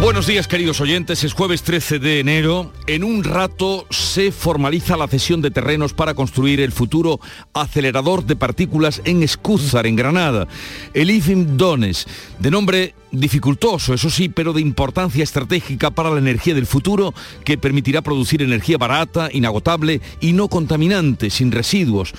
Buenos 0.00 0.26
días 0.26 0.46
queridos 0.46 0.80
oyentes, 0.82 1.24
es 1.24 1.32
jueves 1.32 1.62
13 1.62 1.98
de 1.98 2.20
enero. 2.20 2.70
En 2.86 3.02
un 3.02 3.24
rato 3.24 3.86
se 3.88 4.30
formaliza 4.30 4.96
la 4.96 5.08
cesión 5.08 5.40
de 5.40 5.50
terrenos 5.50 5.94
para 5.94 6.12
construir 6.12 6.60
el 6.60 6.70
futuro 6.70 7.18
acelerador 7.54 8.24
de 8.24 8.36
partículas 8.36 9.00
en 9.04 9.22
Escúzar, 9.22 9.86
en 9.86 9.96
Granada. 9.96 10.48
El 10.92 11.10
IFIM 11.10 11.56
Dones, 11.56 12.06
de 12.38 12.50
nombre 12.50 12.94
dificultoso, 13.10 13.94
eso 13.94 14.10
sí, 14.10 14.28
pero 14.28 14.52
de 14.52 14.60
importancia 14.60 15.24
estratégica 15.24 15.90
para 15.90 16.10
la 16.10 16.18
energía 16.18 16.54
del 16.54 16.66
futuro, 16.66 17.14
que 17.42 17.56
permitirá 17.56 18.02
producir 18.02 18.42
energía 18.42 18.76
barata, 18.76 19.30
inagotable 19.32 20.02
y 20.20 20.34
no 20.34 20.48
contaminante, 20.48 21.30
sin 21.30 21.50
residuos. 21.50 22.12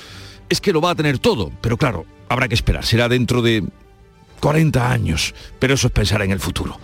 Es 0.49 0.61
que 0.61 0.73
lo 0.73 0.81
va 0.81 0.91
a 0.91 0.95
tener 0.95 1.19
todo, 1.19 1.51
pero 1.61 1.77
claro, 1.77 2.05
habrá 2.27 2.47
que 2.47 2.55
esperar. 2.55 2.85
Será 2.85 3.07
dentro 3.07 3.43
de 3.43 3.63
40 4.39 4.91
años, 4.91 5.33
pero 5.59 5.73
eso 5.73 5.87
es 5.87 5.93
pensar 5.93 6.21
en 6.21 6.31
el 6.31 6.39
futuro. 6.39 6.79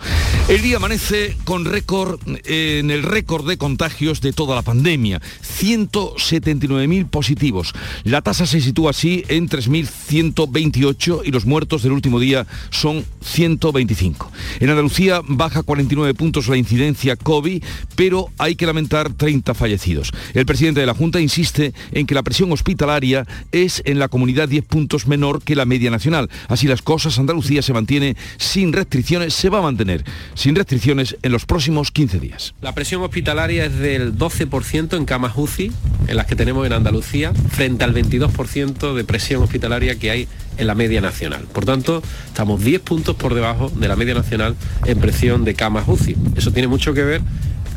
El 0.48 0.60
día 0.62 0.76
amanece 0.76 1.36
con 1.44 1.64
récord 1.64 2.20
en 2.44 2.90
el 2.90 3.02
récord 3.02 3.48
de 3.48 3.56
contagios 3.56 4.20
de 4.20 4.32
toda 4.32 4.54
la 4.54 4.62
pandemia, 4.62 5.20
179.000 5.60 7.08
positivos. 7.08 7.72
La 8.04 8.22
tasa 8.22 8.46
se 8.46 8.60
sitúa 8.60 8.90
así 8.90 9.24
en 9.28 9.48
3.128 9.48 11.22
y 11.24 11.30
los 11.30 11.46
muertos 11.46 11.82
del 11.82 11.92
último 11.92 12.20
día 12.20 12.46
son 12.70 13.04
125. 13.22 14.30
En 14.60 14.70
Andalucía 14.70 15.20
baja 15.26 15.62
49 15.62 16.14
puntos 16.14 16.48
la 16.48 16.56
incidencia 16.56 17.16
COVID, 17.16 17.62
pero 17.96 18.28
hay 18.38 18.56
que 18.56 18.66
lamentar 18.66 19.12
30 19.12 19.54
fallecidos. 19.54 20.12
El 20.34 20.46
presidente 20.46 20.80
de 20.80 20.86
la 20.86 20.94
Junta 20.94 21.20
insiste 21.20 21.72
en 21.92 22.06
que 22.06 22.14
la 22.14 22.22
presión 22.22 22.52
hospitalaria 22.52 23.26
es 23.52 23.82
en 23.86 23.98
la 23.98 24.08
comunidad 24.08 24.48
10 24.48 24.64
puntos 24.64 25.06
menor 25.06 25.42
que 25.42 25.56
la 25.56 25.64
media 25.64 25.90
nacional. 25.90 26.28
Así 26.48 26.66
las 26.66 26.82
cosas, 26.82 27.18
Andalucía 27.18 27.43
se 27.44 27.72
mantiene 27.72 28.16
sin 28.36 28.72
restricciones, 28.72 29.34
se 29.34 29.48
va 29.48 29.58
a 29.58 29.62
mantener 29.62 30.04
sin 30.34 30.54
restricciones 30.54 31.16
en 31.22 31.32
los 31.32 31.46
próximos 31.46 31.90
15 31.90 32.20
días. 32.20 32.54
La 32.60 32.74
presión 32.74 33.02
hospitalaria 33.02 33.66
es 33.66 33.78
del 33.78 34.16
12% 34.16 34.96
en 34.96 35.04
camas 35.04 35.32
UCI, 35.36 35.72
en 36.08 36.16
las 36.16 36.26
que 36.26 36.36
tenemos 36.36 36.66
en 36.66 36.72
Andalucía, 36.72 37.32
frente 37.50 37.84
al 37.84 37.94
22% 37.94 38.94
de 38.94 39.04
presión 39.04 39.42
hospitalaria 39.42 39.98
que 39.98 40.10
hay 40.10 40.28
en 40.56 40.66
la 40.66 40.74
media 40.74 41.00
nacional. 41.00 41.46
Por 41.52 41.64
tanto, 41.64 42.02
estamos 42.26 42.62
10 42.62 42.80
puntos 42.80 43.16
por 43.16 43.34
debajo 43.34 43.70
de 43.70 43.88
la 43.88 43.96
media 43.96 44.14
nacional 44.14 44.56
en 44.86 44.98
presión 44.98 45.44
de 45.44 45.54
camas 45.54 45.84
UCI. 45.86 46.16
Eso 46.36 46.52
tiene 46.52 46.68
mucho 46.68 46.94
que 46.94 47.02
ver 47.02 47.22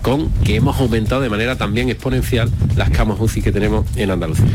con 0.02 0.30
que 0.44 0.56
hemos 0.56 0.80
aumentado 0.80 1.22
de 1.22 1.30
manera 1.30 1.58
también 1.58 1.90
exponencial 1.90 2.52
las 2.76 2.90
camas 2.90 3.20
UCI 3.20 3.42
que 3.42 3.52
tenemos 3.52 3.86
en 3.96 4.12
Andalucía. 4.12 4.46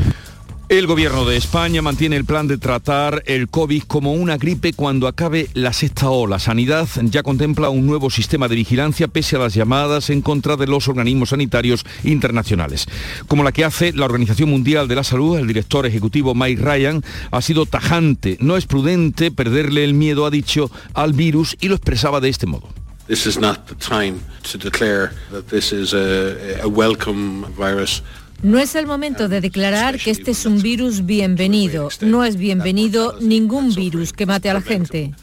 El 0.72 0.86
gobierno 0.86 1.26
de 1.26 1.36
España 1.36 1.82
mantiene 1.82 2.16
el 2.16 2.24
plan 2.24 2.48
de 2.48 2.56
tratar 2.56 3.22
el 3.26 3.50
COVID 3.50 3.82
como 3.82 4.14
una 4.14 4.38
gripe 4.38 4.72
cuando 4.72 5.06
acabe 5.06 5.50
la 5.52 5.74
sexta 5.74 6.08
ola. 6.08 6.38
Sanidad 6.38 6.88
ya 7.02 7.22
contempla 7.22 7.68
un 7.68 7.84
nuevo 7.84 8.08
sistema 8.08 8.48
de 8.48 8.54
vigilancia 8.54 9.06
pese 9.06 9.36
a 9.36 9.40
las 9.40 9.52
llamadas 9.52 10.08
en 10.08 10.22
contra 10.22 10.56
de 10.56 10.66
los 10.66 10.88
organismos 10.88 11.28
sanitarios 11.28 11.84
internacionales. 12.04 12.86
Como 13.28 13.44
la 13.44 13.52
que 13.52 13.66
hace 13.66 13.92
la 13.92 14.06
Organización 14.06 14.48
Mundial 14.48 14.88
de 14.88 14.94
la 14.94 15.04
Salud, 15.04 15.38
el 15.38 15.46
director 15.46 15.84
ejecutivo 15.84 16.34
Mike 16.34 16.62
Ryan 16.62 17.04
ha 17.30 17.42
sido 17.42 17.66
tajante. 17.66 18.38
No 18.40 18.56
es 18.56 18.64
prudente 18.64 19.30
perderle 19.30 19.84
el 19.84 19.92
miedo, 19.92 20.24
ha 20.24 20.30
dicho, 20.30 20.70
al 20.94 21.12
virus 21.12 21.54
y 21.60 21.68
lo 21.68 21.74
expresaba 21.74 22.18
de 22.18 22.30
este 22.30 22.46
modo. 22.46 22.70
This 23.08 23.26
is 23.26 23.38
not 23.38 23.66
the 23.66 23.74
time 23.74 24.20
to 24.50 24.56
declare 24.56 25.10
that 25.32 25.42
this 25.50 25.70
is 25.70 25.92
a, 25.92 26.62
a 26.62 26.66
welcome 26.66 27.44
virus. 27.58 28.02
No 28.42 28.58
es 28.58 28.74
el 28.74 28.88
momento 28.88 29.28
de 29.28 29.40
declarar 29.40 30.00
que 30.00 30.10
este 30.10 30.32
es 30.32 30.46
un 30.46 30.60
virus 30.60 31.06
bienvenido. 31.06 31.90
No 32.00 32.24
es 32.24 32.34
bienvenido 32.36 33.16
ningún 33.20 33.72
virus 33.72 34.12
que 34.12 34.27
mate 34.27 34.50
a 34.50 34.55
la 34.55 34.61
gente. 34.61 35.14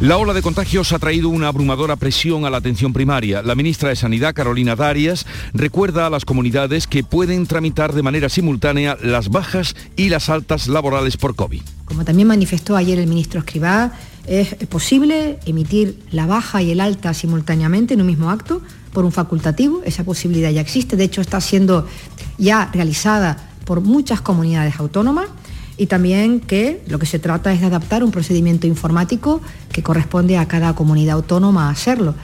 La 0.00 0.18
ola 0.18 0.34
de 0.34 0.42
contagios 0.42 0.92
ha 0.92 0.98
traído 0.98 1.30
una 1.30 1.48
abrumadora 1.48 1.96
presión 1.96 2.44
a 2.44 2.50
la 2.50 2.58
atención 2.58 2.92
primaria. 2.92 3.40
La 3.40 3.54
ministra 3.54 3.88
de 3.88 3.96
Sanidad, 3.96 4.34
Carolina 4.34 4.76
Darias, 4.76 5.24
recuerda 5.54 6.06
a 6.06 6.10
las 6.10 6.26
comunidades 6.26 6.86
que 6.86 7.02
pueden 7.02 7.46
tramitar 7.46 7.94
de 7.94 8.02
manera 8.02 8.28
simultánea 8.28 8.98
las 9.02 9.30
bajas 9.30 9.74
y 9.96 10.10
las 10.10 10.28
altas 10.28 10.68
laborales 10.68 11.16
por 11.16 11.34
COVID. 11.34 11.62
Como 11.86 12.04
también 12.04 12.28
manifestó 12.28 12.76
ayer 12.76 12.98
el 12.98 13.06
ministro 13.06 13.40
Escribá, 13.40 13.92
es 14.26 14.54
posible 14.68 15.38
emitir 15.46 15.98
la 16.10 16.26
baja 16.26 16.60
y 16.60 16.72
el 16.72 16.80
alta 16.80 17.14
simultáneamente 17.14 17.94
en 17.94 18.02
un 18.02 18.06
mismo 18.06 18.28
acto 18.28 18.60
por 18.92 19.04
un 19.04 19.12
facultativo, 19.12 19.82
esa 19.84 20.04
posibilidad 20.04 20.50
ya 20.50 20.60
existe, 20.60 20.96
de 20.96 21.04
hecho 21.04 21.20
está 21.20 21.40
siendo 21.40 21.86
ya 22.38 22.70
realizada 22.72 23.50
por 23.64 23.80
muchas 23.80 24.20
comunidades 24.20 24.78
autónomas 24.78 25.28
y 25.76 25.86
también 25.86 26.40
que 26.40 26.82
lo 26.86 26.98
que 26.98 27.06
se 27.06 27.18
trata 27.18 27.52
es 27.52 27.60
de 27.60 27.66
adaptar 27.66 28.04
un 28.04 28.10
procedimiento 28.10 28.66
informático 28.66 29.40
que 29.72 29.82
corresponde 29.82 30.36
a 30.36 30.46
cada 30.46 30.74
comunidad 30.74 31.16
autónoma 31.16 31.70
hacerlo. 31.70 32.14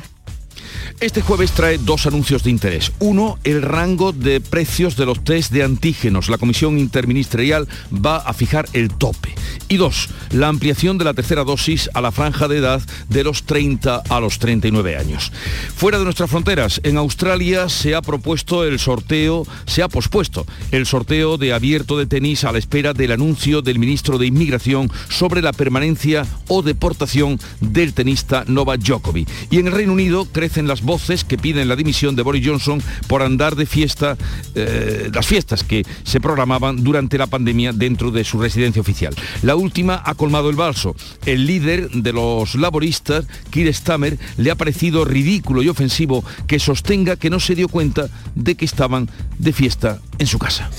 Este 1.01 1.21
jueves 1.21 1.53
trae 1.53 1.79
dos 1.79 2.07
anuncios 2.07 2.43
de 2.43 2.51
interés. 2.51 2.93
Uno, 2.99 3.39
el 3.45 3.63
rango 3.63 4.13
de 4.13 4.41
precios 4.41 4.97
de 4.97 5.07
los 5.07 5.23
test 5.25 5.53
de 5.53 5.63
antígenos. 5.63 6.29
La 6.29 6.39
Comisión 6.39 6.79
Interministerial 6.79 7.69
va 7.93 8.17
a 8.17 8.33
fijar 8.33 8.69
el 8.73 8.91
tope. 8.91 9.35
Y 9.69 9.77
dos, 9.77 10.09
la 10.31 10.49
ampliación 10.49 10.99
de 10.99 11.05
la 11.05 11.15
tercera 11.15 11.45
dosis 11.45 11.91
a 11.95 12.01
la 12.01 12.13
franja 12.13 12.49
de 12.49 12.59
edad 12.59 12.83
de 13.09 13.25
los 13.25 13.45
30 13.45 14.03
a 14.09 14.21
los 14.21 14.39
39 14.39 14.97
años. 14.97 15.33
Fuera 15.77 15.99
de 15.99 16.05
nuestras 16.05 16.31
fronteras, 16.31 16.81
en 16.85 16.97
Australia 16.97 17.69
se 17.69 17.95
ha 17.95 18.03
propuesto 18.03 18.65
el 18.65 18.79
sorteo, 18.79 19.47
se 19.67 19.83
ha 19.83 19.89
pospuesto 19.89 20.47
el 20.71 20.87
sorteo 20.87 21.39
de 21.39 21.53
abierto 21.53 21.99
de 21.99 22.07
tenis 22.07 22.45
a 22.45 22.53
la 22.53 22.59
espera 22.59 22.93
del 22.93 23.13
anuncio 23.13 23.63
del 23.63 23.79
ministro 23.79 24.19
de 24.19 24.27
Inmigración 24.27 24.91
sobre 25.09 25.43
la 25.43 25.53
permanencia 25.53 26.27
o 26.49 26.63
deportación 26.63 27.39
del 27.61 27.95
tenista 27.95 28.45
Novak 28.47 28.81
Djokovic. 28.81 29.29
Y 29.51 29.59
en 29.59 29.67
el 29.67 29.73
Reino 29.73 29.93
Unido 29.93 30.27
crecen 30.31 30.68
las 30.69 30.83
voces 30.83 31.25
que 31.25 31.37
piden 31.37 31.69
la 31.69 31.77
dimisión 31.77 32.15
de 32.15 32.23
Boris 32.23 32.47
Johnson 32.47 32.81
por 33.07 33.23
andar 33.23 33.57
de 33.57 33.67
fiesta, 33.67 34.17
eh, 34.55 35.11
las 35.13 35.27
fiestas 35.27 35.65
que 35.65 35.85
se 36.05 36.21
programaban 36.21 36.85
durante 36.85 37.19
la 37.19 37.27
pandemia 37.27 37.73
dentro 37.73 38.11
de 38.11 38.25
su 38.25 38.39
residencia 38.39 38.81
oficial. 38.81 39.15
La 39.43 39.57
última 39.57 40.03
ha 40.05 40.15
colmado 40.15 40.51
el 40.51 40.57
balso. 40.57 40.95
El 41.27 41.47
líder 41.47 41.91
de 41.91 42.13
los 42.13 42.55
laboristas, 42.55 43.27
Keir 43.51 43.73
Stammer, 43.75 44.19
le 44.37 44.51
ha 44.51 44.55
parecido 44.55 45.05
ridículo 45.05 45.63
y 45.63 45.69
ofensivo 45.69 46.25
que 46.47 46.59
sostenga 46.59 47.17
que 47.17 47.31
no 47.31 47.41
se 47.41 47.55
dio 47.55 47.69
cuenta 47.69 48.09
de 48.35 48.55
que 48.55 48.65
estaban 48.65 49.09
de 49.39 49.53
fiesta 49.53 50.01
en 50.19 50.27
su 50.27 50.39
casa. 50.39 50.71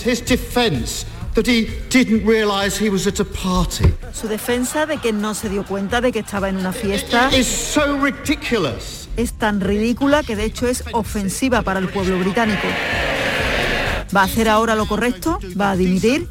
Su 4.14 4.28
defensa 4.28 4.86
de 4.86 4.98
que 4.98 5.14
no 5.14 5.34
se 5.34 5.50
dio 5.50 5.64
cuenta 5.64 6.02
de 6.02 6.12
que 6.12 6.20
estaba 6.20 6.50
en 6.50 6.58
una 6.58 6.74
fiesta 6.74 7.30
es 7.30 7.48
tan 9.34 9.62
ridícula 9.62 10.24
que 10.24 10.36
de 10.36 10.46
hecho 10.46 10.68
es 10.68 10.84
ofensiva 10.94 11.62
para 11.62 11.80
el 11.80 11.90
pueblo 11.90 12.20
británico. 12.20 12.68
¿Va 14.16 14.22
a 14.22 14.26
hacer 14.26 14.50
ahora 14.50 14.76
lo 14.76 14.88
correcto? 14.88 15.40
¿Va 15.60 15.72
a 15.72 15.76
dimitir? 15.76 16.28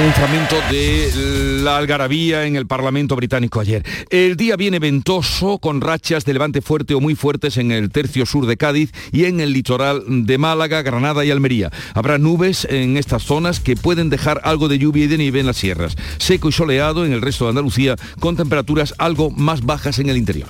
Un 0.00 0.12
fragmento 0.12 0.54
de 0.70 1.60
la 1.64 1.76
algarabía 1.76 2.46
en 2.46 2.54
el 2.54 2.68
Parlamento 2.68 3.16
británico 3.16 3.58
ayer. 3.58 3.84
El 4.10 4.36
día 4.36 4.54
viene 4.54 4.78
ventoso 4.78 5.58
con 5.58 5.80
rachas 5.80 6.24
de 6.24 6.34
levante 6.34 6.62
fuerte 6.62 6.94
o 6.94 7.00
muy 7.00 7.16
fuertes 7.16 7.56
en 7.56 7.72
el 7.72 7.90
tercio 7.90 8.24
sur 8.24 8.46
de 8.46 8.56
Cádiz 8.56 8.92
y 9.10 9.24
en 9.24 9.40
el 9.40 9.52
litoral 9.52 10.04
de 10.06 10.38
Málaga, 10.38 10.82
Granada 10.82 11.24
y 11.24 11.32
Almería. 11.32 11.72
Habrá 11.94 12.16
nubes 12.16 12.64
en 12.70 12.96
estas 12.96 13.24
zonas 13.24 13.58
que 13.58 13.74
pueden 13.74 14.08
dejar 14.08 14.40
algo 14.44 14.68
de 14.68 14.78
lluvia 14.78 15.06
y 15.06 15.08
de 15.08 15.18
nieve 15.18 15.40
en 15.40 15.46
las 15.46 15.56
sierras. 15.56 15.96
Seco 16.18 16.48
y 16.48 16.52
soleado 16.52 17.04
en 17.04 17.12
el 17.12 17.20
resto 17.20 17.46
de 17.46 17.50
Andalucía 17.50 17.96
con 18.20 18.36
temperaturas 18.36 18.94
algo 18.98 19.32
más 19.32 19.66
bajas 19.66 19.98
en 19.98 20.10
el 20.10 20.16
interior. 20.16 20.48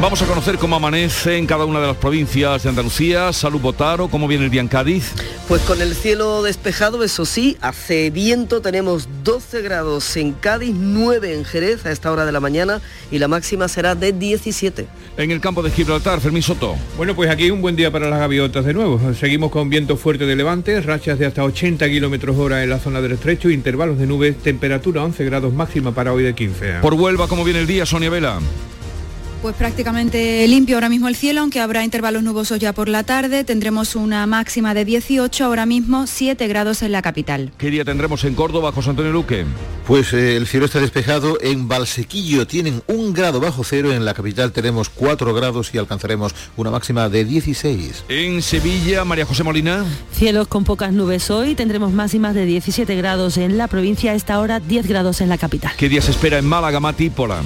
Vamos 0.00 0.22
a 0.22 0.26
conocer 0.26 0.56
cómo 0.56 0.76
amanece 0.76 1.36
en 1.36 1.44
cada 1.44 1.66
una 1.66 1.78
de 1.78 1.86
las 1.86 1.96
provincias 1.96 2.62
de 2.62 2.70
Andalucía. 2.70 3.34
Salud 3.34 3.60
Botaro, 3.60 4.08
¿cómo 4.08 4.26
viene 4.26 4.46
el 4.46 4.50
día 4.50 4.62
en 4.62 4.68
Cádiz? 4.68 5.12
Pues 5.46 5.60
con 5.60 5.82
el 5.82 5.94
cielo 5.94 6.42
despejado, 6.42 7.04
eso 7.04 7.26
sí, 7.26 7.58
hace 7.60 8.08
viento, 8.08 8.62
tenemos 8.62 9.10
12 9.24 9.60
grados 9.60 10.16
en 10.16 10.32
Cádiz, 10.32 10.74
9 10.74 11.34
en 11.34 11.44
Jerez 11.44 11.84
a 11.84 11.92
esta 11.92 12.10
hora 12.10 12.24
de 12.24 12.32
la 12.32 12.40
mañana 12.40 12.80
y 13.10 13.18
la 13.18 13.28
máxima 13.28 13.68
será 13.68 13.94
de 13.94 14.14
17. 14.14 14.86
En 15.18 15.30
el 15.32 15.40
campo 15.42 15.62
de 15.62 15.70
Gibraltar, 15.70 16.18
Fermín 16.22 16.42
Soto. 16.42 16.76
Bueno, 16.96 17.14
pues 17.14 17.28
aquí 17.28 17.50
un 17.50 17.60
buen 17.60 17.76
día 17.76 17.92
para 17.92 18.08
las 18.08 18.20
gaviotas 18.20 18.64
de 18.64 18.72
nuevo. 18.72 18.98
Seguimos 19.12 19.50
con 19.50 19.68
viento 19.68 19.98
fuerte 19.98 20.24
de 20.24 20.34
levante, 20.34 20.80
rachas 20.80 21.18
de 21.18 21.26
hasta 21.26 21.44
80 21.44 21.86
kilómetros 21.90 22.38
hora 22.38 22.64
en 22.64 22.70
la 22.70 22.78
zona 22.78 23.02
del 23.02 23.12
estrecho, 23.12 23.50
intervalos 23.50 23.98
de 23.98 24.06
nubes, 24.06 24.38
temperatura 24.38 25.04
11 25.04 25.22
grados 25.26 25.52
máxima 25.52 25.92
para 25.92 26.14
hoy 26.14 26.22
de 26.22 26.34
15. 26.34 26.76
Por 26.80 26.94
Huelva, 26.94 27.28
¿cómo 27.28 27.44
viene 27.44 27.60
el 27.60 27.66
día, 27.66 27.84
Sonia 27.84 28.08
Vela? 28.08 28.40
Pues 29.42 29.56
prácticamente 29.56 30.46
limpio 30.48 30.76
ahora 30.76 30.90
mismo 30.90 31.08
el 31.08 31.16
cielo, 31.16 31.40
aunque 31.40 31.60
habrá 31.60 31.82
intervalos 31.82 32.22
nubosos 32.22 32.58
ya 32.58 32.74
por 32.74 32.90
la 32.90 33.04
tarde. 33.04 33.42
Tendremos 33.42 33.96
una 33.96 34.26
máxima 34.26 34.74
de 34.74 34.84
18, 34.84 35.46
ahora 35.46 35.64
mismo 35.64 36.06
7 36.06 36.46
grados 36.46 36.82
en 36.82 36.92
la 36.92 37.00
capital. 37.00 37.50
¿Qué 37.56 37.70
día 37.70 37.82
tendremos 37.86 38.22
en 38.24 38.34
Córdoba, 38.34 38.70
José 38.70 38.90
Antonio 38.90 39.12
Luque? 39.12 39.46
Pues 39.86 40.12
eh, 40.12 40.36
el 40.36 40.46
cielo 40.46 40.66
está 40.66 40.78
despejado. 40.78 41.38
En 41.40 41.68
Valsequillo 41.68 42.46
tienen 42.46 42.82
un 42.86 43.14
grado 43.14 43.40
bajo 43.40 43.64
cero. 43.64 43.92
En 43.92 44.04
la 44.04 44.12
capital 44.12 44.52
tenemos 44.52 44.90
4 44.90 45.32
grados 45.32 45.74
y 45.74 45.78
alcanzaremos 45.78 46.34
una 46.58 46.70
máxima 46.70 47.08
de 47.08 47.24
16. 47.24 48.04
En 48.10 48.42
Sevilla, 48.42 49.06
María 49.06 49.24
José 49.24 49.42
Molina. 49.42 49.86
Cielos 50.12 50.48
con 50.48 50.64
pocas 50.64 50.92
nubes 50.92 51.30
hoy. 51.30 51.54
Tendremos 51.54 51.92
máximas 51.92 52.34
de 52.34 52.44
17 52.44 52.94
grados 52.94 53.38
en 53.38 53.56
la 53.56 53.68
provincia. 53.68 54.12
A 54.12 54.14
esta 54.14 54.38
hora 54.38 54.60
10 54.60 54.86
grados 54.86 55.22
en 55.22 55.30
la 55.30 55.38
capital. 55.38 55.72
¿Qué 55.78 55.88
día 55.88 56.02
se 56.02 56.10
espera 56.10 56.36
en 56.36 56.44
Málaga, 56.44 56.78
Mati 56.78 57.08
Pola? 57.08 57.40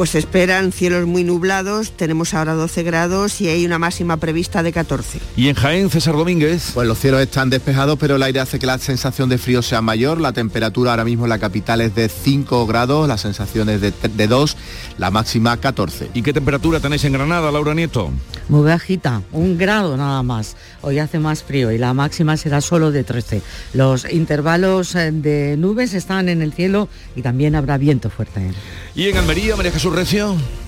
Pues 0.00 0.08
se 0.08 0.18
esperan 0.18 0.72
cielos 0.72 1.06
muy 1.06 1.24
nublados, 1.24 1.92
tenemos 1.92 2.32
ahora 2.32 2.54
12 2.54 2.84
grados 2.84 3.38
y 3.42 3.48
hay 3.48 3.66
una 3.66 3.78
máxima 3.78 4.16
prevista 4.16 4.62
de 4.62 4.72
14. 4.72 5.20
¿Y 5.36 5.48
en 5.48 5.54
Jaén, 5.54 5.90
César 5.90 6.16
Domínguez? 6.16 6.70
Pues 6.72 6.88
los 6.88 6.98
cielos 6.98 7.20
están 7.20 7.50
despejados, 7.50 7.98
pero 7.98 8.16
el 8.16 8.22
aire 8.22 8.40
hace 8.40 8.58
que 8.58 8.64
la 8.64 8.78
sensación 8.78 9.28
de 9.28 9.36
frío 9.36 9.60
sea 9.60 9.82
mayor. 9.82 10.18
La 10.18 10.32
temperatura 10.32 10.92
ahora 10.92 11.04
mismo 11.04 11.26
en 11.26 11.28
la 11.28 11.38
capital 11.38 11.82
es 11.82 11.94
de 11.94 12.08
5 12.08 12.66
grados, 12.66 13.06
la 13.08 13.18
sensación 13.18 13.68
es 13.68 13.82
de, 13.82 13.92
de 13.92 14.26
2, 14.26 14.56
la 14.96 15.10
máxima 15.10 15.58
14. 15.58 16.12
¿Y 16.14 16.22
qué 16.22 16.32
temperatura 16.32 16.80
tenéis 16.80 17.04
en 17.04 17.12
Granada, 17.12 17.52
Laura 17.52 17.74
Nieto? 17.74 18.10
Muy 18.48 18.64
bajita, 18.64 19.20
un 19.32 19.58
grado 19.58 19.98
nada 19.98 20.22
más. 20.22 20.56
Hoy 20.80 20.98
hace 20.98 21.18
más 21.18 21.42
frío 21.42 21.72
y 21.72 21.76
la 21.76 21.92
máxima 21.92 22.38
será 22.38 22.62
solo 22.62 22.90
de 22.90 23.04
13. 23.04 23.42
Los 23.74 24.10
intervalos 24.10 24.94
eh, 24.94 25.12
de 25.12 25.58
nubes 25.58 25.92
están 25.92 26.30
en 26.30 26.40
el 26.40 26.54
cielo 26.54 26.88
y 27.14 27.20
también 27.20 27.54
habrá 27.54 27.76
viento 27.76 28.08
fuerte. 28.08 28.50
¿Y 28.94 29.08
en 29.08 29.18
Almería, 29.18 29.56
María 29.56 29.70
Jesús 29.70 29.89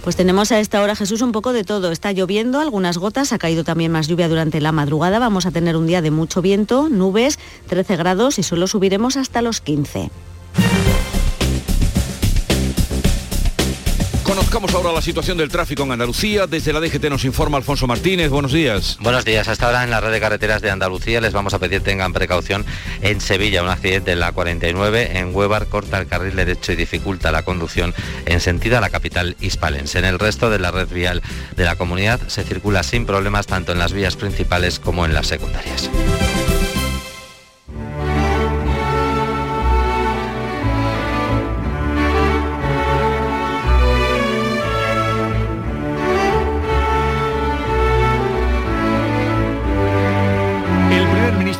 Pues 0.02 0.16
tenemos 0.16 0.50
a 0.50 0.58
esta 0.58 0.82
hora, 0.82 0.96
Jesús, 0.96 1.22
un 1.22 1.30
poco 1.30 1.52
de 1.52 1.62
todo. 1.62 1.92
Está 1.92 2.10
lloviendo, 2.12 2.58
algunas 2.58 2.98
gotas, 2.98 3.32
ha 3.32 3.38
caído 3.38 3.62
también 3.62 3.92
más 3.92 4.08
lluvia 4.08 4.28
durante 4.28 4.60
la 4.60 4.72
madrugada. 4.72 5.20
Vamos 5.20 5.46
a 5.46 5.52
tener 5.52 5.76
un 5.76 5.86
día 5.86 6.02
de 6.02 6.10
mucho 6.10 6.42
viento, 6.42 6.88
nubes, 6.88 7.38
13 7.68 7.96
grados 7.96 8.38
y 8.40 8.42
solo 8.42 8.66
subiremos 8.66 9.16
hasta 9.16 9.40
los 9.40 9.60
15. 9.60 10.10
Conozcamos 14.32 14.72
ahora 14.72 14.92
la 14.92 15.02
situación 15.02 15.36
del 15.36 15.50
tráfico 15.50 15.82
en 15.82 15.92
Andalucía. 15.92 16.46
Desde 16.46 16.72
la 16.72 16.80
DGT 16.80 17.10
nos 17.10 17.26
informa 17.26 17.58
Alfonso 17.58 17.86
Martínez. 17.86 18.30
Buenos 18.30 18.50
días. 18.50 18.96
Buenos 18.98 19.26
días. 19.26 19.46
Hasta 19.46 19.66
ahora 19.66 19.84
en 19.84 19.90
la 19.90 20.00
red 20.00 20.10
de 20.10 20.20
carreteras 20.20 20.62
de 20.62 20.70
Andalucía 20.70 21.20
les 21.20 21.34
vamos 21.34 21.52
a 21.52 21.58
pedir 21.58 21.82
tengan 21.82 22.14
precaución. 22.14 22.64
En 23.02 23.20
Sevilla, 23.20 23.62
un 23.62 23.68
accidente 23.68 24.12
en 24.12 24.20
la 24.20 24.32
49. 24.32 25.18
En 25.18 25.36
Huevar 25.36 25.66
corta 25.66 25.98
el 25.98 26.06
carril 26.06 26.34
derecho 26.34 26.72
y 26.72 26.76
dificulta 26.76 27.30
la 27.30 27.42
conducción 27.42 27.92
en 28.24 28.40
sentido 28.40 28.78
a 28.78 28.80
la 28.80 28.88
capital 28.88 29.36
hispalense. 29.38 29.98
En 29.98 30.06
el 30.06 30.18
resto 30.18 30.48
de 30.48 30.58
la 30.58 30.70
red 30.70 30.88
vial 30.88 31.20
de 31.54 31.64
la 31.64 31.76
comunidad 31.76 32.18
se 32.28 32.42
circula 32.42 32.84
sin 32.84 33.04
problemas 33.04 33.46
tanto 33.46 33.72
en 33.72 33.80
las 33.80 33.92
vías 33.92 34.16
principales 34.16 34.78
como 34.78 35.04
en 35.04 35.12
las 35.12 35.26
secundarias. 35.26 35.90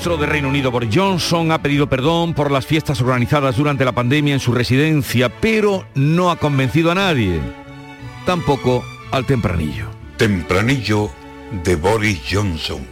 Ministro 0.03 0.27
de 0.27 0.33
Reino 0.33 0.49
Unido, 0.49 0.73
Boris 0.73 0.91
Johnson, 0.93 1.53
ha 1.53 1.63
pedido 1.63 1.89
perdón 1.89 2.35
por 2.35 2.51
las 2.51 2.67
fiestas 2.67 3.01
organizadas 3.01 3.57
durante 3.57 3.85
la 3.85 3.93
pandemia 3.93 4.35
en 4.35 4.41
su 4.41 4.53
residencia, 4.53 5.29
pero 5.29 5.87
no 5.95 6.33
ha 6.33 6.41
convencido 6.41 6.91
a 6.91 6.97
nadie. 6.97 7.41
Tampoco 8.27 8.85
al 9.13 9.25
tempranillo. 9.27 9.87
Tempranillo 10.17 11.09
de 11.63 11.77
Boris 11.77 12.21
Johnson. 12.29 12.85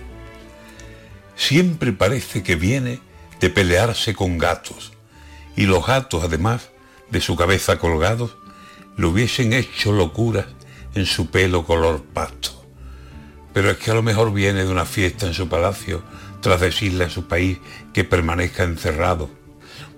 Siempre 1.35 1.93
parece 1.93 2.45
que 2.45 2.55
viene 2.55 3.01
de 3.41 3.51
pelearse 3.51 4.15
con 4.15 4.39
gatos, 4.39 4.93
y 5.57 5.67
los 5.67 5.85
gatos, 5.85 6.23
además 6.23 6.71
de 7.11 7.21
su 7.21 7.35
cabeza 7.35 7.81
colgados, 7.81 8.37
le 8.97 9.07
hubiesen 9.07 9.53
hecho 9.53 9.91
locuras 9.91 10.47
en 10.95 11.07
su 11.07 11.29
pelo 11.29 11.67
color 11.67 12.05
pasto. 12.05 12.65
Pero 13.53 13.69
es 13.69 13.79
que 13.79 13.91
a 13.91 13.95
lo 13.95 14.03
mejor 14.05 14.33
viene 14.33 14.63
de 14.65 14.71
una 14.71 14.85
fiesta 14.85 15.27
en 15.27 15.35
su 15.35 15.49
palacio 15.49 16.05
tras 16.41 16.61
decirle 16.61 17.05
a 17.05 17.11
su 17.11 17.27
país 17.27 17.59
que 17.93 18.05
permanezca 18.05 18.65
encerrado. 18.65 19.31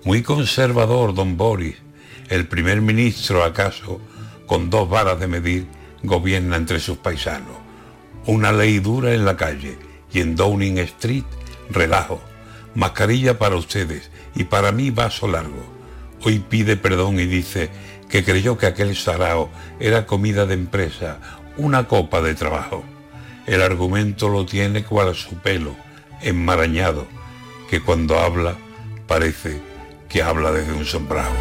Muy 0.03 0.21
conservador, 0.21 1.13
don 1.13 1.37
Boris, 1.37 1.75
el 2.29 2.47
primer 2.47 2.81
ministro 2.81 3.43
acaso, 3.43 4.01
con 4.45 4.69
dos 4.69 4.89
varas 4.89 5.19
de 5.19 5.27
medir, 5.27 5.67
gobierna 6.03 6.57
entre 6.57 6.79
sus 6.79 6.97
paisanos. 6.97 7.57
Una 8.25 8.51
ley 8.51 8.79
dura 8.79 9.13
en 9.13 9.25
la 9.25 9.37
calle 9.37 9.77
y 10.11 10.19
en 10.21 10.35
Downing 10.35 10.77
Street, 10.79 11.23
relajo. 11.69 12.21
Mascarilla 12.75 13.37
para 13.37 13.55
ustedes 13.55 14.09
y 14.35 14.45
para 14.45 14.71
mí 14.71 14.89
vaso 14.89 15.27
largo. 15.27 15.63
Hoy 16.23 16.39
pide 16.39 16.77
perdón 16.77 17.19
y 17.19 17.25
dice 17.25 17.69
que 18.09 18.23
creyó 18.23 18.57
que 18.57 18.65
aquel 18.65 18.95
sarao 18.95 19.49
era 19.79 20.05
comida 20.05 20.45
de 20.45 20.53
empresa, 20.53 21.19
una 21.57 21.87
copa 21.87 22.21
de 22.21 22.33
trabajo. 22.33 22.83
El 23.45 23.61
argumento 23.61 24.29
lo 24.29 24.45
tiene 24.45 24.83
cual 24.83 25.13
su 25.15 25.35
pelo, 25.35 25.75
enmarañado, 26.23 27.07
que 27.69 27.81
cuando 27.81 28.19
habla 28.19 28.55
parece 29.07 29.61
que 30.09 30.21
habla 30.21 30.51
desde 30.51 30.73
un 30.73 30.85
sombrado. 30.85 31.31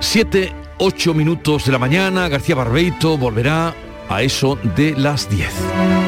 Siete, 0.00 0.52
ocho 0.78 1.12
minutos 1.12 1.66
de 1.66 1.72
la 1.72 1.78
mañana, 1.78 2.28
García 2.28 2.54
Barbeito 2.54 3.18
volverá 3.18 3.74
a 4.08 4.22
eso 4.22 4.58
de 4.76 4.92
las 4.96 5.28
10. 5.28 6.07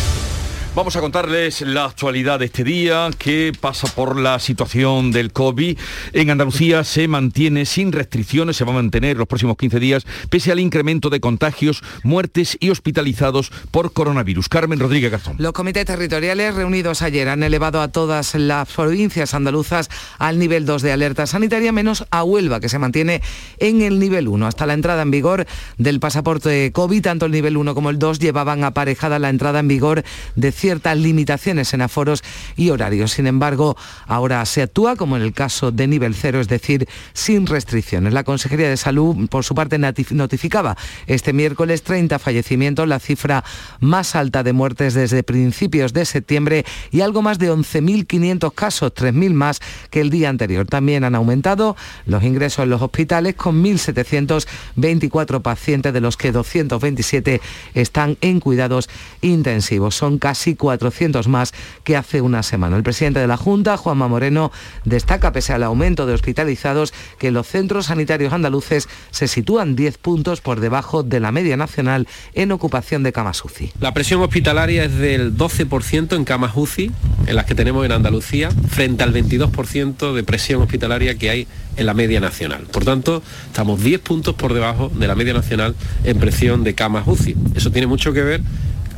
Vamos 0.73 0.95
a 0.95 1.01
contarles 1.01 1.59
la 1.59 1.83
actualidad 1.83 2.39
de 2.39 2.45
este 2.45 2.63
día 2.63 3.09
que 3.17 3.51
pasa 3.59 3.87
por 3.93 4.17
la 4.17 4.39
situación 4.39 5.11
del 5.11 5.33
COVID. 5.33 5.77
En 6.13 6.29
Andalucía 6.29 6.85
se 6.85 7.09
mantiene 7.09 7.65
sin 7.65 7.91
restricciones, 7.91 8.55
se 8.55 8.63
va 8.63 8.71
a 8.71 8.75
mantener 8.75 9.17
los 9.17 9.27
próximos 9.27 9.57
15 9.57 9.81
días, 9.81 10.05
pese 10.29 10.49
al 10.49 10.61
incremento 10.61 11.09
de 11.09 11.19
contagios, 11.19 11.83
muertes 12.03 12.55
y 12.61 12.69
hospitalizados 12.69 13.51
por 13.71 13.91
coronavirus. 13.91 14.47
Carmen 14.47 14.79
Rodríguez 14.79 15.11
Garzón. 15.11 15.35
Los 15.39 15.51
comités 15.51 15.85
territoriales 15.85 16.55
reunidos 16.55 17.01
ayer 17.01 17.27
han 17.27 17.43
elevado 17.43 17.81
a 17.81 17.89
todas 17.89 18.33
las 18.35 18.71
provincias 18.71 19.33
andaluzas 19.33 19.89
al 20.19 20.39
nivel 20.39 20.65
2 20.65 20.83
de 20.83 20.93
alerta 20.93 21.27
sanitaria, 21.27 21.73
menos 21.73 22.05
a 22.11 22.23
Huelva, 22.23 22.61
que 22.61 22.69
se 22.69 22.79
mantiene 22.79 23.21
en 23.57 23.81
el 23.81 23.99
nivel 23.99 24.29
1. 24.29 24.47
Hasta 24.47 24.65
la 24.65 24.73
entrada 24.73 25.01
en 25.01 25.11
vigor 25.11 25.45
del 25.77 25.99
pasaporte 25.99 26.71
COVID, 26.71 27.01
tanto 27.01 27.25
el 27.25 27.33
nivel 27.33 27.57
1 27.57 27.75
como 27.75 27.89
el 27.89 27.99
2 27.99 28.19
llevaban 28.19 28.63
aparejada 28.63 29.19
la 29.19 29.27
entrada 29.27 29.59
en 29.59 29.67
vigor 29.67 30.05
de 30.37 30.60
ciertas 30.61 30.95
limitaciones 30.95 31.73
en 31.73 31.81
aforos 31.81 32.23
y 32.55 32.69
horarios. 32.69 33.13
Sin 33.13 33.25
embargo, 33.25 33.75
ahora 34.05 34.45
se 34.45 34.61
actúa 34.61 34.95
como 34.95 35.17
en 35.17 35.23
el 35.23 35.33
caso 35.33 35.71
de 35.71 35.87
nivel 35.87 36.13
cero, 36.13 36.39
es 36.39 36.47
decir, 36.47 36.87
sin 37.13 37.47
restricciones. 37.47 38.13
La 38.13 38.23
Consejería 38.23 38.69
de 38.69 38.77
Salud, 38.77 39.27
por 39.27 39.43
su 39.43 39.55
parte, 39.55 39.79
notificaba 39.79 40.77
este 41.07 41.33
miércoles 41.33 41.81
30 41.81 42.19
fallecimientos, 42.19 42.87
la 42.87 42.99
cifra 42.99 43.43
más 43.79 44.15
alta 44.15 44.43
de 44.43 44.53
muertes 44.53 44.93
desde 44.93 45.23
principios 45.23 45.93
de 45.93 46.05
septiembre 46.05 46.63
y 46.91 47.01
algo 47.01 47.23
más 47.23 47.39
de 47.39 47.51
11.500 47.51 48.53
casos, 48.53 48.93
3.000 48.93 49.33
más 49.33 49.61
que 49.89 50.01
el 50.01 50.11
día 50.11 50.29
anterior. 50.29 50.67
También 50.67 51.03
han 51.03 51.15
aumentado 51.15 51.75
los 52.05 52.23
ingresos 52.23 52.63
en 52.63 52.69
los 52.69 52.83
hospitales 52.83 53.33
con 53.33 53.63
1.724 53.63 55.41
pacientes, 55.41 55.91
de 55.91 56.01
los 56.01 56.17
que 56.17 56.31
227 56.31 57.41
están 57.73 58.17
en 58.21 58.39
cuidados 58.39 58.89
intensivos. 59.21 59.95
Son 59.95 60.19
casi 60.19 60.50
400 60.55 61.27
más 61.27 61.53
que 61.83 61.95
hace 61.95 62.21
una 62.21 62.43
semana. 62.43 62.77
El 62.77 62.83
presidente 62.83 63.19
de 63.19 63.27
la 63.27 63.37
Junta, 63.37 63.77
Juanma 63.77 64.07
Moreno, 64.07 64.51
destaca, 64.85 65.31
pese 65.31 65.53
al 65.53 65.63
aumento 65.63 66.05
de 66.05 66.13
hospitalizados, 66.13 66.93
que 67.17 67.31
los 67.31 67.47
centros 67.47 67.87
sanitarios 67.87 68.33
andaluces 68.33 68.87
se 69.11 69.27
sitúan 69.27 69.75
10 69.75 69.97
puntos 69.97 70.41
por 70.41 70.59
debajo 70.59 71.03
de 71.03 71.19
la 71.19 71.31
media 71.31 71.57
nacional 71.57 72.07
en 72.33 72.51
ocupación 72.51 73.03
de 73.03 73.11
camas 73.11 73.43
UCI. 73.43 73.71
La 73.79 73.93
presión 73.93 74.21
hospitalaria 74.21 74.85
es 74.85 74.95
del 74.97 75.35
12% 75.35 76.15
en 76.15 76.25
camas 76.25 76.51
UCI, 76.55 76.91
en 77.27 77.35
las 77.35 77.45
que 77.45 77.55
tenemos 77.55 77.85
en 77.85 77.91
Andalucía, 77.91 78.49
frente 78.69 79.03
al 79.03 79.13
22% 79.13 80.13
de 80.13 80.23
presión 80.23 80.61
hospitalaria 80.61 81.15
que 81.17 81.29
hay 81.29 81.47
en 81.77 81.85
la 81.85 81.93
media 81.93 82.19
nacional. 82.19 82.63
Por 82.71 82.83
tanto, 82.83 83.23
estamos 83.47 83.81
10 83.81 84.01
puntos 84.01 84.35
por 84.35 84.53
debajo 84.53 84.89
de 84.93 85.07
la 85.07 85.15
media 85.15 85.33
nacional 85.33 85.75
en 86.03 86.19
presión 86.19 86.63
de 86.63 86.75
camas 86.75 87.07
UCI. 87.07 87.35
Eso 87.55 87.71
tiene 87.71 87.87
mucho 87.87 88.13
que 88.13 88.21
ver 88.21 88.41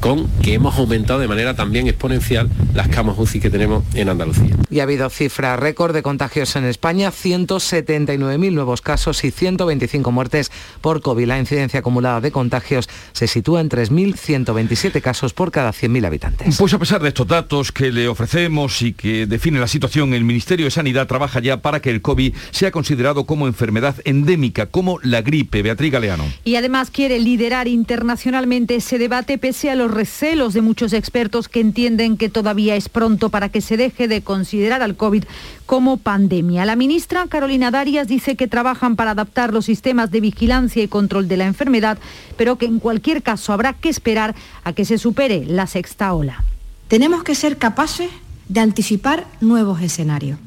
con 0.04 0.28
que 0.42 0.56
hemos 0.56 0.78
aumentado 0.78 1.22
de 1.22 1.30
manera 1.30 1.54
también 1.54 1.88
exponencial 1.88 2.50
las 2.74 2.90
camas 2.90 3.18
UCI 3.18 3.40
que 3.40 3.50
tenemos 3.50 3.86
en 3.94 4.10
Andalucía. 4.10 4.54
Y 4.70 4.82
ha 4.82 4.84
habido 4.84 5.10
cifra 5.10 5.56
récord 5.56 5.94
de 5.94 6.04
contagios 6.04 6.58
en 6.58 6.66
España, 6.66 7.10
179.000 7.10 8.52
nuevos 8.52 8.82
casos 8.82 9.24
y 9.24 9.32
125 9.32 10.12
muertes 10.12 10.52
por 10.82 11.02
COVID. 11.02 11.26
La 11.26 11.40
incidencia 11.40 11.80
acumulada 11.80 12.20
de 12.20 12.34
contagios 12.34 12.90
se 13.14 13.28
sitúa 13.28 13.62
en 13.62 13.70
3.127 13.70 15.00
casos 15.00 15.32
por 15.32 15.52
cada 15.52 15.72
100.000 15.72 16.06
habitantes. 16.06 16.58
Pues 16.58 16.74
a 16.74 16.80
pesar 16.80 17.02
de 17.02 17.08
estos 17.08 17.28
datos 17.28 17.72
que 17.72 17.90
le 17.90 18.10
ofrecemos 18.10 18.82
y 18.82 18.92
que 18.92 19.26
define 19.26 19.58
la 19.58 19.68
situación, 19.68 20.14
el 20.14 20.26
Ministerio 20.26 20.66
de 20.66 20.72
Sanidad 20.72 21.08
trabaja 21.08 21.40
ya 21.40 21.62
para 21.62 21.82
que 21.82 21.92
el 21.92 22.02
COVID 22.02 22.34
sea 22.52 22.72
considerado 22.72 23.26
como 23.26 23.48
enfermedad 23.48 23.96
endémica, 24.04 24.66
como 24.66 25.00
la 25.02 25.22
gripe. 25.22 25.62
Beatriz 25.62 25.94
Galeano. 25.94 26.26
Y 26.44 26.56
además 26.56 26.92
quiere 26.92 27.20
liderar 27.20 27.70
internacionalmente 27.70 28.76
ese 28.76 28.98
debate 28.98 29.38
pese 29.38 29.72
a 29.72 29.76
los 29.76 29.93
recelos 29.94 30.54
de 30.54 30.62
muchos 30.62 30.94
expertos 30.94 31.48
que 31.48 31.60
entienden 31.60 32.18
que 32.18 32.30
todavía 32.30 32.76
es 32.76 32.90
pronto 32.90 33.30
para 33.30 33.50
que 33.50 33.62
se 33.62 33.78
deje 33.78 34.08
de 34.08 34.22
considerar 34.22 34.82
al 34.82 34.96
COVID 34.96 35.24
como 35.66 35.98
pandemia. 35.98 36.66
La 36.66 36.76
ministra 36.76 37.28
Carolina 37.28 37.72
Darias 37.72 38.08
dice 38.08 38.36
que 38.36 38.48
trabajan 38.48 38.96
para 38.96 39.12
adaptar 39.12 39.54
los 39.54 39.66
sistemas 39.66 40.12
de 40.12 40.22
vigilancia 40.22 40.84
y 40.84 40.88
control 40.88 41.28
de 41.28 41.38
la 41.38 41.46
enfermedad, 41.46 41.98
pero 42.38 42.58
que 42.58 42.66
en 42.66 42.80
cualquier 42.80 43.24
caso 43.24 43.54
habrá 43.54 43.74
que 43.74 43.90
esperar 43.90 44.36
a 44.64 44.74
que 44.74 44.86
se 44.86 44.98
supere 44.98 45.46
la 45.46 45.68
sexta 45.68 46.14
ola. 46.14 46.44
Tenemos 46.88 47.24
que 47.24 47.36
ser 47.36 47.58
capaces 47.58 48.10
de 48.50 48.60
anticipar 48.60 49.26
nuevos 49.42 49.82
escenarios, 49.82 50.38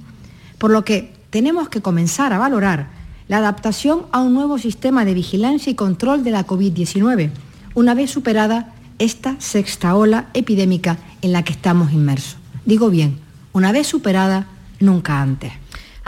por 0.59 0.71
lo 0.71 0.85
que 0.85 1.13
tenemos 1.31 1.69
que 1.69 1.81
comenzar 1.81 2.33
a 2.33 2.39
valorar 2.39 2.89
la 3.29 3.39
adaptación 3.39 4.07
a 4.13 4.21
un 4.21 4.35
nuevo 4.35 4.59
sistema 4.59 5.05
de 5.05 5.15
vigilancia 5.15 5.71
y 5.71 5.75
control 5.75 6.23
de 6.23 6.31
la 6.31 6.47
COVID-19, 6.47 7.31
una 7.75 7.95
vez 7.95 8.11
superada 8.11 8.75
esta 8.99 9.37
sexta 9.39 9.95
ola 9.95 10.29
epidémica 10.35 10.99
en 11.23 11.33
la 11.33 11.43
que 11.43 11.53
estamos 11.53 11.93
inmersos. 11.93 12.37
Digo 12.65 12.91
bien, 12.91 13.19
una 13.53 13.73
vez 13.73 13.87
superada, 13.87 14.47
nunca 14.81 15.21
antes. 15.21 15.53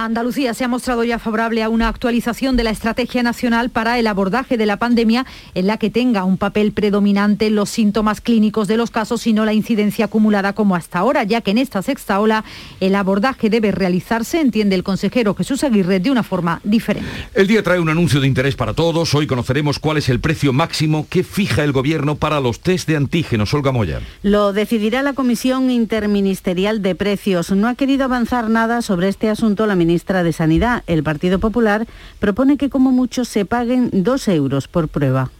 Andalucía 0.00 0.54
se 0.54 0.62
ha 0.62 0.68
mostrado 0.68 1.02
ya 1.02 1.18
favorable 1.18 1.60
a 1.60 1.68
una 1.68 1.88
actualización 1.88 2.56
de 2.56 2.62
la 2.62 2.70
estrategia 2.70 3.24
nacional 3.24 3.68
para 3.68 3.98
el 3.98 4.06
abordaje 4.06 4.56
de 4.56 4.64
la 4.64 4.76
pandemia 4.76 5.26
en 5.56 5.66
la 5.66 5.76
que 5.76 5.90
tenga 5.90 6.22
un 6.22 6.36
papel 6.36 6.70
predominante 6.70 7.50
los 7.50 7.68
síntomas 7.68 8.20
clínicos 8.20 8.68
de 8.68 8.76
los 8.76 8.92
casos 8.92 9.26
y 9.26 9.32
no 9.32 9.44
la 9.44 9.54
incidencia 9.54 10.04
acumulada 10.04 10.52
como 10.52 10.76
hasta 10.76 11.00
ahora, 11.00 11.24
ya 11.24 11.40
que 11.40 11.50
en 11.50 11.58
esta 11.58 11.82
sexta 11.82 12.20
ola 12.20 12.44
el 12.78 12.94
abordaje 12.94 13.50
debe 13.50 13.72
realizarse, 13.72 14.40
entiende 14.40 14.76
el 14.76 14.84
consejero 14.84 15.34
Jesús 15.34 15.64
Aguirre, 15.64 15.98
de 15.98 16.12
una 16.12 16.22
forma 16.22 16.60
diferente. 16.62 17.10
El 17.34 17.48
día 17.48 17.64
trae 17.64 17.80
un 17.80 17.88
anuncio 17.88 18.20
de 18.20 18.28
interés 18.28 18.54
para 18.54 18.74
todos. 18.74 19.12
Hoy 19.16 19.26
conoceremos 19.26 19.80
cuál 19.80 19.96
es 19.96 20.08
el 20.08 20.20
precio 20.20 20.52
máximo 20.52 21.08
que 21.10 21.24
fija 21.24 21.64
el 21.64 21.72
gobierno 21.72 22.14
para 22.14 22.38
los 22.38 22.60
test 22.60 22.86
de 22.86 22.94
antígenos. 22.94 23.52
Olga 23.52 23.72
Moya. 23.72 23.98
Lo 24.22 24.52
decidirá 24.52 25.02
la 25.02 25.14
Comisión 25.14 25.72
Interministerial 25.72 26.82
de 26.82 26.94
Precios. 26.94 27.50
No 27.50 27.66
ha 27.66 27.74
querido 27.74 28.04
avanzar 28.04 28.48
nada 28.48 28.80
sobre 28.80 29.08
este 29.08 29.28
asunto 29.28 29.66
la 29.66 29.74
ministra 29.74 29.87
de 29.88 30.32
Sanidad, 30.32 30.84
el 30.86 31.02
Partido 31.02 31.38
Popular, 31.38 31.86
propone 32.20 32.56
que 32.56 32.70
como 32.70 32.92
mucho 32.92 33.24
se 33.24 33.44
paguen 33.44 33.90
dos 33.92 34.28
euros 34.28 34.68
por 34.68 34.88
prueba. 34.88 35.30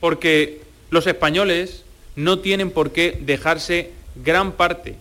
Porque 0.00 0.62
los 0.90 1.06
españoles 1.06 1.84
no 2.16 2.38
tienen 2.38 2.70
por 2.70 2.92
qué 2.92 3.18
dejarse 3.24 3.92
gran 4.22 4.52
parte 4.52 4.96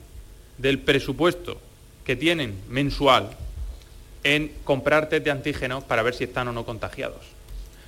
del 0.58 0.80
presupuesto 0.80 1.60
que 2.06 2.16
tienen 2.16 2.56
mensual 2.70 3.32
en 4.24 4.52
comprar 4.64 5.10
test 5.10 5.26
de 5.26 5.32
antígenos 5.32 5.84
para 5.84 6.02
ver 6.02 6.16
si 6.16 6.24
están 6.24 6.48
o 6.48 6.54
no 6.54 6.66
contagiados. 6.66 7.22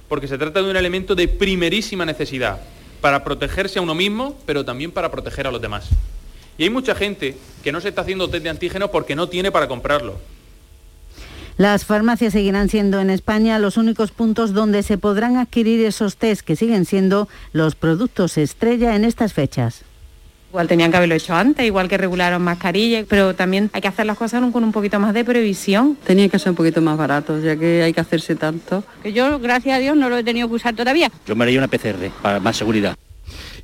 Porque 0.08 0.28
se 0.28 0.38
trata 0.38 0.62
de 0.62 0.70
un 0.70 0.78
elemento 0.78 1.16
de 1.16 1.28
primerísima 1.28 2.06
necesidad 2.06 2.60
para 3.02 3.24
protegerse 3.24 3.80
a 3.80 3.82
uno 3.82 3.96
mismo, 3.96 4.38
pero 4.46 4.66
también 4.66 4.92
para 4.92 5.10
proteger 5.10 5.48
a 5.48 5.52
los 5.52 5.62
demás. 5.62 5.88
Y 6.58 6.64
hay 6.64 6.70
mucha 6.70 6.96
gente 6.96 7.36
que 7.64 7.72
no 7.72 7.82
se 7.82 7.90
está 7.90 8.02
haciendo 8.02 8.30
test 8.30 8.44
de 8.44 8.50
antígenos 8.50 8.90
porque 8.90 9.16
no 9.16 9.28
tiene 9.28 9.52
para 9.52 9.68
comprarlo. 9.68 10.20
Las 11.58 11.86
farmacias 11.86 12.34
seguirán 12.34 12.68
siendo 12.68 13.00
en 13.00 13.10
España 13.10 13.60
los 13.60 13.78
únicos 13.78 14.12
puntos 14.12 14.54
donde 14.54 14.84
se 14.84 14.98
podrán 14.98 15.38
adquirir 15.38 15.86
esos 15.86 16.18
test 16.18 16.42
que 16.42 16.58
siguen 16.58 16.84
siendo 16.84 17.30
los 17.54 17.76
productos 17.76 18.38
estrella 18.38 18.94
en 18.94 19.06
estas 19.06 19.32
fechas. 19.32 19.84
Igual 20.50 20.68
tenían 20.68 20.92
que 20.92 20.98
haberlo 20.98 21.16
hecho 21.16 21.34
antes, 21.34 21.66
igual 21.66 21.88
que 21.88 21.98
regularon 21.98 22.42
mascarillas, 22.42 23.06
pero 23.08 23.36
también 23.36 23.70
hay 23.72 23.82
que 23.82 23.88
hacer 23.88 24.06
las 24.06 24.18
cosas 24.18 24.44
con 24.52 24.66
un 24.66 24.74
poquito 24.74 25.00
más 25.00 25.14
de 25.14 25.24
previsión. 25.24 25.98
Tenía 26.06 26.28
que 26.28 26.40
ser 26.40 26.50
un 26.50 26.56
poquito 26.58 26.82
más 26.82 26.98
barato, 26.98 27.40
ya 27.40 27.56
que 27.56 27.84
hay 27.84 27.94
que 27.94 28.02
hacerse 28.02 28.36
tanto. 28.36 28.84
Que 29.02 29.14
yo, 29.14 29.40
gracias 29.40 29.78
a 29.78 29.80
Dios, 29.80 29.96
no 29.96 30.10
lo 30.10 30.18
he 30.18 30.24
tenido 30.26 30.50
que 30.50 30.56
usar 30.56 30.76
todavía. 30.76 31.10
Yo 31.26 31.38
me 31.38 31.46
haría 31.46 31.60
una 31.60 31.70
PCR 31.70 32.10
para 32.22 32.42
más 32.42 32.58
seguridad. 32.58 32.98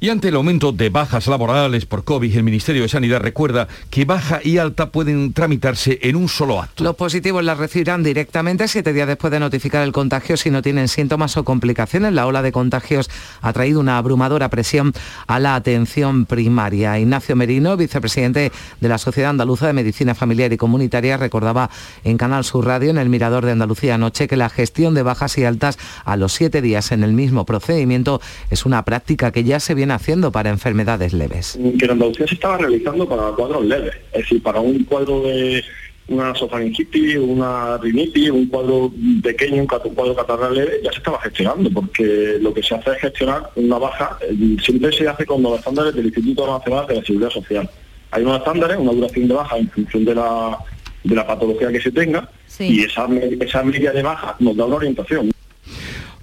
Y 0.03 0.09
ante 0.09 0.29
el 0.29 0.35
aumento 0.35 0.71
de 0.71 0.89
bajas 0.89 1.27
laborales 1.27 1.85
por 1.85 2.03
COVID, 2.03 2.35
el 2.35 2.41
Ministerio 2.41 2.81
de 2.81 2.89
Sanidad 2.89 3.19
recuerda 3.19 3.67
que 3.91 4.03
baja 4.03 4.39
y 4.43 4.57
alta 4.57 4.89
pueden 4.89 5.31
tramitarse 5.31 5.99
en 6.01 6.15
un 6.15 6.27
solo 6.27 6.59
acto. 6.59 6.83
Los 6.83 6.95
positivos 6.95 7.43
las 7.43 7.59
recibirán 7.59 8.01
directamente 8.01 8.67
siete 8.67 8.93
días 8.93 9.07
después 9.07 9.29
de 9.29 9.39
notificar 9.39 9.83
el 9.83 9.91
contagio 9.91 10.37
si 10.37 10.49
no 10.49 10.63
tienen 10.63 10.87
síntomas 10.87 11.37
o 11.37 11.43
complicaciones. 11.43 12.13
La 12.13 12.25
ola 12.25 12.41
de 12.41 12.51
contagios 12.51 13.11
ha 13.43 13.53
traído 13.53 13.79
una 13.79 13.99
abrumadora 13.99 14.49
presión 14.49 14.91
a 15.27 15.37
la 15.37 15.53
atención 15.53 16.25
primaria. 16.25 16.97
Ignacio 16.97 17.35
Merino, 17.35 17.77
vicepresidente 17.77 18.51
de 18.79 18.89
la 18.89 18.97
Sociedad 18.97 19.29
Andaluza 19.29 19.67
de 19.67 19.73
Medicina 19.73 20.15
Familiar 20.15 20.51
y 20.51 20.57
Comunitaria, 20.57 21.17
recordaba 21.17 21.69
en 22.03 22.17
Canal 22.17 22.43
Sur 22.43 22.65
Radio, 22.65 22.89
en 22.89 22.97
el 22.97 23.09
Mirador 23.09 23.45
de 23.45 23.51
Andalucía 23.51 23.93
anoche, 23.93 24.27
que 24.27 24.35
la 24.35 24.49
gestión 24.49 24.95
de 24.95 25.03
bajas 25.03 25.37
y 25.37 25.45
altas 25.45 25.77
a 26.05 26.17
los 26.17 26.33
siete 26.33 26.63
días 26.63 26.91
en 26.91 27.03
el 27.03 27.13
mismo 27.13 27.45
procedimiento 27.45 28.19
es 28.49 28.65
una 28.65 28.83
práctica 28.83 29.29
que 29.29 29.43
ya 29.43 29.59
se 29.59 29.75
viene 29.75 29.90
haciendo 29.91 30.31
para 30.31 30.49
enfermedades 30.49 31.13
leves? 31.13 31.59
Que 31.77 31.85
en 31.85 31.91
Andalucía 31.91 32.27
se 32.27 32.35
estaba 32.35 32.57
realizando 32.57 33.07
para 33.07 33.31
cuadros 33.31 33.65
leves, 33.65 33.93
es 34.13 34.21
decir, 34.21 34.41
para 34.41 34.59
un 34.59 34.83
cuadro 34.85 35.21
de 35.21 35.63
una 36.07 36.35
sofaringitis, 36.35 37.15
una 37.17 37.77
rinitis, 37.77 38.29
un 38.29 38.47
cuadro 38.47 38.91
pequeño, 39.23 39.61
un 39.61 39.67
cuadro 39.67 40.15
catarral 40.15 40.53
leve, 40.53 40.81
ya 40.83 40.91
se 40.91 40.97
estaba 40.97 41.21
gestionando, 41.21 41.69
porque 41.71 42.37
lo 42.41 42.53
que 42.53 42.61
se 42.61 42.75
hace 42.75 42.91
es 42.91 42.97
gestionar 42.99 43.49
una 43.55 43.77
baja, 43.77 44.17
eh, 44.21 44.57
siempre 44.61 44.91
se 44.91 45.07
hace 45.07 45.25
con 45.25 45.41
los 45.41 45.59
estándares 45.59 45.95
del 45.95 46.07
Instituto 46.07 46.45
Nacional 46.47 46.87
de 46.87 46.95
la 46.95 47.03
Seguridad 47.03 47.29
Social. 47.29 47.69
Hay 48.11 48.23
unos 48.23 48.39
estándares, 48.39 48.77
una 48.77 48.91
duración 48.91 49.27
de 49.27 49.33
baja 49.33 49.57
en 49.57 49.69
función 49.69 50.05
de 50.05 50.15
la, 50.15 50.57
de 51.03 51.15
la 51.15 51.25
patología 51.25 51.71
que 51.71 51.81
se 51.81 51.91
tenga, 51.91 52.29
y 52.59 52.83
esa, 52.83 53.07
esa 53.39 53.63
media 53.63 53.91
de 53.91 54.03
baja 54.03 54.35
nos 54.39 54.55
da 54.57 54.65
una 54.65 54.75
orientación. 54.75 55.31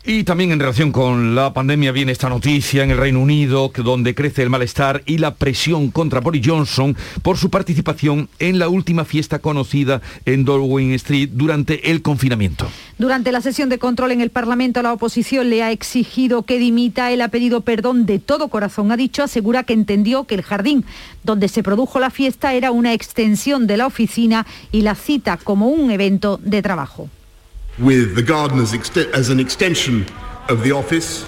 Y 0.04 0.24
también 0.24 0.52
en 0.52 0.60
relación 0.60 0.92
con 0.92 1.34
la 1.34 1.52
pandemia 1.52 1.92
viene 1.92 2.12
esta 2.12 2.28
noticia 2.28 2.84
en 2.84 2.90
el 2.90 2.96
Reino 2.98 3.20
Unido, 3.20 3.70
donde 3.76 4.14
crece 4.14 4.42
el 4.42 4.48
malestar 4.48 5.02
y 5.06 5.18
la 5.18 5.34
presión 5.34 5.90
contra 5.90 6.20
Boris 6.20 6.46
Johnson 6.46 6.96
por 7.22 7.36
su 7.36 7.50
participación 7.50 8.28
en 8.38 8.58
la 8.58 8.68
última 8.68 9.04
fiesta 9.04 9.40
conocida 9.40 10.00
en 10.24 10.44
Downing 10.44 10.92
Street 10.92 11.30
durante 11.32 11.90
el 11.90 12.00
confinamiento. 12.00 12.68
Durante 12.96 13.32
la 13.32 13.40
sesión 13.40 13.68
de 13.68 13.78
control 13.78 14.12
en 14.12 14.20
el 14.20 14.30
Parlamento, 14.30 14.82
la 14.82 14.92
oposición 14.92 15.50
le 15.50 15.62
ha 15.62 15.72
exigido 15.72 16.42
que 16.42 16.58
dimita. 16.58 17.12
Él 17.12 17.20
ha 17.20 17.28
pedido 17.28 17.60
perdón 17.60 18.06
de 18.06 18.18
todo 18.18 18.48
corazón. 18.48 18.90
Ha 18.92 18.96
dicho, 18.96 19.22
asegura 19.22 19.64
que 19.64 19.72
entendió 19.72 20.24
que 20.24 20.36
el 20.36 20.42
jardín 20.42 20.84
donde 21.22 21.48
se 21.48 21.62
produjo 21.62 22.00
la 22.00 22.10
fiesta 22.10 22.54
era 22.54 22.70
una 22.70 22.94
extensión 22.94 23.66
de 23.66 23.76
la 23.76 23.86
oficina 23.86 24.46
y 24.72 24.82
la 24.82 24.94
cita 24.94 25.36
como 25.36 25.68
un 25.68 25.90
evento 25.90 26.40
de 26.42 26.62
trabajo. 26.62 27.10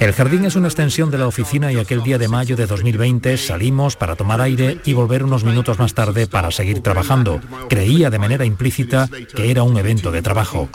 El 0.00 0.12
jardín 0.12 0.46
es 0.46 0.56
una 0.56 0.66
extensión 0.66 1.10
de 1.10 1.18
la 1.18 1.28
oficina 1.28 1.70
y 1.70 1.76
aquel 1.76 2.02
día 2.02 2.18
de 2.18 2.26
mayo 2.26 2.56
de 2.56 2.66
2020 2.66 3.36
salimos 3.36 3.94
para 3.94 4.16
tomar 4.16 4.40
aire 4.40 4.80
y 4.84 4.94
volver 4.94 5.22
unos 5.22 5.44
minutos 5.44 5.78
más 5.78 5.94
tarde 5.94 6.26
para 6.26 6.50
seguir 6.50 6.80
trabajando. 6.80 7.40
Creía 7.68 8.10
de 8.10 8.18
manera 8.18 8.44
implícita 8.44 9.08
que 9.36 9.50
era 9.50 9.62
un 9.62 9.76
evento 9.76 10.10
de 10.10 10.22
trabajo. 10.22 10.68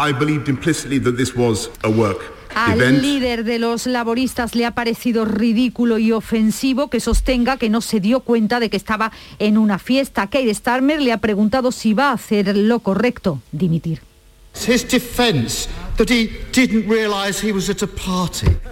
Al 2.55 3.01
líder 3.01 3.43
de 3.43 3.59
los 3.59 3.85
laboristas 3.85 4.55
le 4.55 4.65
ha 4.65 4.75
parecido 4.75 5.25
ridículo 5.25 5.97
y 5.97 6.13
ofensivo 6.13 6.89
que 6.89 7.01
sostenga 7.01 7.57
que 7.57 7.69
no 7.69 7.81
se 7.81 7.99
dio 7.99 8.21
cuenta 8.21 8.61
de 8.61 8.69
que 8.69 8.77
estaba 8.77 9.11
en 9.39 9.57
una 9.57 9.77
fiesta. 9.77 10.27
Keir 10.27 10.55
Starmer 10.55 11.01
le 11.01 11.11
ha 11.11 11.17
preguntado 11.17 11.73
si 11.73 11.93
va 11.93 12.11
a 12.11 12.13
hacer 12.13 12.55
lo 12.55 12.79
correcto, 12.79 13.41
dimitir. 13.51 14.14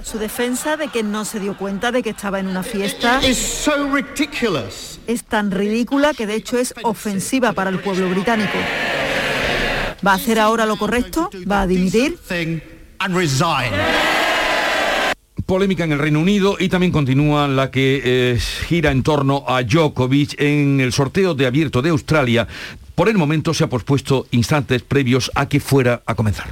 Su 0.04 0.18
defensa 0.18 0.78
de 0.78 0.88
que 0.88 1.04
no 1.04 1.26
se 1.26 1.40
dio 1.40 1.56
cuenta 1.58 1.92
de 1.92 2.02
que 2.02 2.10
estaba 2.12 2.40
en 2.40 2.48
una 2.48 2.64
fiesta 2.64 3.20
es 5.08 5.24
tan 5.24 5.52
ridícula 5.52 6.14
que 6.14 6.26
de 6.26 6.36
hecho 6.36 6.58
es 6.58 6.74
ofensiva 6.84 7.54
para 7.54 7.70
el 7.70 7.80
pueblo 7.80 8.10
británico. 8.10 8.58
¿Va 10.06 10.12
a 10.12 10.16
hacer 10.16 10.40
ahora 10.40 10.66
lo 10.66 10.78
correcto? 10.78 11.30
¿Va 11.50 11.62
a 11.62 11.68
dimitir? 11.68 12.18
Polémica 15.46 15.84
en 15.84 15.92
el 15.92 16.00
Reino 16.00 16.20
Unido 16.20 16.56
y 16.60 16.70
también 16.70 16.92
continúa 16.92 17.48
la 17.48 17.70
que 17.70 18.02
eh, 18.04 18.40
gira 18.68 18.92
en 18.92 19.04
torno 19.04 19.44
a 19.48 19.62
Djokovic 19.62 20.40
en 20.40 20.80
el 20.80 20.94
sorteo 20.94 21.34
de 21.34 21.46
abierto 21.46 21.82
de 21.82 21.90
Australia. 21.90 22.48
Por 22.96 23.10
el 23.10 23.18
momento 23.18 23.54
se 23.54 23.64
ha 23.64 23.70
pospuesto 23.70 24.28
instantes 24.32 24.84
previos 24.84 25.32
a 25.34 25.48
que 25.48 25.60
fuera 25.60 26.04
a 26.06 26.14
comenzar. 26.14 26.48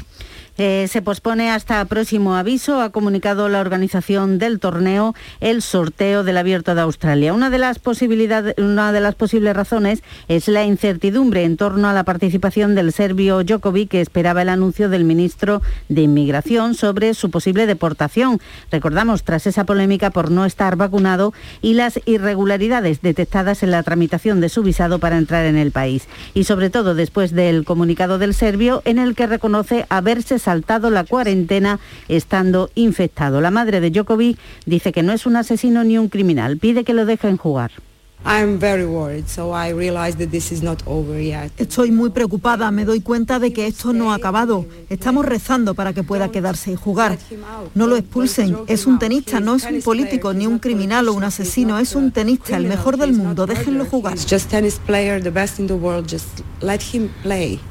Eh, 0.63 0.87
se 0.87 1.01
pospone 1.01 1.49
hasta 1.49 1.83
próximo 1.85 2.35
aviso, 2.35 2.81
ha 2.81 2.91
comunicado 2.91 3.49
la 3.49 3.61
organización 3.61 4.37
del 4.37 4.59
torneo 4.59 5.15
el 5.39 5.63
sorteo 5.63 6.23
del 6.23 6.37
Abierto 6.37 6.75
de 6.75 6.81
Australia. 6.81 7.33
Una 7.33 7.49
de 7.49 7.57
las 7.57 7.79
posibilidades, 7.79 8.53
una 8.59 8.91
de 8.91 9.01
las 9.01 9.15
posibles 9.15 9.55
razones 9.55 10.03
es 10.27 10.47
la 10.47 10.63
incertidumbre 10.63 11.45
en 11.45 11.57
torno 11.57 11.89
a 11.89 11.93
la 11.93 12.03
participación 12.03 12.75
del 12.75 12.93
serbio 12.93 13.43
Djokovic, 13.43 13.89
que 13.89 14.01
esperaba 14.01 14.43
el 14.43 14.49
anuncio 14.49 14.87
del 14.87 15.03
ministro 15.03 15.63
de 15.89 16.03
Inmigración 16.03 16.75
sobre 16.75 17.15
su 17.15 17.31
posible 17.31 17.65
deportación. 17.65 18.39
Recordamos, 18.69 19.23
tras 19.23 19.47
esa 19.47 19.63
polémica 19.63 20.11
por 20.11 20.29
no 20.29 20.45
estar 20.45 20.75
vacunado 20.75 21.33
y 21.63 21.73
las 21.73 21.99
irregularidades 22.05 23.01
detectadas 23.01 23.63
en 23.63 23.71
la 23.71 23.81
tramitación 23.81 24.41
de 24.41 24.49
su 24.49 24.61
visado 24.61 24.99
para 24.99 25.17
entrar 25.17 25.43
en 25.45 25.57
el 25.57 25.71
país. 25.71 26.07
Y 26.35 26.43
sobre 26.43 26.69
todo 26.69 26.93
después 26.93 27.31
del 27.31 27.65
comunicado 27.65 28.19
del 28.19 28.35
serbio 28.35 28.83
en 28.85 28.99
el 28.99 29.15
que 29.15 29.25
reconoce 29.25 29.87
haberse 29.89 30.37
saltado 30.51 30.89
la 30.89 31.05
cuarentena 31.05 31.79
estando 32.09 32.69
infectado. 32.75 33.39
La 33.39 33.51
madre 33.51 33.79
de 33.79 33.89
Djokovic 33.89 34.37
dice 34.65 34.91
que 34.91 35.01
no 35.01 35.13
es 35.13 35.25
un 35.25 35.37
asesino 35.37 35.85
ni 35.85 35.97
un 35.97 36.09
criminal, 36.09 36.57
pide 36.57 36.83
que 36.83 36.93
lo 36.93 37.05
dejen 37.05 37.37
jugar. 37.37 37.71
Estoy 41.57 41.91
muy 41.91 42.11
preocupada, 42.11 42.69
me 42.69 42.85
doy 42.85 43.01
cuenta 43.01 43.39
de 43.39 43.51
que 43.51 43.65
esto 43.65 43.93
no 43.93 44.11
ha 44.11 44.15
acabado. 44.15 44.67
Estamos 44.89 45.25
rezando 45.25 45.73
para 45.73 45.93
que 45.93 46.03
pueda 46.03 46.29
quedarse 46.29 46.71
y 46.71 46.75
jugar. 46.75 47.17
No 47.73 47.87
lo 47.87 47.97
expulsen, 47.97 48.55
es 48.67 48.85
un 48.85 48.99
tenista, 48.99 49.39
no 49.39 49.55
es 49.55 49.63
un 49.63 49.81
político, 49.81 50.33
ni 50.33 50.45
un 50.45 50.59
criminal 50.59 51.07
o 51.07 51.13
un 51.13 51.23
asesino, 51.23 51.79
es 51.79 51.95
un 51.95 52.11
tenista, 52.11 52.57
el 52.57 52.67
mejor 52.67 52.97
del 52.97 53.13
mundo, 53.13 53.47
déjenlo 53.47 53.85
jugar. 53.85 54.17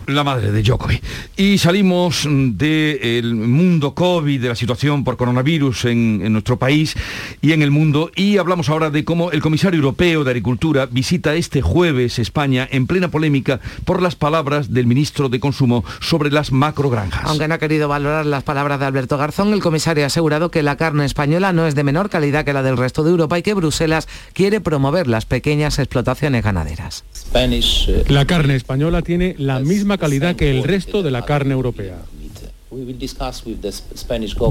La 0.09 0.25
madre 0.25 0.50
de 0.50 0.62
Djokovic. 0.62 1.02
Y 1.37 1.59
salimos 1.59 2.26
del 2.28 3.35
mundo 3.35 3.95
COVID, 3.95 4.42
de 4.42 4.49
la 4.49 4.57
situación 4.57 5.04
por 5.04 5.16
coronavirus 5.16 5.85
en, 5.85 6.21
en 6.25 6.33
nuestro 6.33 6.59
país 6.59 6.97
y 7.40 7.52
en 7.52 7.62
el 7.62 7.71
mundo, 7.71 8.11
y 8.16 8.38
hablamos 8.38 8.69
ahora 8.69 8.90
de 8.90 9.04
cómo 9.04 9.30
el 9.30 9.40
comisario 9.40 9.78
europeo 9.78 10.25
de 10.25 10.39
Agricultura 10.40 10.87
visita 10.87 11.35
este 11.35 11.61
jueves 11.61 12.18
España 12.18 12.66
en 12.73 12.87
plena 12.87 13.11
polémica 13.11 13.61
por 13.85 14.00
las 14.00 14.16
palabras 14.16 14.73
del 14.73 14.87
ministro 14.87 15.28
de 15.28 15.38
Consumo 15.38 15.85
sobre 16.00 16.30
las 16.30 16.50
macrogranjas. 16.50 17.25
Aunque 17.26 17.47
no 17.47 17.56
ha 17.56 17.59
querido 17.59 17.88
valorar 17.88 18.25
las 18.25 18.42
palabras 18.42 18.80
de 18.80 18.87
Alberto 18.87 19.18
Garzón, 19.18 19.52
el 19.52 19.61
comisario 19.61 20.02
ha 20.04 20.06
asegurado 20.06 20.50
que 20.50 20.62
la 20.62 20.78
carne 20.78 21.04
española 21.04 21.52
no 21.52 21.66
es 21.66 21.75
de 21.75 21.85
menor 21.85 22.09
calidad 22.09 22.47
que 22.47 22.54
la 22.54 22.62
del 22.62 22.78
resto 22.78 23.04
de 23.04 23.11
Europa 23.11 23.38
y 23.38 23.42
que 23.42 23.52
Bruselas 23.52 24.09
quiere 24.32 24.62
promover 24.62 25.09
las 25.09 25.26
pequeñas 25.26 25.78
explotaciones 25.78 26.42
ganaderas. 26.42 27.04
La 28.09 28.25
carne 28.25 28.56
española 28.56 29.02
tiene 29.02 29.35
la 29.37 29.61
misma 29.61 29.99
calidad 29.99 30.37
que 30.37 30.50
el 30.50 30.64
resto 30.64 31.02
de 31.02 31.11
la 31.11 31.26
carne 31.26 31.52
europea. 31.52 31.99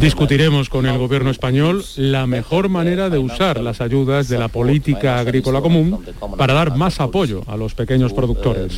Discutiremos 0.01 0.69
con 0.69 0.85
el 0.85 0.97
gobierno 0.97 1.29
español 1.29 1.85
la 1.95 2.27
mejor 2.27 2.67
manera 2.67 3.09
de 3.09 3.17
usar 3.17 3.61
las 3.61 3.79
ayudas 3.79 4.27
de 4.27 4.38
la 4.38 4.49
política 4.49 5.19
agrícola 5.19 5.61
común 5.61 6.03
para 6.38 6.53
dar 6.53 6.75
más 6.75 6.99
apoyo 6.99 7.43
a 7.47 7.55
los 7.55 7.75
pequeños 7.75 8.11
productores. 8.11 8.77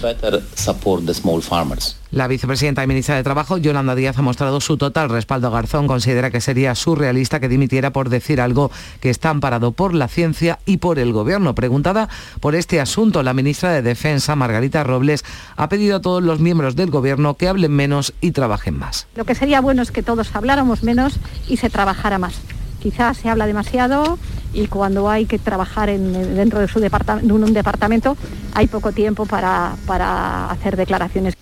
La 2.11 2.27
vicepresidenta 2.27 2.83
y 2.83 2.87
ministra 2.87 3.15
de 3.15 3.23
Trabajo, 3.23 3.57
Yolanda 3.57 3.95
Díaz, 3.95 4.17
ha 4.17 4.21
mostrado 4.21 4.59
su 4.59 4.75
total 4.75 5.09
respaldo 5.09 5.47
a 5.47 5.51
Garzón. 5.51 5.87
Considera 5.87 6.29
que 6.29 6.41
sería 6.41 6.75
surrealista 6.75 7.39
que 7.39 7.47
dimitiera 7.47 7.93
por 7.93 8.09
decir 8.09 8.41
algo 8.41 8.69
que 8.99 9.09
está 9.09 9.29
amparado 9.29 9.71
por 9.71 9.93
la 9.93 10.09
ciencia 10.09 10.59
y 10.65 10.77
por 10.77 10.99
el 10.99 11.13
gobierno. 11.13 11.55
Preguntada 11.55 12.09
por 12.41 12.53
este 12.53 12.81
asunto, 12.81 13.23
la 13.23 13.33
ministra 13.33 13.71
de 13.71 13.81
Defensa, 13.81 14.35
Margarita 14.35 14.83
Robles, 14.83 15.23
ha 15.55 15.69
pedido 15.69 15.95
a 15.95 16.01
todos 16.01 16.21
los 16.21 16.41
miembros 16.41 16.75
del 16.75 16.91
gobierno 16.91 17.35
que 17.35 17.47
hablen 17.47 17.71
menos 17.71 18.13
y 18.19 18.31
trabajen 18.31 18.77
más. 18.77 19.07
Lo 19.15 19.23
que 19.23 19.30
sería 19.35 19.61
bueno 19.61 19.81
es 19.81 19.91
que 19.91 20.03
todos 20.03 20.35
habláramos 20.35 20.83
menos 20.83 21.19
y 21.47 21.57
se 21.57 21.69
trabajara 21.69 22.17
más. 22.17 22.35
Quizás 22.81 23.17
se 23.17 23.29
habla 23.29 23.45
demasiado 23.45 24.17
y 24.53 24.67
cuando 24.67 25.09
hay 25.09 25.25
que 25.25 25.39
trabajar 25.39 25.89
dentro 25.89 26.59
de, 26.59 26.67
su 26.67 26.79
departamento, 26.79 27.35
un 27.35 27.53
departamento 27.53 28.17
hay 28.53 28.67
poco 28.67 28.91
tiempo 28.91 29.25
para, 29.25 29.75
para 29.85 30.49
hacer 30.49 30.75
declaraciones. 30.75 31.35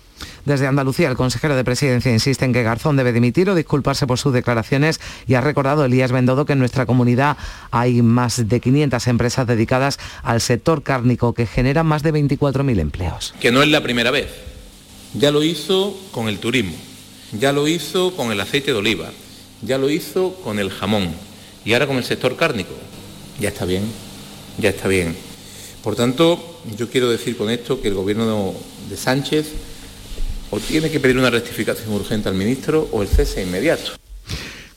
Desde 0.44 0.66
Andalucía, 0.66 1.08
el 1.08 1.16
consejero 1.16 1.54
de 1.54 1.64
Presidencia 1.64 2.12
insiste 2.12 2.44
en 2.44 2.52
que 2.52 2.62
Garzón 2.62 2.96
debe 2.96 3.12
dimitir 3.12 3.50
o 3.50 3.54
disculparse 3.54 4.06
por 4.06 4.18
sus 4.18 4.32
declaraciones 4.32 5.00
y 5.26 5.34
ha 5.34 5.40
recordado 5.40 5.84
Elías 5.84 6.12
Bendodo 6.12 6.46
que 6.46 6.54
en 6.54 6.58
nuestra 6.58 6.86
comunidad 6.86 7.36
hay 7.70 8.02
más 8.02 8.48
de 8.48 8.60
500 8.60 9.06
empresas 9.08 9.46
dedicadas 9.46 9.98
al 10.22 10.40
sector 10.40 10.82
cárnico 10.82 11.34
que 11.34 11.46
generan 11.46 11.86
más 11.86 12.02
de 12.02 12.12
24.000 12.14 12.80
empleos. 12.80 13.34
Que 13.40 13.52
no 13.52 13.62
es 13.62 13.68
la 13.68 13.82
primera 13.82 14.10
vez. 14.10 14.28
Ya 15.14 15.30
lo 15.30 15.42
hizo 15.42 15.98
con 16.12 16.28
el 16.28 16.38
turismo, 16.38 16.76
ya 17.32 17.52
lo 17.52 17.68
hizo 17.68 18.14
con 18.16 18.32
el 18.32 18.40
aceite 18.40 18.72
de 18.72 18.78
oliva, 18.78 19.10
ya 19.62 19.78
lo 19.78 19.90
hizo 19.90 20.34
con 20.42 20.58
el 20.58 20.70
jamón 20.70 21.10
y 21.64 21.72
ahora 21.72 21.86
con 21.86 21.96
el 21.96 22.04
sector 22.04 22.36
cárnico. 22.36 22.74
Ya 23.38 23.48
está 23.48 23.64
bien, 23.64 23.84
ya 24.58 24.70
está 24.70 24.88
bien. 24.88 25.16
Por 25.82 25.96
tanto, 25.96 26.60
yo 26.76 26.90
quiero 26.90 27.10
decir 27.10 27.36
con 27.36 27.50
esto 27.50 27.80
que 27.80 27.88
el 27.88 27.94
gobierno 27.94 28.54
de 28.88 28.96
Sánchez 28.96 29.46
o 30.50 30.58
tiene 30.58 30.90
que 30.90 31.00
pedir 31.00 31.16
una 31.16 31.30
rectificación 31.30 31.92
urgente 31.92 32.28
al 32.28 32.34
ministro 32.34 32.88
o 32.92 33.02
el 33.02 33.08
cese 33.08 33.42
inmediato. 33.42 33.92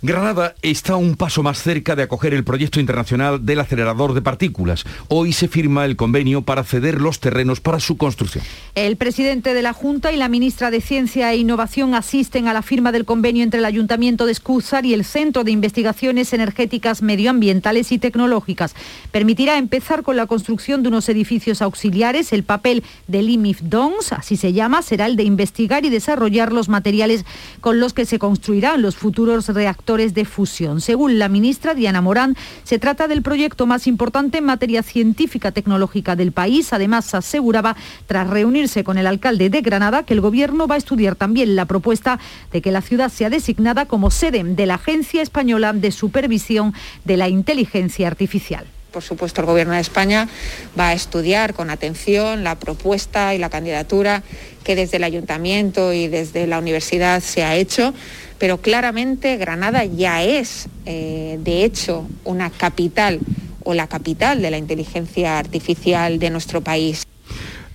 Granada 0.05 0.53
está 0.61 0.97
un 0.97 1.15
paso 1.15 1.43
más 1.43 1.63
cerca 1.63 1.95
de 1.95 2.03
acoger 2.03 2.33
el 2.33 2.43
proyecto 2.43 2.81
internacional 2.81 3.45
del 3.45 3.61
acelerador 3.61 4.13
de 4.13 4.21
partículas. 4.21 4.83
Hoy 5.07 5.31
se 5.31 5.47
firma 5.47 5.85
el 5.85 5.95
convenio 5.95 6.41
para 6.41 6.65
ceder 6.65 6.99
los 6.99 7.21
terrenos 7.21 7.61
para 7.61 7.79
su 7.79 7.95
construcción. 7.95 8.43
El 8.75 8.97
presidente 8.97 9.53
de 9.53 9.61
la 9.61 9.71
Junta 9.71 10.11
y 10.11 10.17
la 10.17 10.27
ministra 10.27 10.71
de 10.71 10.81
Ciencia 10.81 11.31
e 11.31 11.37
Innovación 11.37 11.95
asisten 11.95 12.49
a 12.49 12.53
la 12.53 12.63
firma 12.63 12.91
del 12.91 13.05
convenio 13.05 13.45
entre 13.45 13.59
el 13.59 13.65
Ayuntamiento 13.65 14.25
de 14.25 14.33
Escúzar 14.33 14.85
y 14.85 14.93
el 14.93 15.05
Centro 15.05 15.45
de 15.45 15.51
Investigaciones 15.51 16.33
Energéticas 16.33 17.01
Medioambientales 17.01 17.93
y 17.93 17.97
Tecnológicas. 17.97 18.75
Permitirá 19.13 19.57
empezar 19.57 20.03
con 20.03 20.17
la 20.17 20.27
construcción 20.27 20.83
de 20.83 20.89
unos 20.89 21.07
edificios 21.07 21.61
auxiliares. 21.61 22.33
El 22.33 22.43
papel 22.43 22.83
del 23.07 23.29
IMIF 23.29 23.61
DONS, 23.61 24.11
así 24.11 24.35
se 24.35 24.51
llama, 24.51 24.81
será 24.81 25.05
el 25.05 25.15
de 25.15 25.23
investigar 25.23 25.85
y 25.85 25.89
desarrollar 25.89 26.51
los 26.51 26.67
materiales 26.67 27.23
con 27.61 27.79
los 27.79 27.93
que 27.93 28.05
se 28.05 28.19
construirán 28.19 28.81
los 28.81 28.97
futuros 28.97 29.47
reactores 29.47 29.92
de 29.93 30.25
fusión. 30.25 30.81
Según 30.81 31.19
la 31.19 31.29
ministra 31.29 31.75
Diana 31.75 32.01
Morán, 32.01 32.35
se 32.63 32.79
trata 32.79 33.07
del 33.07 33.21
proyecto 33.21 33.67
más 33.67 33.85
importante 33.85 34.39
en 34.39 34.45
materia 34.45 34.81
científica 34.81 35.51
tecnológica 35.51 36.15
del 36.15 36.31
país. 36.31 36.73
Además, 36.73 37.13
aseguraba, 37.13 37.75
tras 38.07 38.27
reunirse 38.27 38.83
con 38.83 38.97
el 38.97 39.05
alcalde 39.05 39.51
de 39.51 39.61
Granada, 39.61 40.01
que 40.01 40.15
el 40.15 40.21
Gobierno 40.21 40.65
va 40.65 40.75
a 40.75 40.79
estudiar 40.79 41.15
también 41.15 41.55
la 41.55 41.65
propuesta 41.65 42.19
de 42.51 42.61
que 42.63 42.71
la 42.71 42.81
ciudad 42.81 43.09
sea 43.09 43.29
designada 43.29 43.85
como 43.85 44.09
sede 44.09 44.43
de 44.43 44.65
la 44.65 44.75
Agencia 44.75 45.21
Española 45.21 45.73
de 45.73 45.91
Supervisión 45.91 46.73
de 47.05 47.17
la 47.17 47.29
Inteligencia 47.29 48.07
Artificial. 48.07 48.65
Por 48.93 49.03
supuesto, 49.03 49.41
el 49.41 49.47
Gobierno 49.47 49.73
de 49.73 49.81
España 49.81 50.29
va 50.79 50.89
a 50.89 50.93
estudiar 50.93 51.53
con 51.53 51.69
atención 51.69 52.43
la 52.43 52.55
propuesta 52.55 53.33
y 53.33 53.39
la 53.39 53.49
candidatura 53.49 54.23
que 54.63 54.77
desde 54.77 54.97
el 54.97 55.03
Ayuntamiento 55.03 55.91
y 55.91 56.07
desde 56.07 56.47
la 56.47 56.59
Universidad 56.59 57.19
se 57.19 57.43
ha 57.43 57.55
hecho 57.55 57.93
pero 58.43 58.57
claramente 58.57 59.37
Granada 59.37 59.85
ya 59.85 60.21
es, 60.21 60.67
eh, 60.85 61.39
de 61.39 61.63
hecho, 61.63 62.05
una 62.25 62.49
capital 62.49 63.21
o 63.63 63.73
la 63.73 63.87
capital 63.87 64.41
de 64.41 64.51
la 64.51 64.57
inteligencia 64.57 65.39
artificial 65.39 66.19
de 66.19 66.29
nuestro 66.29 66.59
país. 66.59 67.05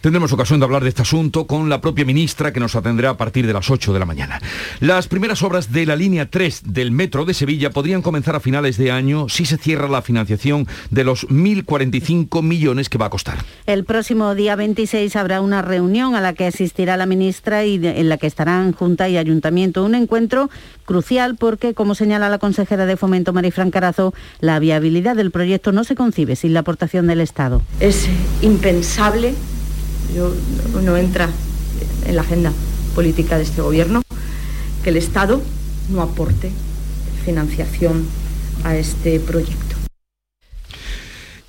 Tendremos 0.01 0.33
ocasión 0.33 0.61
de 0.61 0.65
hablar 0.65 0.85
de 0.85 0.91
este 0.91 1.03
asunto 1.03 1.49
con 1.49 1.69
la 1.69 1.81
propia 1.81 2.05
ministra 2.05 2.53
que 2.53 2.61
nos 2.61 2.77
atenderá 2.77 3.11
a 3.11 3.17
partir 3.17 3.49
de 3.49 3.53
las 3.53 3.69
8 3.69 3.93
de 3.93 3.99
la 3.99 4.05
mañana. 4.05 4.41
Las 4.79 5.09
primeras 5.09 5.43
obras 5.43 5.73
de 5.73 5.87
la 5.87 5.97
línea 5.97 6.31
3 6.31 6.63
del 6.67 6.93
metro 6.93 7.25
de 7.25 7.35
Sevilla 7.35 7.71
podrían 7.71 8.01
comenzar 8.01 8.37
a 8.37 8.41
finales 8.41 8.77
de 8.77 8.93
año 8.93 9.29
si 9.29 9.45
se 9.45 9.57
cierra 9.57 9.89
la 9.89 10.01
financiación 10.01 10.69
de 10.91 11.03
los 11.03 11.27
1.045 11.29 12.43
millones 12.43 12.89
que 12.89 12.97
va 12.97 13.07
a 13.07 13.11
costar. 13.11 13.39
El 13.67 13.85
próximo 13.85 14.37
día 14.37 14.55
26 14.55 15.17
habrá 15.17 15.41
una 15.41 15.63
reunión 15.63 16.15
a 16.15 16.21
la 16.21 16.33
que 16.33 16.47
asistirá 16.47 16.97
la 16.97 17.07
ministra 17.07 17.65
y 17.65 17.85
en 17.85 18.09
la 18.09 18.19
que 18.19 18.29
estarán 18.29 18.73
Junta 18.73 19.09
y 19.09 19.17
Ayuntamiento. 19.17 19.85
Un 19.85 19.97
encuentro 19.97 20.49
crucial 20.85 21.35
porque, 21.37 21.75
como 21.75 21.97
señala 21.97 22.29
la 22.29 22.39
consejera 22.39 22.87
de 22.87 22.97
Fomento 22.97 23.33
Marifran 23.33 23.73
Carazo, 23.73 24.15
la 24.39 24.61
viabilidad 24.61 25.17
del 25.17 25.33
proyecto 25.33 25.73
no 25.73 25.83
se 25.83 25.97
concibe 25.97 26.37
sin 26.37 26.55
la 26.55 26.61
aportación 26.61 27.09
del 27.09 27.21
Estado. 27.21 27.63
Es 27.81 28.09
impensable 28.43 29.35
no 30.83 30.97
entra 30.97 31.29
en 32.07 32.17
la 32.17 32.23
agenda 32.23 32.53
política 32.95 33.37
de 33.37 33.45
este 33.45 33.63
gobierno 33.63 34.03
que 34.83 34.91
el 34.91 34.97
Estado 34.97 35.41
no 35.91 36.03
aporte 36.03 36.51
financiación 37.25 38.07
a 38.65 38.77
este 38.77 39.21
proyecto. 39.21 39.68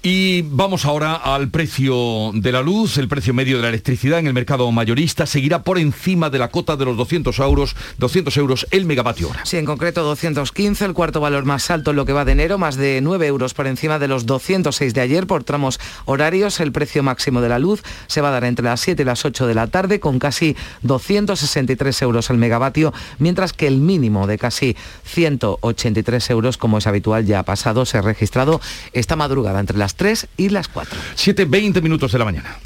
Y 0.01 0.43
vamos 0.43 0.85
ahora 0.85 1.15
al 1.15 1.49
precio 1.49 2.31
de 2.33 2.53
la 2.53 2.61
luz. 2.61 2.97
El 2.97 3.09
precio 3.09 3.33
medio 3.33 3.57
de 3.57 3.63
la 3.63 3.67
electricidad 3.67 4.19
en 4.19 4.27
el 4.27 4.33
mercado 4.33 4.71
mayorista 4.71 5.25
seguirá 5.25 5.63
por 5.63 5.77
encima 5.77 6.29
de 6.29 6.39
la 6.39 6.47
cota 6.47 6.77
de 6.77 6.85
los 6.85 6.95
200 6.95 7.37
euros, 7.39 7.75
200 7.97 8.37
euros 8.37 8.65
el 8.71 8.85
megavatio 8.85 9.29
hora. 9.29 9.45
Sí, 9.45 9.57
en 9.57 9.65
concreto 9.65 10.01
215, 10.03 10.85
el 10.85 10.93
cuarto 10.93 11.19
valor 11.19 11.43
más 11.43 11.69
alto 11.69 11.91
en 11.91 11.97
lo 11.97 12.05
que 12.05 12.13
va 12.13 12.23
de 12.23 12.31
enero, 12.31 12.57
más 12.57 12.77
de 12.77 13.01
9 13.01 13.27
euros 13.27 13.53
por 13.53 13.67
encima 13.67 13.99
de 13.99 14.07
los 14.07 14.25
206 14.25 14.93
de 14.93 15.01
ayer 15.01 15.27
por 15.27 15.43
tramos 15.43 15.81
horarios. 16.05 16.61
El 16.61 16.71
precio 16.71 17.03
máximo 17.03 17.41
de 17.41 17.49
la 17.49 17.59
luz 17.59 17.83
se 18.07 18.21
va 18.21 18.29
a 18.29 18.31
dar 18.31 18.45
entre 18.45 18.63
las 18.63 18.79
7 18.79 19.01
y 19.01 19.05
las 19.05 19.25
8 19.25 19.47
de 19.47 19.53
la 19.53 19.67
tarde 19.67 19.99
con 19.99 20.17
casi 20.17 20.55
263 20.83 22.01
euros 22.03 22.29
el 22.29 22.37
megavatio, 22.37 22.93
mientras 23.17 23.51
que 23.51 23.67
el 23.67 23.81
mínimo 23.81 24.27
de 24.27 24.37
casi 24.37 24.77
183 25.03 26.29
euros, 26.29 26.55
como 26.55 26.77
es 26.77 26.87
habitual, 26.87 27.25
ya 27.25 27.39
ha 27.39 27.43
pasado, 27.43 27.85
se 27.85 27.97
ha 27.97 28.01
registrado 28.01 28.61
esta 28.93 29.17
madrugada 29.17 29.59
entre 29.59 29.77
las 29.77 29.88
3 29.95 30.27
y 30.37 30.49
las 30.49 30.67
4. 30.67 30.99
7, 31.15 31.45
20 31.45 31.81
minutos 31.81 32.11
de 32.11 32.19
la 32.19 32.25
mañana. 32.25 32.57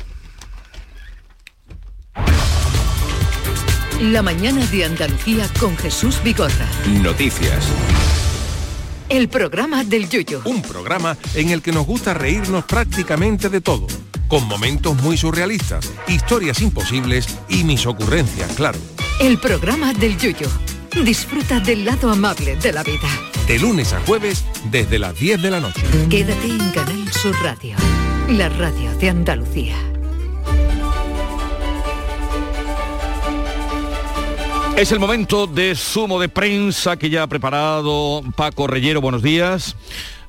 La 4.01 4.21
mañana 4.21 4.65
de 4.65 4.85
Andalucía 4.85 5.47
con 5.59 5.77
Jesús 5.77 6.21
Vigorra. 6.23 6.67
Noticias. 7.01 7.67
El 9.07 9.29
programa 9.29 9.83
del 9.83 10.09
Yuyo. 10.09 10.41
Un 10.45 10.61
programa 10.61 11.15
en 11.35 11.49
el 11.49 11.61
que 11.61 11.71
nos 11.71 11.85
gusta 11.85 12.13
reírnos 12.13 12.65
prácticamente 12.65 13.49
de 13.49 13.61
todo, 13.61 13.87
con 14.27 14.47
momentos 14.47 15.01
muy 15.03 15.17
surrealistas, 15.17 15.91
historias 16.07 16.61
imposibles 16.61 17.27
y 17.47 17.63
mis 17.63 17.85
ocurrencias, 17.85 18.51
claro. 18.53 18.79
El 19.19 19.37
programa 19.37 19.93
del 19.93 20.17
Yuyo. 20.17 20.47
Disfruta 21.01 21.59
del 21.59 21.83
lado 21.85 22.09
amable 22.09 22.55
de 22.55 22.71
la 22.71 22.83
vida. 22.83 23.09
De 23.47 23.57
lunes 23.59 23.91
a 23.93 23.99
jueves 24.01 24.45
desde 24.65 24.99
las 24.99 25.17
10 25.19 25.41
de 25.41 25.51
la 25.51 25.59
noche. 25.59 25.81
Quédate 26.09 26.47
en 26.47 26.71
Canal 26.71 27.11
Sur 27.11 27.35
Radio, 27.41 27.75
la 28.29 28.47
radio 28.49 28.93
de 28.97 29.09
Andalucía. 29.09 29.75
Es 34.77 34.91
el 34.91 34.99
momento 34.99 35.45
de 35.47 35.75
sumo 35.75 36.19
de 36.21 36.29
prensa 36.29 36.95
que 36.97 37.09
ya 37.09 37.23
ha 37.23 37.27
preparado 37.27 38.21
Paco 38.35 38.67
Reyero. 38.67 39.01
Buenos 39.01 39.23
días. 39.23 39.75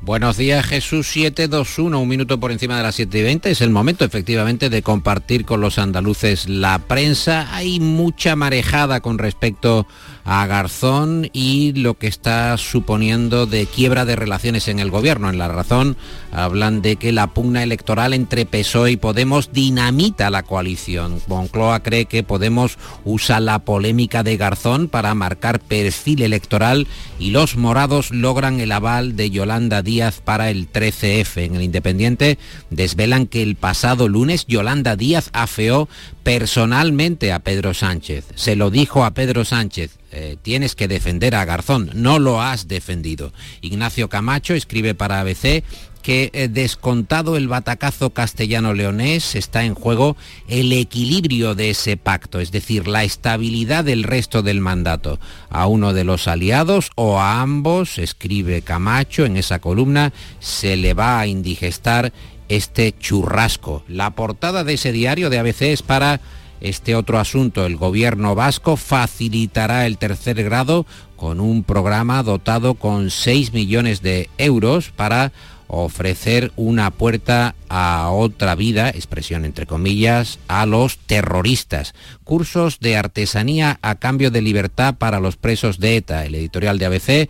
Buenos 0.04 0.36
días 0.36 0.66
Jesús 0.66 1.06
721, 1.06 1.98
un 1.98 2.06
minuto 2.06 2.38
por 2.38 2.52
encima 2.52 2.76
de 2.76 2.82
las 2.82 2.94
7 2.96 3.20
y 3.20 3.22
20. 3.22 3.50
Es 3.50 3.62
el 3.62 3.70
momento 3.70 4.04
efectivamente 4.04 4.68
de 4.68 4.82
compartir 4.82 5.46
con 5.46 5.62
los 5.62 5.78
andaluces 5.78 6.46
la 6.46 6.78
prensa. 6.78 7.48
Hay 7.56 7.80
mucha 7.80 8.36
marejada 8.36 9.00
con 9.00 9.16
respecto 9.16 9.86
a 10.26 10.46
Garzón 10.46 11.30
y 11.32 11.72
lo 11.72 11.94
que 11.94 12.06
está 12.06 12.58
suponiendo 12.58 13.46
de 13.46 13.64
quiebra 13.64 14.04
de 14.04 14.14
relaciones 14.14 14.68
en 14.68 14.78
el 14.78 14.90
gobierno. 14.90 15.30
En 15.30 15.38
la 15.38 15.48
razón 15.48 15.96
hablan 16.32 16.82
de 16.82 16.96
que 16.96 17.10
la 17.10 17.28
pugna 17.28 17.62
electoral 17.62 18.12
entre 18.12 18.44
PSOE 18.44 18.92
y 18.92 18.96
Podemos 18.98 19.54
dinamita 19.54 20.28
la 20.28 20.42
coalición. 20.42 21.22
Moncloa 21.28 21.82
cree 21.82 22.04
que 22.04 22.22
Podemos 22.22 22.76
usa 23.06 23.40
la 23.40 23.60
polémica 23.60 24.22
de 24.22 24.36
Garzón 24.36 24.88
para 24.88 25.14
marcar 25.14 25.60
perfil 25.60 26.20
electoral 26.20 26.86
y 27.18 27.30
los 27.30 27.56
morados 27.56 28.10
logran 28.10 28.60
el 28.60 28.72
aval 28.72 29.16
de 29.16 29.30
Yolanda 29.30 29.80
Díaz 29.80 29.93
para 30.24 30.50
el 30.50 30.70
13F. 30.70 31.42
En 31.42 31.56
el 31.56 31.62
Independiente 31.62 32.38
desvelan 32.70 33.26
que 33.26 33.42
el 33.42 33.56
pasado 33.56 34.08
lunes 34.08 34.46
Yolanda 34.46 34.96
Díaz 34.96 35.30
afeó 35.32 35.88
personalmente 36.22 37.32
a 37.32 37.40
Pedro 37.40 37.74
Sánchez. 37.74 38.26
Se 38.34 38.56
lo 38.56 38.70
dijo 38.70 39.04
a 39.04 39.12
Pedro 39.12 39.44
Sánchez, 39.44 39.98
eh, 40.10 40.36
tienes 40.42 40.74
que 40.74 40.88
defender 40.88 41.34
a 41.34 41.44
Garzón, 41.44 41.90
no 41.94 42.18
lo 42.18 42.42
has 42.42 42.66
defendido. 42.68 43.32
Ignacio 43.60 44.08
Camacho 44.08 44.54
escribe 44.54 44.94
para 44.94 45.20
ABC 45.20 45.62
que 46.04 46.30
eh, 46.34 46.48
descontado 46.48 47.38
el 47.38 47.48
batacazo 47.48 48.10
castellano-leonés 48.10 49.34
está 49.36 49.64
en 49.64 49.74
juego 49.74 50.18
el 50.48 50.70
equilibrio 50.74 51.54
de 51.54 51.70
ese 51.70 51.96
pacto, 51.96 52.40
es 52.40 52.52
decir, 52.52 52.86
la 52.86 53.04
estabilidad 53.04 53.84
del 53.84 54.02
resto 54.02 54.42
del 54.42 54.60
mandato. 54.60 55.18
A 55.48 55.66
uno 55.66 55.94
de 55.94 56.04
los 56.04 56.28
aliados 56.28 56.90
o 56.94 57.18
a 57.18 57.40
ambos, 57.40 57.96
escribe 57.96 58.60
Camacho 58.60 59.24
en 59.24 59.38
esa 59.38 59.60
columna, 59.60 60.12
se 60.40 60.76
le 60.76 60.92
va 60.92 61.18
a 61.18 61.26
indigestar 61.26 62.12
este 62.50 62.94
churrasco. 62.98 63.82
La 63.88 64.10
portada 64.10 64.62
de 64.62 64.74
ese 64.74 64.92
diario 64.92 65.30
de 65.30 65.38
ABC 65.38 65.62
es 65.62 65.80
para 65.80 66.20
este 66.60 66.96
otro 66.96 67.18
asunto. 67.18 67.64
El 67.64 67.76
gobierno 67.76 68.34
vasco 68.34 68.76
facilitará 68.76 69.86
el 69.86 69.96
tercer 69.96 70.44
grado 70.44 70.84
con 71.16 71.40
un 71.40 71.62
programa 71.62 72.22
dotado 72.22 72.74
con 72.74 73.10
6 73.10 73.54
millones 73.54 74.02
de 74.02 74.28
euros 74.36 74.90
para 74.90 75.32
ofrecer 75.68 76.52
una 76.56 76.90
puerta 76.90 77.54
a 77.68 78.10
otra 78.10 78.54
vida, 78.54 78.90
expresión 78.90 79.44
entre 79.44 79.66
comillas, 79.66 80.38
a 80.48 80.66
los 80.66 80.98
terroristas. 80.98 81.94
Cursos 82.24 82.80
de 82.80 82.96
artesanía 82.96 83.78
a 83.82 83.96
cambio 83.96 84.30
de 84.30 84.42
libertad 84.42 84.96
para 84.96 85.20
los 85.20 85.36
presos 85.36 85.78
de 85.78 85.96
ETA. 85.96 86.24
El 86.24 86.34
editorial 86.34 86.78
de 86.78 86.86
ABC 86.86 87.28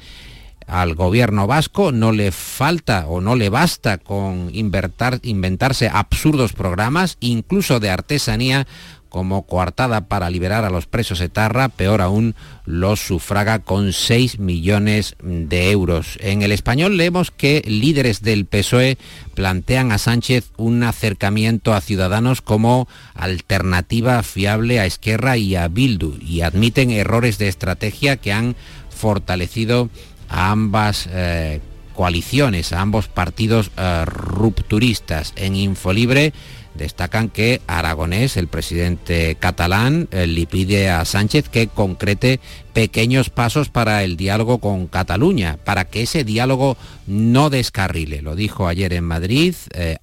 al 0.67 0.95
gobierno 0.95 1.47
vasco 1.47 1.93
no 1.93 2.13
le 2.13 2.33
falta 2.33 3.07
o 3.07 3.21
no 3.21 3.37
le 3.37 3.51
basta 3.51 3.99
con 3.99 4.51
inventarse 4.53 5.91
absurdos 5.93 6.53
programas, 6.53 7.17
incluso 7.21 7.81
de 7.81 7.91
artesanía, 7.91 8.67
como 9.15 9.47
coartada 9.47 10.09
para 10.09 10.29
liberar 10.29 10.65
a 10.65 10.71
los 10.71 10.87
presos 10.87 11.21
etarra, 11.21 11.69
peor 11.69 12.03
aún, 12.03 12.35
los 12.65 12.99
sufraga 12.99 13.61
con 13.61 13.93
6 13.93 14.41
millones 14.41 15.15
de 15.23 15.71
euros. 15.71 16.19
En 16.21 16.43
el 16.43 16.51
español 16.51 16.97
leemos 16.97 17.31
que 17.31 17.63
líderes 17.65 18.23
del 18.23 18.45
PSOE 18.45 18.99
plantean 19.35 19.93
a 19.93 19.99
Sánchez 19.99 20.51
un 20.57 20.83
acercamiento 20.83 21.75
a 21.75 21.81
ciudadanos 21.81 22.43
como 22.43 22.89
alternativa 23.15 24.21
fiable 24.25 24.81
a 24.81 24.87
Esquerra 24.87 25.37
y 25.37 25.55
a 25.55 25.69
Bildu 25.69 26.19
y 26.21 26.41
admiten 26.41 26.91
errores 26.91 27.39
de 27.39 27.47
estrategia 27.47 28.17
que 28.17 28.33
han 28.33 28.57
fortalecido 28.91 29.91
a 30.29 30.51
ambas 30.51 31.09
eh, 31.09 31.61
coaliciones, 31.95 32.73
a 32.73 32.81
ambos 32.81 33.07
partidos 33.07 33.71
eh, 33.77 34.05
rupturistas. 34.07 35.35
En 35.37 35.55
Infolibre 35.55 36.33
destacan 36.75 37.29
que 37.29 37.61
Aragonés, 37.67 38.37
el 38.37 38.49
presidente 38.49 39.37
catalán, 39.39 40.09
eh, 40.11 40.27
le 40.27 40.47
pide 40.47 40.91
a 40.91 41.05
Sánchez 41.05 41.49
que 41.49 41.69
concrete 41.69 42.41
pequeños 42.73 43.31
pasos 43.31 43.69
para 43.69 44.03
el 44.03 44.17
diálogo 44.17 44.59
con 44.59 44.87
Cataluña, 44.87 45.59
para 45.65 45.85
que 45.85 46.03
ese 46.03 46.25
diálogo 46.25 46.77
no 47.07 47.51
descarrile. 47.51 48.23
Lo 48.23 48.35
dijo 48.35 48.67
ayer 48.67 48.93
en 48.93 49.05
Madrid, 49.05 49.55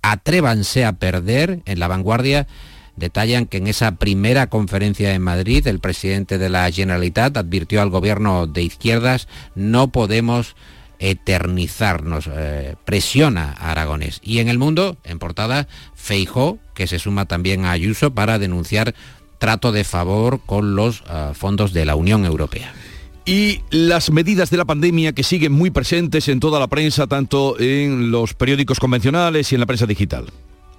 atrévanse 0.01 0.85
a 0.85 0.93
perder 0.93 1.59
en 1.65 1.79
la 1.79 1.87
vanguardia 1.87 2.47
detallan 2.95 3.45
que 3.45 3.57
en 3.57 3.67
esa 3.67 3.95
primera 3.95 4.47
conferencia 4.47 5.13
en 5.13 5.21
Madrid 5.21 5.65
el 5.67 5.79
presidente 5.79 6.37
de 6.37 6.49
la 6.49 6.69
Generalitat 6.71 7.35
advirtió 7.37 7.81
al 7.81 7.89
gobierno 7.89 8.47
de 8.47 8.63
izquierdas 8.63 9.27
no 9.55 9.91
podemos 9.91 10.55
eternizarnos, 11.01 12.29
eh, 12.31 12.75
presiona 12.85 13.55
a 13.57 13.71
Aragones. 13.71 14.21
Y 14.23 14.39
en 14.39 14.47
el 14.47 14.59
mundo, 14.59 14.97
en 15.03 15.19
portada, 15.19 15.67
Feijó, 15.95 16.59
que 16.75 16.87
se 16.87 16.99
suma 16.99 17.25
también 17.25 17.65
a 17.65 17.71
Ayuso 17.71 18.13
para 18.13 18.39
denunciar 18.39 18.93
trato 19.39 19.71
de 19.71 19.83
favor 19.83 20.39
con 20.45 20.75
los 20.75 21.01
uh, 21.01 21.33
fondos 21.33 21.73
de 21.73 21.85
la 21.85 21.95
Unión 21.95 22.25
Europea. 22.25 22.71
Y 23.25 23.61
las 23.71 24.11
medidas 24.11 24.51
de 24.51 24.57
la 24.57 24.65
pandemia 24.65 25.13
que 25.13 25.23
siguen 25.23 25.51
muy 25.51 25.71
presentes 25.71 26.27
en 26.27 26.39
toda 26.39 26.59
la 26.59 26.67
prensa, 26.67 27.07
tanto 27.07 27.59
en 27.59 28.11
los 28.11 28.35
periódicos 28.35 28.79
convencionales 28.79 29.51
y 29.51 29.55
en 29.55 29.61
la 29.61 29.67
prensa 29.67 29.87
digital. 29.87 30.27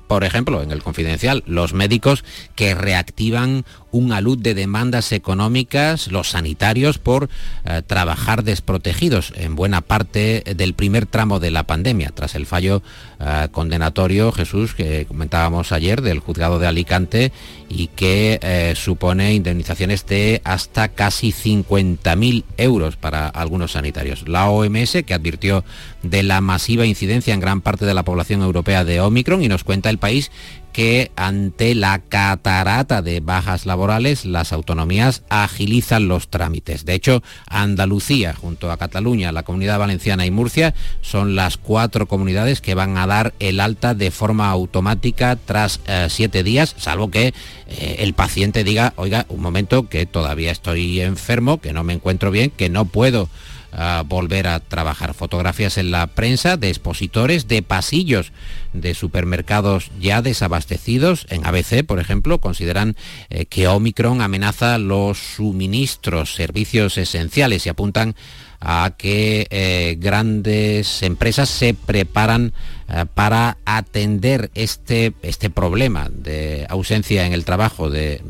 Por 0.06 0.24
ejemplo, 0.24 0.62
en 0.62 0.70
el 0.70 0.82
confidencial, 0.82 1.42
los 1.46 1.72
médicos 1.72 2.24
que 2.54 2.74
reactivan 2.74 3.64
un 3.90 4.12
alud 4.12 4.38
de 4.38 4.54
demandas 4.54 5.12
económicas, 5.12 6.10
los 6.10 6.30
sanitarios, 6.30 6.98
por 6.98 7.28
eh, 7.64 7.82
trabajar 7.86 8.42
desprotegidos 8.42 9.32
en 9.36 9.54
buena 9.54 9.80
parte 9.80 10.42
del 10.56 10.74
primer 10.74 11.06
tramo 11.06 11.40
de 11.40 11.50
la 11.50 11.64
pandemia, 11.64 12.10
tras 12.14 12.34
el 12.34 12.46
fallo 12.46 12.82
eh, 13.20 13.48
condenatorio, 13.52 14.32
Jesús, 14.32 14.74
que 14.74 15.04
comentábamos 15.06 15.72
ayer, 15.72 16.02
del 16.02 16.20
juzgado 16.20 16.58
de 16.58 16.66
Alicante 16.66 17.32
y 17.74 17.86
que 17.88 18.38
eh, 18.42 18.74
supone 18.76 19.32
indemnizaciones 19.32 20.04
de 20.06 20.42
hasta 20.44 20.88
casi 20.88 21.32
50.000 21.32 22.44
euros 22.58 22.96
para 22.96 23.28
algunos 23.28 23.72
sanitarios. 23.72 24.28
La 24.28 24.50
OMS, 24.50 25.02
que 25.06 25.14
advirtió 25.14 25.64
de 26.02 26.22
la 26.22 26.42
masiva 26.42 26.84
incidencia 26.84 27.32
en 27.32 27.40
gran 27.40 27.62
parte 27.62 27.86
de 27.86 27.94
la 27.94 28.02
población 28.02 28.42
europea 28.42 28.84
de 28.84 29.00
Omicron 29.00 29.42
y 29.42 29.48
nos 29.48 29.64
cuenta 29.64 29.88
el 29.88 29.98
país 29.98 30.30
que 30.72 31.10
ante 31.16 31.74
la 31.74 31.98
catarata 32.00 33.02
de 33.02 33.20
bajas 33.20 33.66
laborales 33.66 34.24
las 34.24 34.52
autonomías 34.52 35.22
agilizan 35.28 36.08
los 36.08 36.28
trámites. 36.28 36.84
De 36.84 36.94
hecho, 36.94 37.22
Andalucía, 37.46 38.34
junto 38.34 38.70
a 38.70 38.76
Cataluña, 38.76 39.32
la 39.32 39.42
Comunidad 39.42 39.78
Valenciana 39.78 40.26
y 40.26 40.30
Murcia, 40.30 40.74
son 41.00 41.36
las 41.36 41.56
cuatro 41.56 42.08
comunidades 42.08 42.60
que 42.60 42.74
van 42.74 42.96
a 42.96 43.06
dar 43.06 43.34
el 43.38 43.60
alta 43.60 43.94
de 43.94 44.10
forma 44.10 44.50
automática 44.50 45.36
tras 45.36 45.80
eh, 45.86 46.06
siete 46.08 46.42
días, 46.42 46.74
salvo 46.78 47.10
que 47.10 47.34
eh, 47.68 47.96
el 48.00 48.14
paciente 48.14 48.64
diga, 48.64 48.94
oiga, 48.96 49.26
un 49.28 49.40
momento, 49.40 49.88
que 49.88 50.06
todavía 50.06 50.50
estoy 50.50 51.00
enfermo, 51.00 51.60
que 51.60 51.72
no 51.72 51.84
me 51.84 51.92
encuentro 51.92 52.30
bien, 52.30 52.50
que 52.50 52.68
no 52.68 52.86
puedo 52.86 53.28
a 53.72 54.02
volver 54.06 54.46
a 54.46 54.60
trabajar. 54.60 55.14
Fotografías 55.14 55.78
en 55.78 55.90
la 55.90 56.06
prensa 56.06 56.56
de 56.56 56.68
expositores 56.68 57.48
de 57.48 57.62
pasillos 57.62 58.32
de 58.72 58.94
supermercados 58.94 59.90
ya 59.98 60.22
desabastecidos. 60.22 61.26
En 61.30 61.46
ABC, 61.46 61.84
por 61.84 61.98
ejemplo, 61.98 62.38
consideran 62.38 62.96
eh, 63.30 63.46
que 63.46 63.68
Omicron 63.68 64.20
amenaza 64.20 64.78
los 64.78 65.18
suministros, 65.18 66.34
servicios 66.34 66.98
esenciales 66.98 67.66
y 67.66 67.70
apuntan 67.70 68.14
a 68.60 68.94
que 68.96 69.48
eh, 69.50 69.96
grandes 69.98 71.02
empresas 71.02 71.48
se 71.48 71.74
preparan 71.74 72.52
eh, 72.88 73.06
para 73.12 73.58
atender 73.64 74.50
este, 74.54 75.14
este 75.22 75.50
problema 75.50 76.08
de 76.12 76.66
ausencia 76.68 77.26
en 77.26 77.32
el 77.32 77.44
trabajo 77.44 77.90
de, 77.90 78.22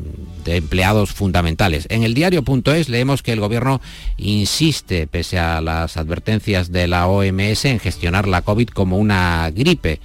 de 0.43 0.57
empleados 0.57 1.11
fundamentales. 1.11 1.87
En 1.89 2.03
el 2.03 2.13
diario.es 2.13 2.89
leemos 2.89 3.23
que 3.23 3.33
el 3.33 3.39
gobierno 3.39 3.81
insiste, 4.17 5.07
pese 5.07 5.39
a 5.39 5.61
las 5.61 5.97
advertencias 5.97 6.71
de 6.71 6.87
la 6.87 7.07
OMS, 7.07 7.65
en 7.65 7.79
gestionar 7.79 8.27
la 8.27 8.41
COVID 8.41 8.69
como 8.69 8.97
una 8.97 9.49
gripe. 9.51 9.99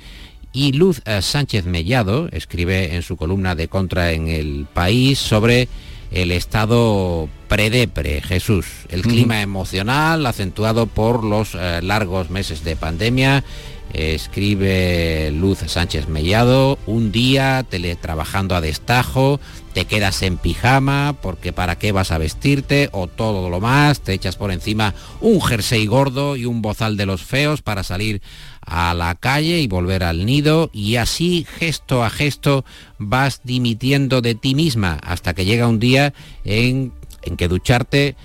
Y 0.53 0.72
Luz 0.72 1.03
eh, 1.05 1.22
Sánchez 1.22 1.66
Mellado 1.66 2.29
escribe 2.33 2.94
en 2.94 3.03
su 3.03 3.16
columna 3.16 3.55
de 3.55 3.68
contra 3.68 4.12
en 4.12 4.29
el 4.29 4.66
país 4.72 5.18
sobre 5.18 5.68
el 6.11 6.31
estado 6.31 7.29
predepre, 7.48 8.22
Jesús, 8.22 8.66
el 8.88 9.03
clima 9.03 9.42
emocional 9.42 10.24
acentuado 10.27 10.87
por 10.87 11.22
los 11.22 11.55
eh, 11.55 11.81
largos 11.83 12.31
meses 12.31 12.64
de 12.64 12.77
pandemia. 12.77 13.44
Escribe 13.92 15.31
Luz 15.33 15.61
Sánchez 15.66 16.09
Mellado, 16.09 16.79
un 16.87 17.11
día 17.11 17.64
teletrabajando 17.68 18.55
a 18.55 18.61
destajo, 18.61 19.40
te 19.73 19.85
quedas 19.85 20.23
en 20.23 20.39
pijama 20.39 21.17
porque 21.21 21.53
para 21.53 21.79
qué 21.79 21.93
vas 21.93 22.11
a 22.11 22.19
vestirte 22.19 22.89
o 22.93 23.07
todo 23.07 23.51
lo 23.51 23.61
más, 23.61 24.01
te 24.01 24.13
echas 24.13 24.37
por 24.37 24.51
encima 24.51 24.95
un 25.21 25.41
jersey 25.41 25.87
gordo 25.87 26.37
y 26.37 26.45
un 26.45 26.63
bozal 26.63 26.97
de 26.97 27.07
los 27.07 27.23
feos 27.23 27.63
para 27.63 27.83
salir 27.83 28.23
a 28.61 28.95
la 28.95 29.15
calle 29.15 29.61
y 29.61 29.69
volver 29.69 30.05
al 30.05 30.27
nido 30.27 30.71
y 30.73 30.97
así 30.97 31.47
gesto 31.59 32.05
a 32.05 32.11
gesto 32.11 32.65
vas 32.99 33.41
dimitiendo 33.45 34.21
de 34.21 34.35
ti 34.35 34.55
misma 34.55 34.99
hasta 35.03 35.35
que 35.35 35.45
llega 35.45 35.69
un 35.69 35.79
día 35.79 36.13
en, 36.45 36.93
en 37.23 37.37
que 37.37 37.49
ducharte 37.49 38.17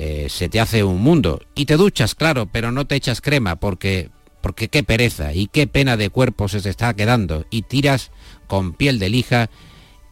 eh, 0.00 0.28
se 0.30 0.48
te 0.48 0.60
hace 0.60 0.84
un 0.84 1.02
mundo. 1.02 1.40
Y 1.56 1.66
te 1.66 1.76
duchas, 1.76 2.14
claro, 2.14 2.46
pero 2.46 2.70
no 2.70 2.86
te 2.86 2.94
echas 2.94 3.20
crema 3.20 3.56
porque, 3.56 4.10
porque 4.40 4.68
qué 4.68 4.84
pereza 4.84 5.34
y 5.34 5.48
qué 5.48 5.66
pena 5.66 5.96
de 5.96 6.08
cuerpo 6.08 6.46
se 6.48 6.62
te 6.62 6.70
está 6.70 6.94
quedando 6.94 7.44
y 7.50 7.62
tiras 7.62 8.12
con 8.46 8.74
piel 8.74 9.00
de 9.00 9.08
lija 9.08 9.50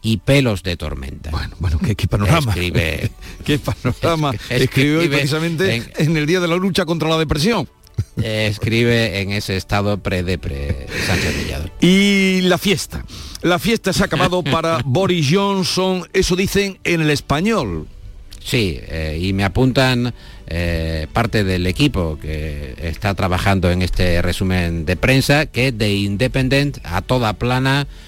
y 0.07 0.17
pelos 0.17 0.63
de 0.63 0.77
tormenta. 0.77 1.31
Bueno, 1.31 1.53
bueno, 1.59 1.79
qué, 1.79 1.93
qué 1.93 2.07
panorama. 2.07 2.53
Escribe, 2.53 3.11
qué 3.43 3.59
panorama. 3.59 4.31
Escribe, 4.49 4.99
hoy 4.99 5.09
precisamente 5.09 5.75
en, 5.75 5.91
en, 5.97 6.15
el 6.15 6.25
día 6.25 6.39
de 6.39 6.47
la 6.47 6.55
lucha 6.55 6.85
contra 6.85 7.09
la 7.09 7.17
depresión. 7.17 7.67
escribe 8.15 9.19
en 9.19 9.31
ese 9.31 9.57
estado 9.57 9.97
pre-depre 9.97 10.87
Sánchez 11.05 11.43
Villado. 11.43 11.69
Y 11.81 12.39
la 12.43 12.57
fiesta. 12.57 13.03
La 13.41 13.59
fiesta 13.59 13.91
se 13.91 14.01
ha 14.01 14.05
acabado 14.05 14.43
para 14.43 14.79
Boris 14.85 15.27
Johnson, 15.29 16.07
eso 16.13 16.37
dicen 16.37 16.79
en 16.85 17.01
el 17.01 17.09
español. 17.09 17.85
Sí, 18.41 18.79
eh, 18.81 19.19
y 19.21 19.33
me 19.33 19.43
apuntan 19.43 20.13
eh, 20.47 21.07
parte 21.11 21.43
del 21.43 21.67
equipo 21.67 22.17
que 22.17 22.75
está 22.81 23.13
trabajando 23.13 23.69
en 23.71 23.81
este 23.81 24.21
resumen 24.21 24.85
de 24.85 24.95
prensa 24.95 25.47
que 25.47 25.73
The 25.73 25.93
Independent 25.93 26.77
a 26.85 27.01
toda 27.01 27.33
plana 27.33 27.81
eh, 27.81 28.06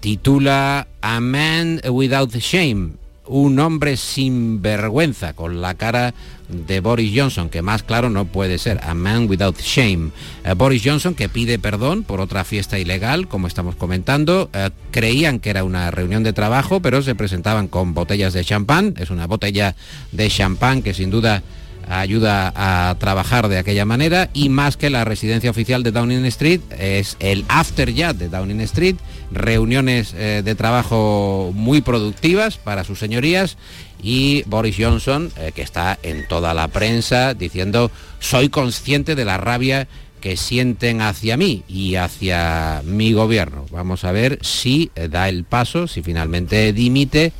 titula 0.00 0.86
A 1.00 1.20
Man 1.20 1.80
Without 1.88 2.34
Shame, 2.34 2.92
un 3.28 3.58
hombre 3.58 3.96
sin 3.96 4.62
vergüenza, 4.62 5.32
con 5.32 5.60
la 5.60 5.74
cara 5.74 6.14
de 6.48 6.80
Boris 6.80 7.12
Johnson, 7.14 7.48
que 7.48 7.62
más 7.62 7.82
claro 7.82 8.08
no 8.08 8.26
puede 8.26 8.58
ser, 8.58 8.80
a 8.82 8.94
man 8.94 9.28
without 9.28 9.58
shame. 9.58 10.10
Uh, 10.44 10.54
Boris 10.54 10.82
Johnson 10.84 11.14
que 11.14 11.28
pide 11.28 11.58
perdón 11.58 12.04
por 12.04 12.20
otra 12.20 12.44
fiesta 12.44 12.78
ilegal, 12.78 13.26
como 13.28 13.46
estamos 13.46 13.74
comentando, 13.74 14.50
uh, 14.54 14.70
creían 14.90 15.40
que 15.40 15.50
era 15.50 15.64
una 15.64 15.90
reunión 15.90 16.22
de 16.22 16.32
trabajo, 16.32 16.80
pero 16.80 17.02
se 17.02 17.14
presentaban 17.14 17.68
con 17.68 17.94
botellas 17.94 18.32
de 18.32 18.44
champán, 18.44 18.94
es 18.98 19.10
una 19.10 19.26
botella 19.26 19.74
de 20.12 20.28
champán 20.28 20.82
que 20.82 20.94
sin 20.94 21.10
duda 21.10 21.42
ayuda 21.88 22.52
a 22.54 22.94
trabajar 22.98 23.48
de 23.48 23.58
aquella 23.58 23.84
manera 23.84 24.30
y 24.32 24.48
más 24.48 24.76
que 24.76 24.90
la 24.90 25.04
residencia 25.04 25.50
oficial 25.50 25.82
de 25.82 25.92
Downing 25.92 26.24
Street 26.26 26.60
es 26.78 27.16
el 27.20 27.44
after 27.48 27.92
ya 27.92 28.12
de 28.12 28.28
Downing 28.28 28.60
Street, 28.62 28.96
reuniones 29.30 30.14
eh, 30.14 30.42
de 30.44 30.54
trabajo 30.54 31.52
muy 31.54 31.80
productivas 31.80 32.56
para 32.58 32.84
sus 32.84 32.98
señorías 32.98 33.56
y 34.02 34.42
Boris 34.46 34.76
Johnson 34.78 35.30
eh, 35.36 35.52
que 35.54 35.62
está 35.62 35.98
en 36.02 36.26
toda 36.28 36.54
la 36.54 36.68
prensa 36.68 37.34
diciendo 37.34 37.90
soy 38.20 38.48
consciente 38.48 39.14
de 39.14 39.24
la 39.24 39.38
rabia 39.38 39.88
que 40.20 40.36
sienten 40.36 41.02
hacia 41.02 41.36
mí 41.36 41.62
y 41.68 41.94
hacia 41.96 42.82
mi 42.84 43.12
gobierno. 43.12 43.66
Vamos 43.70 44.04
a 44.04 44.12
ver 44.12 44.38
si 44.42 44.90
eh, 44.96 45.08
da 45.08 45.28
el 45.28 45.44
paso, 45.44 45.86
si 45.86 46.02
finalmente 46.02 46.72
dimite 46.72 47.32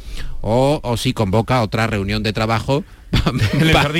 o, 0.46 0.80
o 0.82 0.96
si 0.96 1.12
convoca 1.12 1.61
otra 1.61 1.88
reunión 1.88 2.22
de 2.22 2.32
trabajo 2.32 2.85
para, 3.72 3.90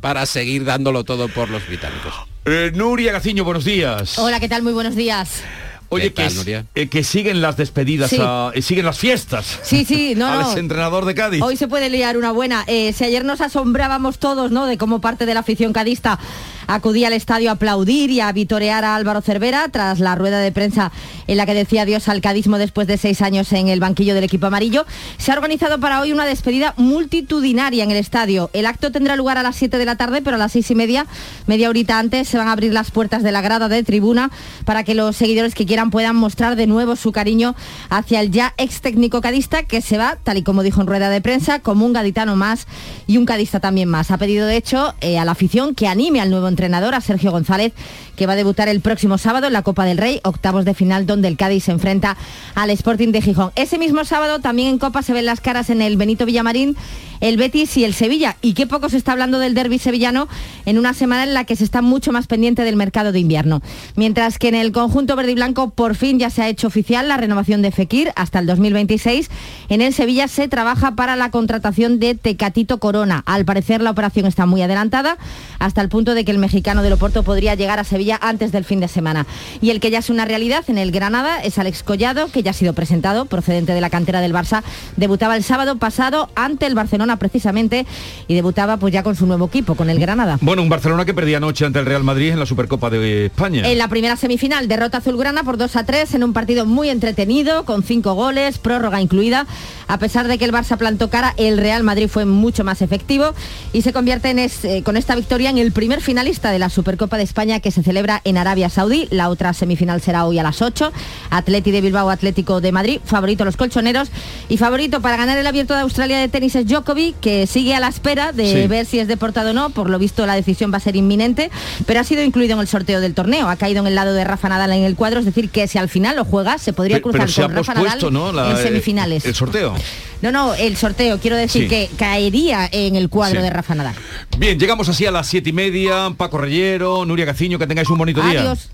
para 0.00 0.26
seguir 0.26 0.64
dándolo 0.64 1.04
todo 1.04 1.28
por 1.28 1.48
los 1.48 1.64
británicos. 1.66 2.12
Eh, 2.44 2.72
Nuria 2.74 3.12
Gaciño, 3.12 3.44
buenos 3.44 3.64
días. 3.64 4.18
Hola, 4.18 4.40
¿qué 4.40 4.48
tal? 4.48 4.62
Muy 4.64 4.72
buenos 4.72 4.96
días. 4.96 5.44
Oye, 5.88 6.12
que, 6.12 6.64
eh, 6.74 6.88
que, 6.88 7.04
siguen 7.04 7.40
las 7.40 7.56
despedidas, 7.56 8.10
sí. 8.10 8.18
a, 8.20 8.50
eh, 8.54 8.62
siguen 8.62 8.84
las 8.84 8.98
fiestas. 8.98 9.58
Sí, 9.62 9.84
sí, 9.84 10.14
no, 10.16 10.26
al 10.26 10.58
entrenador 10.58 11.04
de 11.04 11.14
Cádiz. 11.14 11.42
Hoy 11.42 11.56
se 11.56 11.68
puede 11.68 11.90
liar 11.90 12.16
una 12.16 12.32
buena. 12.32 12.64
Eh, 12.66 12.92
si 12.92 13.04
ayer 13.04 13.24
nos 13.24 13.40
asombrábamos 13.40 14.18
todos, 14.18 14.50
¿no? 14.50 14.66
De 14.66 14.78
cómo 14.78 15.00
parte 15.00 15.26
de 15.26 15.34
la 15.34 15.40
afición 15.40 15.72
cadista 15.72 16.18
acudía 16.66 17.08
al 17.08 17.12
estadio 17.12 17.50
a 17.50 17.54
aplaudir 17.54 18.10
y 18.10 18.20
a 18.20 18.32
vitorear 18.32 18.84
a 18.84 18.96
Álvaro 18.96 19.20
Cervera 19.20 19.68
tras 19.70 20.00
la 20.00 20.14
rueda 20.14 20.40
de 20.40 20.52
prensa 20.52 20.92
en 21.26 21.36
la 21.36 21.46
que 21.46 21.54
decía 21.54 21.82
adiós 21.82 22.08
al 22.08 22.20
cadismo 22.20 22.58
después 22.58 22.86
de 22.86 22.96
seis 22.98 23.22
años 23.22 23.52
en 23.52 23.68
el 23.68 23.80
banquillo 23.80 24.14
del 24.14 24.24
equipo 24.24 24.46
amarillo. 24.46 24.86
Se 25.18 25.30
ha 25.30 25.34
organizado 25.34 25.78
para 25.80 26.00
hoy 26.00 26.12
una 26.12 26.26
despedida 26.26 26.74
multitudinaria 26.76 27.84
en 27.84 27.90
el 27.90 27.96
estadio. 27.96 28.50
El 28.52 28.66
acto 28.66 28.92
tendrá 28.92 29.16
lugar 29.16 29.38
a 29.38 29.42
las 29.42 29.56
7 29.56 29.78
de 29.78 29.84
la 29.84 29.96
tarde, 29.96 30.22
pero 30.22 30.36
a 30.36 30.38
las 30.38 30.52
seis 30.52 30.70
y 30.70 30.74
media, 30.74 31.06
media 31.46 31.68
horita 31.68 31.98
antes, 31.98 32.28
se 32.28 32.38
van 32.38 32.48
a 32.48 32.52
abrir 32.52 32.72
las 32.72 32.90
puertas 32.90 33.22
de 33.22 33.32
la 33.32 33.40
grada 33.40 33.68
de 33.68 33.82
tribuna 33.82 34.30
para 34.64 34.84
que 34.84 34.94
los 34.94 35.16
seguidores 35.16 35.54
que 35.54 35.66
quieran 35.66 35.83
puedan 35.90 36.16
mostrar 36.16 36.56
de 36.56 36.66
nuevo 36.66 36.96
su 36.96 37.12
cariño 37.12 37.54
hacia 37.90 38.20
el 38.20 38.30
ya 38.30 38.54
ex 38.56 38.80
técnico 38.80 39.20
cadista 39.20 39.62
que 39.62 39.80
se 39.80 39.98
va, 39.98 40.18
tal 40.22 40.38
y 40.38 40.42
como 40.42 40.62
dijo 40.62 40.80
en 40.80 40.86
rueda 40.86 41.08
de 41.08 41.20
prensa, 41.20 41.58
como 41.60 41.86
un 41.86 41.92
gaditano 41.92 42.36
más 42.36 42.66
y 43.06 43.16
un 43.16 43.26
cadista 43.26 43.60
también 43.60 43.88
más. 43.88 44.10
Ha 44.10 44.18
pedido 44.18 44.46
de 44.46 44.56
hecho 44.56 44.94
eh, 45.00 45.18
a 45.18 45.24
la 45.24 45.32
afición 45.32 45.74
que 45.74 45.88
anime 45.88 46.20
al 46.20 46.30
nuevo 46.30 46.48
entrenador, 46.48 46.94
a 46.94 47.00
Sergio 47.00 47.30
González, 47.30 47.72
que 48.16 48.26
va 48.26 48.34
a 48.34 48.36
debutar 48.36 48.68
el 48.68 48.80
próximo 48.80 49.18
sábado 49.18 49.46
en 49.46 49.52
la 49.52 49.62
Copa 49.62 49.84
del 49.84 49.98
Rey, 49.98 50.20
octavos 50.24 50.64
de 50.64 50.74
final 50.74 51.06
donde 51.06 51.28
el 51.28 51.36
Cádiz 51.36 51.64
se 51.64 51.72
enfrenta 51.72 52.16
al 52.54 52.70
Sporting 52.70 53.12
de 53.12 53.22
Gijón. 53.22 53.52
Ese 53.56 53.78
mismo 53.78 54.04
sábado 54.04 54.38
también 54.40 54.68
en 54.68 54.78
Copa 54.78 55.02
se 55.02 55.12
ven 55.12 55.26
las 55.26 55.40
caras 55.40 55.70
en 55.70 55.82
el 55.82 55.96
Benito 55.96 56.26
Villamarín 56.26 56.76
el 57.20 57.36
Betis 57.36 57.76
y 57.76 57.84
el 57.84 57.94
Sevilla. 57.94 58.36
Y 58.42 58.54
qué 58.54 58.66
poco 58.66 58.88
se 58.88 58.96
está 58.96 59.12
hablando 59.12 59.38
del 59.38 59.54
derby 59.54 59.78
sevillano 59.78 60.28
en 60.66 60.78
una 60.78 60.94
semana 60.94 61.24
en 61.24 61.34
la 61.34 61.44
que 61.44 61.56
se 61.56 61.64
está 61.64 61.82
mucho 61.82 62.12
más 62.12 62.26
pendiente 62.26 62.62
del 62.62 62.76
mercado 62.76 63.12
de 63.12 63.20
invierno. 63.20 63.62
Mientras 63.96 64.38
que 64.38 64.48
en 64.48 64.54
el 64.54 64.72
conjunto 64.72 65.16
verde 65.16 65.32
y 65.32 65.34
blanco 65.34 65.70
por 65.70 65.94
fin 65.94 66.18
ya 66.18 66.30
se 66.30 66.42
ha 66.42 66.48
hecho 66.48 66.66
oficial 66.66 67.08
la 67.08 67.16
renovación 67.16 67.62
de 67.62 67.70
Fekir 67.70 68.12
hasta 68.16 68.38
el 68.38 68.46
2026. 68.46 69.30
En 69.68 69.80
el 69.80 69.94
Sevilla 69.94 70.28
se 70.28 70.48
trabaja 70.48 70.92
para 70.92 71.16
la 71.16 71.30
contratación 71.30 71.98
de 71.98 72.14
Tecatito 72.14 72.78
Corona. 72.78 73.22
Al 73.26 73.44
parecer 73.44 73.80
la 73.80 73.90
operación 73.90 74.26
está 74.26 74.46
muy 74.46 74.62
adelantada 74.62 75.18
hasta 75.58 75.80
el 75.80 75.88
punto 75.88 76.14
de 76.14 76.24
que 76.24 76.30
el 76.30 76.38
mexicano 76.38 76.82
de 76.82 76.90
Loporto 76.90 77.22
podría 77.22 77.54
llegar 77.54 77.78
a 77.78 77.84
Sevilla 77.84 78.18
antes 78.20 78.52
del 78.52 78.64
fin 78.64 78.80
de 78.80 78.88
semana. 78.88 79.26
Y 79.60 79.70
el 79.70 79.80
que 79.80 79.90
ya 79.90 79.98
es 79.98 80.10
una 80.10 80.24
realidad 80.24 80.64
en 80.68 80.78
el 80.78 80.90
Granada 80.90 81.42
es 81.42 81.58
Alex 81.58 81.82
Collado, 81.82 82.28
que 82.28 82.42
ya 82.42 82.50
ha 82.50 82.54
sido 82.54 82.72
presentado, 82.72 83.26
procedente 83.26 83.72
de 83.72 83.80
la 83.80 83.90
cantera 83.90 84.20
del 84.20 84.32
Barça. 84.32 84.62
Debutaba 84.96 85.36
el 85.36 85.44
sábado 85.44 85.76
pasado 85.76 86.28
ante 86.34 86.66
el 86.66 86.74
Barcelona 86.74 87.03
precisamente 87.16 87.86
y 88.28 88.34
debutaba 88.34 88.76
pues 88.76 88.92
ya 88.92 89.02
con 89.02 89.16
su 89.16 89.26
nuevo 89.26 89.46
equipo, 89.46 89.74
con 89.74 89.90
el 89.90 89.98
Granada. 89.98 90.38
Bueno, 90.40 90.62
un 90.62 90.68
Barcelona 90.68 91.04
que 91.04 91.14
perdía 91.14 91.38
anoche 91.38 91.64
ante 91.64 91.78
el 91.78 91.86
Real 91.86 92.04
Madrid 92.04 92.30
en 92.30 92.38
la 92.38 92.46
Supercopa 92.46 92.90
de 92.90 93.26
España. 93.26 93.68
En 93.68 93.78
la 93.78 93.88
primera 93.88 94.16
semifinal, 94.16 94.68
derrota 94.68 94.98
azulgrana 94.98 95.44
por 95.44 95.56
2 95.56 95.76
a 95.76 95.84
3 95.84 96.14
en 96.14 96.24
un 96.24 96.32
partido 96.32 96.66
muy 96.66 96.88
entretenido, 96.88 97.64
con 97.64 97.82
cinco 97.82 98.14
goles, 98.14 98.58
prórroga 98.58 99.00
incluida. 99.00 99.46
A 99.86 99.98
pesar 99.98 100.28
de 100.28 100.38
que 100.38 100.44
el 100.44 100.52
Barça 100.52 100.76
plantó 100.76 101.10
cara, 101.10 101.34
el 101.36 101.58
Real 101.58 101.82
Madrid 101.82 102.08
fue 102.08 102.24
mucho 102.24 102.64
más 102.64 102.82
efectivo 102.82 103.34
y 103.72 103.82
se 103.82 103.92
convierte 103.92 104.30
en 104.30 104.38
eh, 104.38 104.82
con 104.82 104.96
esta 104.96 105.14
victoria 105.14 105.50
en 105.50 105.58
el 105.58 105.72
primer 105.72 106.00
finalista 106.00 106.50
de 106.50 106.58
la 106.58 106.68
Supercopa 106.68 107.16
de 107.16 107.22
España 107.22 107.60
que 107.60 107.70
se 107.70 107.82
celebra 107.82 108.20
en 108.24 108.38
Arabia 108.38 108.68
Saudí. 108.68 109.08
La 109.10 109.28
otra 109.28 109.52
semifinal 109.52 110.00
será 110.00 110.24
hoy 110.24 110.38
a 110.38 110.42
las 110.42 110.62
8. 110.62 110.92
Atleti 111.30 111.70
de 111.70 111.80
Bilbao, 111.80 112.10
Atlético 112.10 112.60
de 112.60 112.72
Madrid, 112.72 113.00
favorito 113.04 113.44
los 113.44 113.56
colchoneros 113.56 114.10
y 114.48 114.56
favorito 114.56 115.00
para 115.00 115.16
ganar 115.16 115.38
el 115.38 115.46
abierto 115.46 115.74
de 115.74 115.80
Australia 115.80 116.18
de 116.18 116.28
tenis 116.28 116.54
es 116.56 116.66
Djokovic, 116.66 116.93
que 117.20 117.46
sigue 117.46 117.74
a 117.74 117.80
la 117.80 117.88
espera 117.88 118.32
de 118.32 118.66
ver 118.68 118.86
si 118.86 118.98
es 118.98 119.08
deportado 119.08 119.50
o 119.50 119.52
no. 119.52 119.70
Por 119.70 119.90
lo 119.90 119.98
visto 119.98 120.26
la 120.26 120.34
decisión 120.34 120.72
va 120.72 120.78
a 120.78 120.80
ser 120.80 120.96
inminente, 120.96 121.50
pero 121.86 122.00
ha 122.00 122.04
sido 122.04 122.22
incluido 122.22 122.54
en 122.54 122.60
el 122.60 122.68
sorteo 122.68 123.00
del 123.00 123.14
torneo. 123.14 123.48
Ha 123.48 123.56
caído 123.56 123.80
en 123.80 123.86
el 123.86 123.94
lado 123.94 124.14
de 124.14 124.24
Rafa 124.24 124.48
Nadal 124.48 124.72
en 124.72 124.84
el 124.84 124.96
cuadro, 124.96 125.20
es 125.20 125.26
decir, 125.26 125.50
que 125.50 125.66
si 125.68 125.78
al 125.78 125.88
final 125.88 126.16
lo 126.16 126.24
juega, 126.24 126.58
se 126.58 126.72
podría 126.72 127.00
cruzar 127.00 127.30
con 127.32 127.54
Rafa 127.54 127.74
Nadal 127.74 128.50
en 128.50 128.56
semifinales. 128.56 129.24
El 129.24 129.34
sorteo. 129.34 129.74
No, 130.22 130.32
no, 130.32 130.54
el 130.54 130.76
sorteo. 130.76 131.18
Quiero 131.18 131.36
decir 131.36 131.68
que 131.68 131.90
caería 131.98 132.68
en 132.72 132.96
el 132.96 133.08
cuadro 133.08 133.42
de 133.42 133.50
Rafa 133.50 133.74
Nadal. 133.74 133.94
Bien, 134.38 134.58
llegamos 134.58 134.88
así 134.88 135.04
a 135.06 135.10
las 135.10 135.26
siete 135.26 135.50
y 135.50 135.52
media. 135.52 136.14
Paco 136.16 136.38
Reyero, 136.38 137.04
Nuria 137.04 137.26
Gaciño, 137.26 137.58
que 137.58 137.66
tengáis 137.66 137.90
un 137.90 137.98
bonito 137.98 138.22
día. 138.22 138.40
Adiós. 138.40 138.70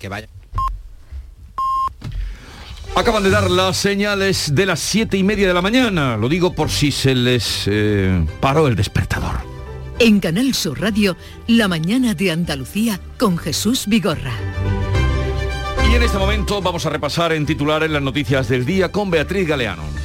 Que 0.00 0.08
vaya. 0.08 0.28
Acaban 2.96 3.22
de 3.22 3.28
dar 3.28 3.50
las 3.50 3.76
señales 3.76 4.54
de 4.54 4.64
las 4.64 4.80
siete 4.80 5.18
y 5.18 5.22
media 5.22 5.46
de 5.46 5.52
la 5.52 5.60
mañana. 5.60 6.16
Lo 6.16 6.30
digo 6.30 6.54
por 6.54 6.70
si 6.70 6.90
se 6.90 7.14
les 7.14 7.64
eh, 7.66 8.24
paró 8.40 8.68
el 8.68 8.74
despertador. 8.74 9.36
En 9.98 10.18
Canal 10.18 10.54
Sur 10.54 10.80
Radio, 10.80 11.14
La 11.46 11.68
mañana 11.68 12.14
de 12.14 12.30
Andalucía 12.30 12.98
con 13.18 13.36
Jesús 13.36 13.84
Vigorra. 13.86 14.32
Y 15.90 15.94
en 15.94 16.02
este 16.02 16.16
momento 16.16 16.62
vamos 16.62 16.86
a 16.86 16.90
repasar 16.90 17.34
en 17.34 17.44
titulares 17.44 17.90
las 17.90 18.00
noticias 18.00 18.48
del 18.48 18.64
día 18.64 18.90
con 18.90 19.10
Beatriz 19.10 19.46
Galeano. 19.46 19.95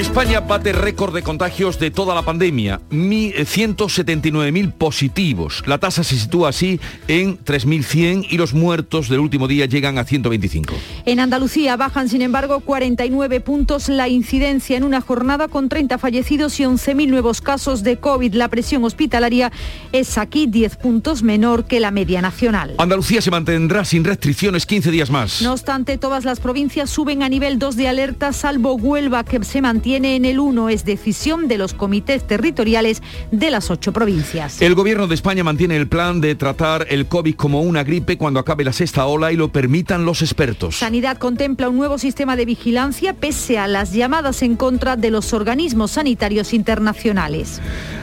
España 0.00 0.40
bate 0.40 0.72
récord 0.72 1.14
de 1.14 1.22
contagios 1.22 1.78
de 1.78 1.90
toda 1.90 2.14
la 2.14 2.22
pandemia, 2.22 2.80
179.000 2.90 4.72
positivos. 4.72 5.62
La 5.66 5.76
tasa 5.76 6.02
se 6.02 6.16
sitúa 6.16 6.48
así 6.48 6.80
en 7.06 7.38
3.100 7.38 8.26
y 8.30 8.38
los 8.38 8.54
muertos 8.54 9.10
del 9.10 9.20
último 9.20 9.46
día 9.46 9.66
llegan 9.66 9.98
a 9.98 10.04
125. 10.04 10.74
En 11.04 11.20
Andalucía 11.20 11.76
bajan, 11.76 12.08
sin 12.08 12.22
embargo, 12.22 12.60
49 12.60 13.42
puntos 13.42 13.90
la 13.90 14.08
incidencia 14.08 14.78
en 14.78 14.84
una 14.84 15.02
jornada 15.02 15.48
con 15.48 15.68
30 15.68 15.98
fallecidos 15.98 16.58
y 16.60 16.62
11.000 16.62 17.10
nuevos 17.10 17.42
casos 17.42 17.82
de 17.82 17.98
COVID. 17.98 18.32
La 18.32 18.48
presión 18.48 18.82
hospitalaria 18.84 19.52
es 19.92 20.16
aquí 20.16 20.46
10 20.46 20.76
puntos 20.76 21.22
menor 21.22 21.66
que 21.66 21.78
la 21.78 21.90
media 21.90 22.22
nacional. 22.22 22.74
Andalucía 22.78 23.20
se 23.20 23.30
mantendrá 23.30 23.84
sin 23.84 24.04
restricciones 24.04 24.64
15 24.64 24.90
días 24.92 25.10
más. 25.10 25.42
No 25.42 25.52
obstante, 25.52 25.98
todas 25.98 26.24
las 26.24 26.40
provincias 26.40 26.88
suben 26.88 27.22
a 27.22 27.28
nivel 27.28 27.58
2 27.58 27.76
de 27.76 27.88
alerta, 27.88 28.32
salvo 28.32 28.76
Huelva, 28.76 29.24
que 29.24 29.44
se 29.44 29.60
mantiene 29.60 29.89
tiene 29.90 30.14
en 30.14 30.24
el 30.24 30.38
1 30.38 30.68
es 30.68 30.84
decisión 30.84 31.48
de 31.48 31.58
los 31.58 31.74
comités 31.74 32.24
territoriales 32.24 33.02
de 33.32 33.50
las 33.50 33.72
ocho 33.72 33.92
provincias. 33.92 34.62
El 34.62 34.76
gobierno 34.76 35.08
de 35.08 35.16
España 35.16 35.42
mantiene 35.42 35.76
el 35.76 35.88
plan 35.88 36.20
de 36.20 36.36
tratar 36.36 36.86
el 36.90 37.06
COVID 37.06 37.34
como 37.34 37.62
una 37.62 37.82
gripe 37.82 38.16
cuando 38.16 38.38
acabe 38.38 38.62
la 38.62 38.72
sexta 38.72 39.06
ola 39.06 39.32
y 39.32 39.36
lo 39.36 39.48
permitan 39.48 40.04
los 40.04 40.22
expertos. 40.22 40.76
Sanidad 40.76 41.18
contempla 41.18 41.68
un 41.68 41.76
nuevo 41.76 41.98
sistema 41.98 42.36
de 42.36 42.44
vigilancia 42.44 43.14
pese 43.14 43.58
a 43.58 43.66
las 43.66 43.92
llamadas 43.92 44.42
en 44.42 44.54
contra 44.54 44.94
de 44.94 45.10
los 45.10 45.32
organismos 45.32 45.90
sanitarios 45.90 46.54
internacionales. 46.54 47.60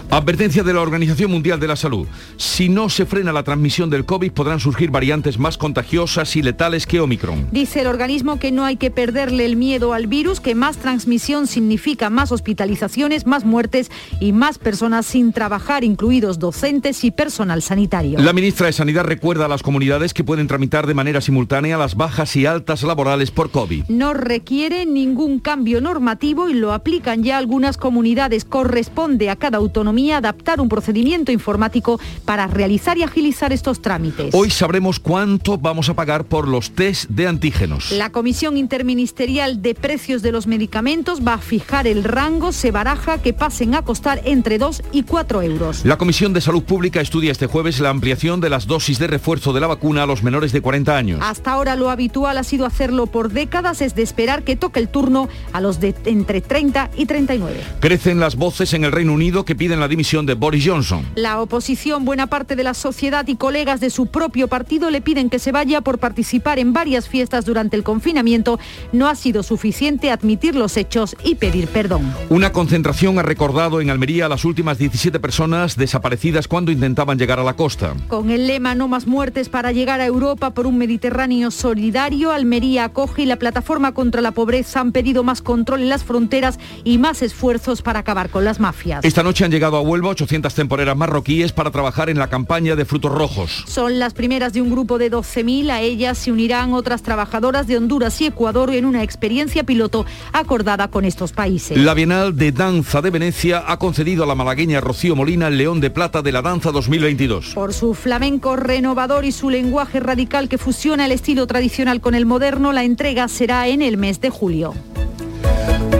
Advertencia 0.10 0.64
de 0.64 0.74
la 0.74 0.80
Organización 0.80 1.30
Mundial 1.32 1.60
de 1.60 1.68
la 1.68 1.76
Salud. 1.76 2.08
Si 2.38 2.70
no 2.70 2.88
se 2.88 3.06
frena 3.06 3.34
la 3.34 3.44
transmisión 3.44 3.90
del 3.90 4.06
COVID 4.06 4.32
podrán 4.32 4.62
surgir 4.62 4.90
variantes 4.90 5.38
más 5.38 5.58
contagiosas 5.58 6.34
y 6.38 6.42
letales 6.42 6.88
que 6.88 7.02
Omicron. 7.02 7.50
Dice 7.52 7.82
el 7.82 7.88
organismo 7.88 8.40
que 8.40 8.54
no 8.54 8.64
hay 8.64 8.78
que 8.78 8.90
perderle 8.90 9.44
el 9.44 9.58
miedo 9.58 9.92
al 9.92 10.08
virus, 10.08 10.40
que 10.40 10.56
más 10.56 10.78
transmisión 10.78 11.46
significa 11.68 12.10
más 12.10 12.32
hospitalizaciones, 12.32 13.26
más 13.26 13.44
muertes 13.44 13.92
y 14.22 14.32
más 14.32 14.58
personas 14.58 15.06
sin 15.06 15.34
trabajar, 15.34 15.84
incluidos 15.84 16.40
docentes 16.40 17.04
y 17.04 17.12
personal 17.12 17.62
sanitario. 17.62 18.20
La 18.20 18.32
ministra 18.32 18.68
de 18.68 18.74
Sanidad 18.74 19.04
recuerda 19.04 19.46
a 19.46 19.48
las 19.50 19.64
comunidades 19.64 20.14
que 20.14 20.24
pueden 20.24 20.48
tramitar 20.48 20.88
de 20.88 20.94
manera 20.94 21.20
simultánea 21.20 21.78
las 21.78 21.96
bajas 21.96 22.38
y 22.38 22.46
altas 22.46 22.84
laborales 22.84 23.32
por 23.32 23.52
COVID. 23.52 23.84
No 23.90 24.14
requiere 24.14 24.86
ningún 24.86 25.40
cambio 25.40 25.82
normativo 25.82 26.48
y 26.48 26.54
lo 26.54 26.72
aplican 26.72 27.22
ya 27.22 27.38
algunas 27.38 27.76
comunidades. 27.76 28.46
Corresponde 28.46 29.30
a 29.30 29.36
cada 29.36 29.58
autonomía 29.58 30.18
adaptar 30.18 30.62
un 30.62 30.70
procedimiento 30.70 31.34
informático 31.34 32.00
para 32.24 32.48
realizar 32.48 32.98
y 32.98 33.04
agilizar 33.04 33.52
estos 33.52 33.82
trámites. 33.82 34.34
Hoy 34.34 34.52
sabremos 34.52 35.02
cuánto 35.02 35.58
vamos 35.58 35.90
a 35.90 35.96
pagar 35.96 36.24
por 36.24 36.48
los 36.48 36.72
test 36.72 37.10
de 37.10 37.28
antígenos. 37.28 37.92
La 37.92 38.10
Comisión 38.14 38.56
Interministerial 38.56 39.62
de 39.62 39.76
Precios 39.76 40.22
de 40.22 40.32
los 40.32 40.48
Medicamentos 40.48 41.20
va 41.28 41.34
a 41.34 41.40
fijar 41.58 41.88
el 41.88 42.04
rango, 42.04 42.52
se 42.52 42.70
baraja 42.70 43.18
que 43.18 43.34
pasen 43.34 43.74
a 43.74 43.82
costar 43.82 44.22
entre 44.26 44.60
2 44.60 44.84
y 44.92 45.02
4 45.02 45.42
euros. 45.42 45.86
La 45.86 45.98
Comisión 45.98 46.32
de 46.32 46.40
Salud 46.40 46.62
Pública 46.62 47.02
estudia 47.02 47.32
este 47.32 47.48
jueves 47.48 47.80
la 47.80 47.90
ampliación 47.90 48.42
de 48.42 48.52
las 48.52 48.68
dosis 48.68 49.00
de 49.00 49.08
refuerzo 49.08 49.54
de 49.54 49.60
la 49.60 49.66
vacuna 49.66 50.04
a 50.04 50.06
los 50.06 50.22
menores 50.22 50.52
de 50.52 50.62
40 50.62 50.96
años. 50.96 51.20
Hasta 51.24 51.54
ahora 51.54 51.76
lo 51.76 51.90
habitual 51.90 52.38
ha 52.38 52.44
sido 52.44 52.68
hacerlo 52.68 53.08
por 53.08 53.32
décadas, 53.32 53.82
es 53.82 53.96
de 53.96 54.04
esperar 54.04 54.44
que 54.44 54.56
toque 54.56 54.80
el 54.80 54.88
turno 54.88 55.30
a 55.52 55.60
los 55.60 55.80
de 55.80 55.96
entre 56.06 56.42
30 56.42 56.92
y 56.96 57.08
39. 57.08 57.60
Crecen 57.80 58.20
las 58.20 58.36
voces 58.36 58.76
en 58.76 58.84
el 58.84 58.92
Reino 58.92 59.14
Unido 59.14 59.44
que 59.44 59.56
piden 59.56 59.80
la 59.80 59.88
dimisión 59.88 60.28
de 60.28 60.36
Boris 60.36 60.64
Johnson. 60.64 61.08
La 61.16 61.42
oposición, 61.42 62.06
buena 62.06 62.28
parte 62.28 62.56
de 62.56 62.64
la 62.64 62.76
sociedad 62.76 63.28
y 63.28 63.36
colegas 63.36 63.80
de 63.80 63.90
su 63.90 64.06
propio 64.06 64.48
partido 64.48 64.92
le 64.92 65.02
piden 65.02 65.32
que 65.32 65.40
se 65.40 65.52
vaya 65.52 65.82
por 65.82 65.98
participar 65.98 66.60
en 66.60 66.72
varias 66.72 67.10
fiestas 67.10 67.46
durante 67.46 67.76
el 67.76 67.82
confinamiento. 67.82 68.60
No 68.92 69.08
ha 69.08 69.16
sido 69.16 69.42
suficiente 69.42 70.12
admitir 70.12 70.56
los 70.56 70.78
hechos 70.78 71.16
y 71.24 71.34
pedir 71.34 71.47
perdón. 71.72 72.14
Una 72.30 72.52
concentración 72.52 73.20
ha 73.20 73.22
recordado 73.22 73.80
en 73.80 73.90
Almería 73.90 74.26
a 74.26 74.30
las 74.30 74.44
últimas 74.44 74.78
17 74.78 75.20
personas 75.20 75.78
desaparecidas 75.78 76.48
cuando 76.48 76.72
intentaban 76.72 77.18
llegar 77.18 77.40
a 77.40 77.44
la 77.44 77.56
costa. 77.56 77.94
Con 78.10 78.32
el 78.32 78.48
lema 78.48 78.76
No 78.76 78.88
más 78.90 79.08
muertes 79.08 79.48
para 79.48 79.72
llegar 79.72 80.02
a 80.02 80.06
Europa 80.06 80.50
por 80.50 80.68
un 80.68 80.78
Mediterráneo 80.78 81.50
solidario, 81.52 82.32
Almería 82.32 82.86
acoge 82.86 83.22
y 83.22 83.26
la 83.26 83.38
plataforma 83.38 83.94
contra 83.94 84.22
la 84.22 84.32
pobreza 84.32 84.82
han 84.82 84.92
pedido 84.92 85.24
más 85.24 85.42
control 85.42 85.84
en 85.84 85.90
las 85.90 86.04
fronteras 86.04 86.60
y 86.84 86.98
más 86.98 87.22
esfuerzos 87.22 87.82
para 87.82 88.00
acabar 88.00 88.30
con 88.30 88.44
las 88.44 88.60
mafias. 88.60 89.06
Esta 89.06 89.24
noche 89.24 89.46
han 89.46 89.52
llegado 89.52 89.78
a 89.78 89.82
Huelva 89.82 90.10
800 90.10 90.54
temporeras 90.54 90.98
marroquíes 90.98 91.54
para 91.54 91.72
trabajar 91.72 92.10
en 92.10 92.20
la 92.20 92.28
campaña 92.28 92.76
de 92.76 92.84
frutos 92.84 93.12
rojos. 93.12 93.64
Son 93.68 94.00
las 94.00 94.14
primeras 94.14 94.52
de 94.52 94.62
un 94.62 94.70
grupo 94.70 94.98
de 94.98 95.10
12.000. 95.10 95.70
A 95.72 95.82
ellas 95.82 96.18
se 96.18 96.32
unirán 96.32 96.74
otras 96.74 97.04
trabajadoras 97.04 97.68
de 97.68 97.78
Honduras 97.78 98.20
y 98.20 98.26
Ecuador 98.26 98.72
en 98.72 98.86
una 98.86 99.04
experiencia 99.04 99.64
piloto 99.64 100.06
acordada 100.34 100.90
con 100.90 101.06
estos 101.06 101.32
países. 101.38 101.78
La 101.78 101.94
Bienal 101.94 102.36
de 102.36 102.52
Danza 102.52 103.02
de 103.02 103.12
Venecia 103.12 103.64
ha 103.68 103.78
concedido 103.78 104.24
a 104.24 104.28
la 104.28 104.34
malagueña 104.34 104.82
Rocío 104.82 105.16
Molina 105.16 105.48
el 105.48 105.58
León 105.58 105.80
de 105.80 105.92
Plata 105.92 106.24
de 106.24 106.32
la 106.32 106.42
Danza 106.42 106.72
2022. 106.72 107.54
Por 107.54 107.74
su 107.74 107.94
flamenco 107.94 108.56
renovador 108.56 109.24
y 109.24 109.32
su 109.32 109.52
lenguaje 109.52 110.00
radical 110.00 110.50
que 110.50 110.58
fusiona 110.58 111.06
el 111.06 111.12
estilo 111.12 111.46
tradicional 111.46 112.02
con 112.02 112.16
el 112.16 112.26
moderno, 112.26 112.74
la 112.74 112.84
entrega 112.84 113.28
será 113.28 113.68
en 113.68 113.84
el 113.84 113.98
mes 113.98 114.20
de 114.20 114.32
julio. 114.32 114.74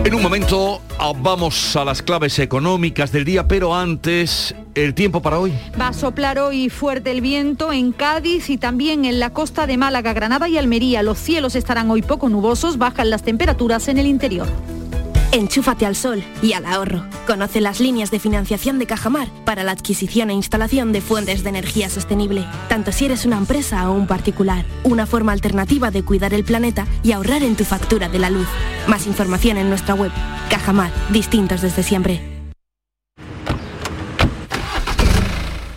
En 0.04 0.14
un 0.14 0.22
momento 0.22 0.80
ah, 0.98 1.12
vamos 1.14 1.76
a 1.76 1.84
las 1.84 2.02
claves 2.02 2.38
económicas 2.38 3.12
del 3.12 3.24
día, 3.24 3.46
pero 3.46 3.74
antes, 3.74 4.54
el 4.74 4.94
tiempo 4.94 5.20
para 5.22 5.38
hoy. 5.38 5.52
Va 5.80 5.88
a 5.88 5.92
soplar 5.92 6.38
hoy 6.38 6.70
fuerte 6.70 7.10
el 7.10 7.20
viento 7.20 7.72
en 7.72 7.92
Cádiz 7.92 8.50
y 8.50 8.56
también 8.56 9.04
en 9.04 9.20
la 9.20 9.30
costa 9.30 9.66
de 9.66 9.76
Málaga, 9.76 10.14
Granada 10.14 10.48
y 10.48 10.56
Almería. 10.56 11.02
Los 11.02 11.18
cielos 11.18 11.54
estarán 11.54 11.90
hoy 11.90 12.02
poco 12.02 12.28
nubosos, 12.28 12.78
bajan 12.78 13.10
las 13.10 13.22
temperaturas 13.22 13.86
en 13.88 13.98
el 13.98 14.06
interior. 14.06 14.48
Enchúfate 15.30 15.84
al 15.84 15.94
sol 15.94 16.24
y 16.40 16.54
al 16.54 16.64
ahorro. 16.64 17.04
Conoce 17.26 17.60
las 17.60 17.80
líneas 17.80 18.10
de 18.10 18.18
financiación 18.18 18.78
de 18.78 18.86
Cajamar 18.86 19.28
para 19.44 19.62
la 19.62 19.72
adquisición 19.72 20.30
e 20.30 20.32
instalación 20.32 20.90
de 20.90 21.02
fuentes 21.02 21.42
de 21.42 21.50
energía 21.50 21.90
sostenible, 21.90 22.46
tanto 22.70 22.92
si 22.92 23.04
eres 23.04 23.26
una 23.26 23.36
empresa 23.36 23.90
o 23.90 23.92
un 23.92 24.06
particular. 24.06 24.64
Una 24.84 25.04
forma 25.04 25.32
alternativa 25.32 25.90
de 25.90 26.02
cuidar 26.02 26.32
el 26.32 26.44
planeta 26.44 26.86
y 27.02 27.12
ahorrar 27.12 27.42
en 27.42 27.56
tu 27.56 27.64
factura 27.64 28.08
de 28.08 28.18
la 28.18 28.30
luz. 28.30 28.48
Más 28.86 29.06
información 29.06 29.58
en 29.58 29.68
nuestra 29.68 29.94
web. 29.94 30.10
Cajamar, 30.48 30.90
distintos 31.10 31.60
desde 31.60 31.82
siempre. 31.82 32.22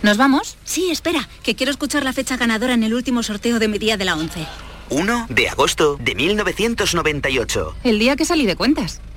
¿Nos 0.02 0.16
vamos? 0.16 0.56
Sí, 0.64 0.90
espera, 0.90 1.28
que 1.42 1.54
quiero 1.54 1.70
escuchar 1.70 2.04
la 2.04 2.14
fecha 2.14 2.38
ganadora 2.38 2.72
en 2.72 2.84
el 2.84 2.94
último 2.94 3.22
sorteo 3.22 3.58
de 3.58 3.68
mi 3.68 3.78
día 3.78 3.98
de 3.98 4.06
la 4.06 4.16
11. 4.16 4.46
1 4.88 5.26
de 5.28 5.48
agosto 5.50 5.98
de 6.00 6.14
1998. 6.14 7.76
El 7.84 7.98
día 7.98 8.16
que 8.16 8.24
salí 8.24 8.46
de 8.46 8.56
cuentas. 8.56 9.00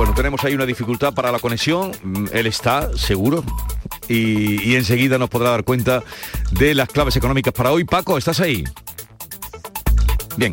Bueno, 0.00 0.14
tenemos 0.14 0.42
ahí 0.44 0.54
una 0.54 0.64
dificultad 0.64 1.12
para 1.12 1.30
la 1.30 1.38
conexión. 1.38 1.92
Mm, 2.02 2.28
Él 2.32 2.46
está, 2.46 2.96
seguro. 2.96 3.44
Y, 4.08 4.62
y 4.62 4.76
enseguida 4.76 5.18
nos 5.18 5.28
podrá 5.28 5.50
dar 5.50 5.62
cuenta 5.62 6.02
de 6.52 6.74
las 6.74 6.88
claves 6.88 7.16
económicas 7.16 7.52
para 7.52 7.70
hoy. 7.70 7.84
Paco, 7.84 8.16
¿estás 8.16 8.40
ahí? 8.40 8.64
Bien. 10.38 10.52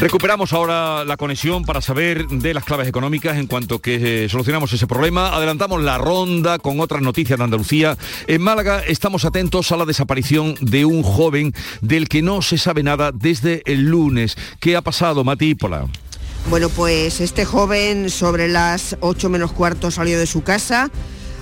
Recuperamos 0.00 0.54
ahora 0.54 1.04
la 1.04 1.18
conexión 1.18 1.66
para 1.66 1.82
saber 1.82 2.26
de 2.26 2.54
las 2.54 2.64
claves 2.64 2.88
económicas 2.88 3.36
en 3.36 3.46
cuanto 3.46 3.80
que 3.80 4.24
eh, 4.24 4.28
solucionamos 4.30 4.72
ese 4.72 4.86
problema. 4.86 5.36
Adelantamos 5.36 5.82
la 5.82 5.98
ronda 5.98 6.58
con 6.58 6.80
otras 6.80 7.02
noticias 7.02 7.38
de 7.38 7.44
Andalucía. 7.44 7.98
En 8.26 8.40
Málaga 8.40 8.82
estamos 8.86 9.26
atentos 9.26 9.70
a 9.72 9.76
la 9.76 9.84
desaparición 9.84 10.54
de 10.62 10.86
un 10.86 11.02
joven 11.02 11.52
del 11.82 12.08
que 12.08 12.22
no 12.22 12.40
se 12.40 12.56
sabe 12.56 12.82
nada 12.82 13.12
desde 13.12 13.60
el 13.66 13.90
lunes. 13.90 14.38
¿Qué 14.58 14.74
ha 14.74 14.80
pasado, 14.80 15.22
Matípola? 15.22 15.84
Bueno, 16.48 16.70
pues 16.70 17.20
este 17.20 17.44
joven 17.44 18.08
sobre 18.08 18.48
las 18.48 18.96
8 19.00 19.28
menos 19.28 19.52
cuarto 19.52 19.90
salió 19.90 20.18
de 20.18 20.26
su 20.26 20.42
casa 20.42 20.90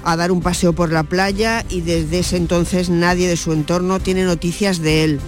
a 0.02 0.16
dar 0.16 0.32
un 0.32 0.40
paseo 0.40 0.72
por 0.72 0.90
la 0.90 1.04
playa 1.04 1.64
y 1.68 1.82
desde 1.82 2.18
ese 2.18 2.36
entonces 2.36 2.90
nadie 2.90 3.28
de 3.28 3.36
su 3.36 3.52
entorno 3.52 4.00
tiene 4.00 4.24
noticias 4.24 4.82
de 4.82 5.04
él. 5.04 5.20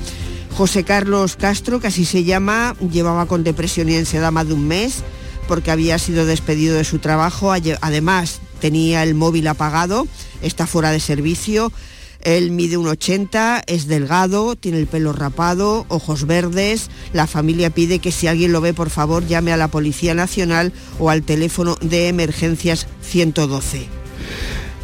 José 0.57 0.85
Carlos 0.85 1.37
Castro, 1.37 1.81
que 1.81 1.87
así 1.87 2.05
se 2.05 2.25
llama, 2.25 2.77
llevaba 2.93 3.27
con 3.27 3.45
depresión 3.45 3.89
y 3.89 3.97
ansiedad 3.97 4.33
más 4.33 4.49
de 4.49 4.55
un 4.55 4.67
mes 4.69 5.03
porque 5.51 5.73
había 5.73 5.99
sido 5.99 6.27
despedido 6.27 6.77
de 6.77 6.85
su 6.85 7.01
trabajo. 7.01 7.53
Además, 7.53 8.41
tenía 8.61 9.03
el 9.03 9.17
móvil 9.17 9.49
apagado, 9.49 10.07
está 10.43 10.69
fuera 10.69 10.93
de 10.93 11.01
servicio. 11.01 11.73
Él 12.21 12.53
mide 12.53 12.77
un 12.77 12.87
80, 12.87 13.65
es 13.67 13.89
delgado, 13.89 14.55
tiene 14.55 14.79
el 14.79 14.87
pelo 14.87 15.13
rapado, 15.13 15.87
ojos 15.89 16.25
verdes. 16.25 16.89
La 17.13 17.27
familia 17.27 17.71
pide 17.71 17.99
que 17.99 18.13
si 18.13 18.29
alguien 18.29 18.53
lo 18.53 18.61
ve, 18.61 18.75
por 18.75 18.91
favor, 18.91 19.27
llame 19.27 19.53
a 19.53 19.57
la 19.57 19.67
Policía 19.67 20.15
Nacional 20.15 20.73
o 21.01 21.11
al 21.11 21.25
teléfono 21.25 21.77
de 21.81 22.07
emergencias 22.07 22.87
112. 23.03 23.89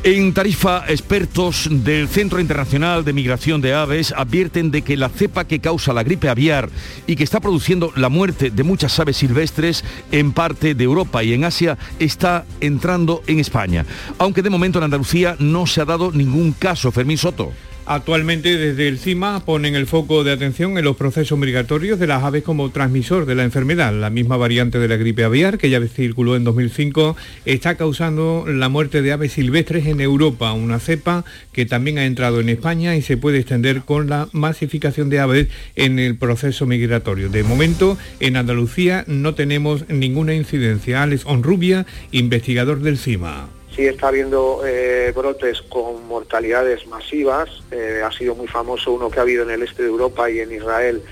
En 0.07 0.33
Tarifa, 0.33 0.85
expertos 0.87 1.69
del 1.69 2.07
Centro 2.07 2.39
Internacional 2.39 3.05
de 3.05 3.13
Migración 3.13 3.61
de 3.61 3.75
Aves 3.75 4.15
advierten 4.17 4.71
de 4.71 4.83
que 4.83 4.97
la 4.97 5.09
cepa 5.09 5.47
que 5.47 5.59
causa 5.59 5.93
la 5.93 6.05
gripe 6.05 6.29
aviar 6.29 6.71
y 7.09 7.17
que 7.17 7.25
está 7.25 7.41
produciendo 7.41 7.93
la 7.97 8.09
muerte 8.09 8.53
de 8.53 8.63
muchas 8.63 9.01
aves 9.01 9.17
silvestres 9.17 9.83
en 10.13 10.31
parte 10.31 10.77
de 10.77 10.85
Europa 10.85 11.25
y 11.25 11.33
en 11.33 11.43
Asia 11.43 11.77
está 11.99 12.45
entrando 12.61 13.25
en 13.27 13.41
España. 13.41 13.85
Aunque 14.19 14.43
de 14.43 14.51
momento 14.51 14.79
en 14.79 14.85
Andalucía 14.85 15.35
no 15.41 15.67
se 15.67 15.81
ha 15.81 15.85
dado 15.85 16.13
ningún 16.13 16.53
caso. 16.53 16.93
Fermín 16.93 17.19
Soto. 17.19 17.53
Actualmente 17.89 18.57
desde 18.57 18.89
el 18.89 18.99
CIMA 18.99 19.45
ponen 19.45 19.77
el 19.77 19.87
foco 19.87 20.25
de 20.25 20.33
atención 20.33 20.77
en 20.77 20.85
los 20.85 20.97
procesos 20.97 21.39
migratorios 21.39 22.01
de 22.01 22.09
las 22.09 22.25
aves 22.25 22.43
como 22.43 22.71
transmisor 22.71 23.27
de 23.27 23.37
la 23.37 23.45
enfermedad. 23.45 23.95
La 23.95 24.11
misma 24.11 24.37
variante 24.37 24.81
de 24.81 24.89
la 24.89 24.97
gripe 24.97 25.23
aviar 25.23 25.57
que 25.57 25.71
ya 25.71 25.81
circuló 25.87 26.35
en 26.35 26.43
2005 26.43 27.17
está 27.45 27.77
causando 27.77 28.45
la 28.49 28.69
muerte 28.69 29.03
de 29.03 29.13
aves 29.13 29.35
silvestres 29.35 29.87
en 29.87 30.01
Europa, 30.01 30.53
una 30.53 30.81
cepa 30.81 31.25
que 31.53 31.65
también 31.65 31.99
ha 31.99 32.07
entrado 32.07 32.41
en 32.41 32.49
España 32.49 32.97
y 32.97 33.03
se 33.03 33.17
puede 33.17 33.39
extender 33.39 33.83
con 33.83 34.09
la 34.09 34.29
masificación 34.33 35.09
de 35.09 35.21
aves 35.21 35.49
en 35.77 36.01
el 36.01 36.17
proceso 36.17 36.67
migratorio. 36.67 37.29
De 37.29 37.45
momento 37.45 37.97
en 38.19 38.37
Andalucía 38.37 39.05
no 39.07 39.37
tenemos 39.37 39.89
ninguna 39.89 40.35
incidencia. 40.35 41.05
Alex 41.05 41.23
Onrubia, 41.25 41.87
investigador 42.11 42.81
del 42.81 42.99
CIMA 42.99 43.56
sí 43.77 43.87
está 43.87 44.09
habiendo 44.09 44.63
eh, 44.67 45.13
brotes 45.15 45.61
con 45.61 46.09
mortalidades 46.09 46.87
masivas. 46.87 47.63
Eh, 47.71 48.01
ha 48.03 48.11
sido 48.11 48.35
muy 48.35 48.49
famoso 48.49 48.93
uno 48.93 49.11
que 49.11 49.19
ha 49.19 49.23
habido 49.23 49.43
en 49.43 49.51
el 49.51 49.63
este 49.63 49.83
de 49.83 49.89
Europa 49.91 50.31
y 50.31 50.41
en 50.41 50.51
Israel, 50.53 51.03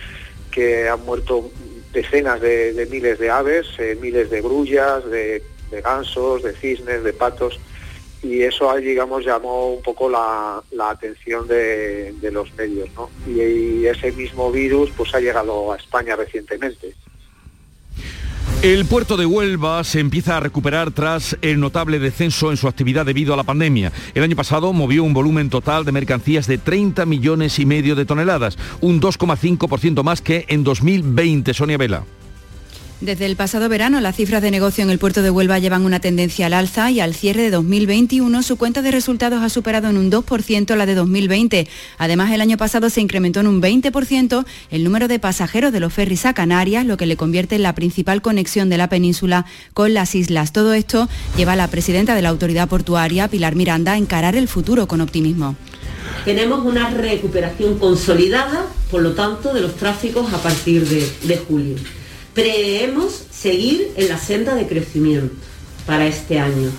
que 0.50 0.88
han 0.88 1.04
muerto 1.04 1.50
decenas 1.92 2.40
de, 2.40 2.88
miles 2.90 3.18
de 3.18 3.30
aves, 3.30 3.66
eh, 3.78 3.96
miles 4.00 4.30
de 4.30 4.40
grullas, 4.40 5.04
de, 5.10 5.42
gansos, 5.82 6.42
de 6.42 6.54
cisnes, 6.54 7.04
de 7.04 7.12
patos. 7.12 7.60
Y 8.22 8.42
eso, 8.42 8.74
digamos, 8.76 9.26
llamó 9.26 9.74
un 9.74 9.82
poco 9.82 10.08
la, 10.08 10.62
atención 10.88 11.46
de, 11.46 12.14
los 12.32 12.50
medios. 12.54 12.88
Y, 13.26 13.42
y 13.42 13.86
ese 13.86 14.10
mismo 14.12 14.50
virus 14.50 14.90
pues, 14.96 15.14
ha 15.14 15.20
llegado 15.20 15.70
a 15.72 15.76
España 15.76 16.16
recientemente. 16.16 16.94
El 18.62 18.86
puerto 18.86 19.18
de 19.18 19.26
Huelva 19.26 19.84
se 19.84 20.00
empieza 20.00 20.36
a 20.38 20.40
recuperar 20.40 20.90
tras 20.90 21.36
el 21.42 21.60
notable 21.60 21.98
descenso 21.98 22.50
en 22.50 22.56
su 22.56 22.66
actividad 22.66 23.04
debido 23.04 23.34
a 23.34 23.36
la 23.36 23.42
pandemia. 23.42 23.92
El 24.14 24.22
año 24.22 24.36
pasado 24.36 24.72
movió 24.72 25.04
un 25.04 25.12
volumen 25.12 25.50
total 25.50 25.84
de 25.84 25.92
mercancías 25.92 26.46
de 26.46 26.56
30 26.56 27.04
millones 27.04 27.58
y 27.58 27.66
medio 27.66 27.94
de 27.94 28.06
toneladas, 28.06 28.56
un 28.80 29.00
2,5% 29.00 30.02
más 30.02 30.22
que 30.22 30.46
en 30.48 30.64
2020, 30.64 31.52
Sonia 31.52 31.76
Vela. 31.76 32.04
Desde 33.04 33.26
el 33.26 33.36
pasado 33.36 33.68
verano, 33.68 34.00
las 34.00 34.16
cifras 34.16 34.40
de 34.40 34.50
negocio 34.50 34.82
en 34.82 34.88
el 34.88 34.98
puerto 34.98 35.20
de 35.20 35.28
Huelva 35.28 35.58
llevan 35.58 35.84
una 35.84 36.00
tendencia 36.00 36.46
al 36.46 36.54
alza 36.54 36.90
y 36.90 37.00
al 37.00 37.14
cierre 37.14 37.42
de 37.42 37.50
2021 37.50 38.42
su 38.42 38.56
cuenta 38.56 38.80
de 38.80 38.90
resultados 38.90 39.42
ha 39.42 39.50
superado 39.50 39.90
en 39.90 39.98
un 39.98 40.10
2% 40.10 40.74
la 40.74 40.86
de 40.86 40.94
2020. 40.94 41.68
Además, 41.98 42.32
el 42.32 42.40
año 42.40 42.56
pasado 42.56 42.88
se 42.88 43.02
incrementó 43.02 43.40
en 43.40 43.48
un 43.48 43.60
20% 43.60 44.46
el 44.70 44.84
número 44.84 45.06
de 45.06 45.18
pasajeros 45.18 45.70
de 45.70 45.80
los 45.80 45.92
ferries 45.92 46.24
a 46.24 46.32
Canarias, 46.32 46.86
lo 46.86 46.96
que 46.96 47.04
le 47.04 47.18
convierte 47.18 47.56
en 47.56 47.62
la 47.62 47.74
principal 47.74 48.22
conexión 48.22 48.70
de 48.70 48.78
la 48.78 48.88
península 48.88 49.44
con 49.74 49.92
las 49.92 50.14
islas. 50.14 50.54
Todo 50.54 50.72
esto 50.72 51.06
lleva 51.36 51.52
a 51.52 51.56
la 51.56 51.68
presidenta 51.68 52.14
de 52.14 52.22
la 52.22 52.30
autoridad 52.30 52.70
portuaria, 52.70 53.28
Pilar 53.28 53.54
Miranda, 53.54 53.92
a 53.92 53.98
encarar 53.98 54.34
el 54.34 54.48
futuro 54.48 54.88
con 54.88 55.02
optimismo. 55.02 55.56
Tenemos 56.24 56.64
una 56.64 56.88
recuperación 56.88 57.78
consolidada, 57.78 58.64
por 58.90 59.02
lo 59.02 59.12
tanto, 59.12 59.52
de 59.52 59.60
los 59.60 59.74
tráficos 59.74 60.32
a 60.32 60.38
partir 60.38 60.88
de, 60.88 61.06
de 61.24 61.36
julio 61.36 61.76
preveemos 62.34 63.26
seguir 63.30 63.92
en 63.96 64.08
la 64.08 64.18
senda 64.18 64.54
de 64.54 64.66
crecimiento 64.66 65.34
para 65.86 66.06
este 66.06 66.38
año. 66.38 66.70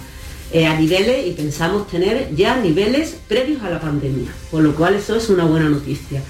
Eh, 0.53 0.67
a 0.67 0.79
niveles 0.79 1.27
y 1.27 1.31
pensamos 1.31 1.87
tener 1.87 2.33
ya 2.35 2.57
niveles 2.57 3.15
previos 3.27 3.63
a 3.63 3.69
la 3.69 3.81
pandemia, 3.81 4.31
por 4.51 4.61
lo 4.61 4.75
cual 4.75 4.95
eso 4.95 5.15
es 5.15 5.29
una 5.29 5.43
buena 5.43 5.69
noticia. 5.69 6.21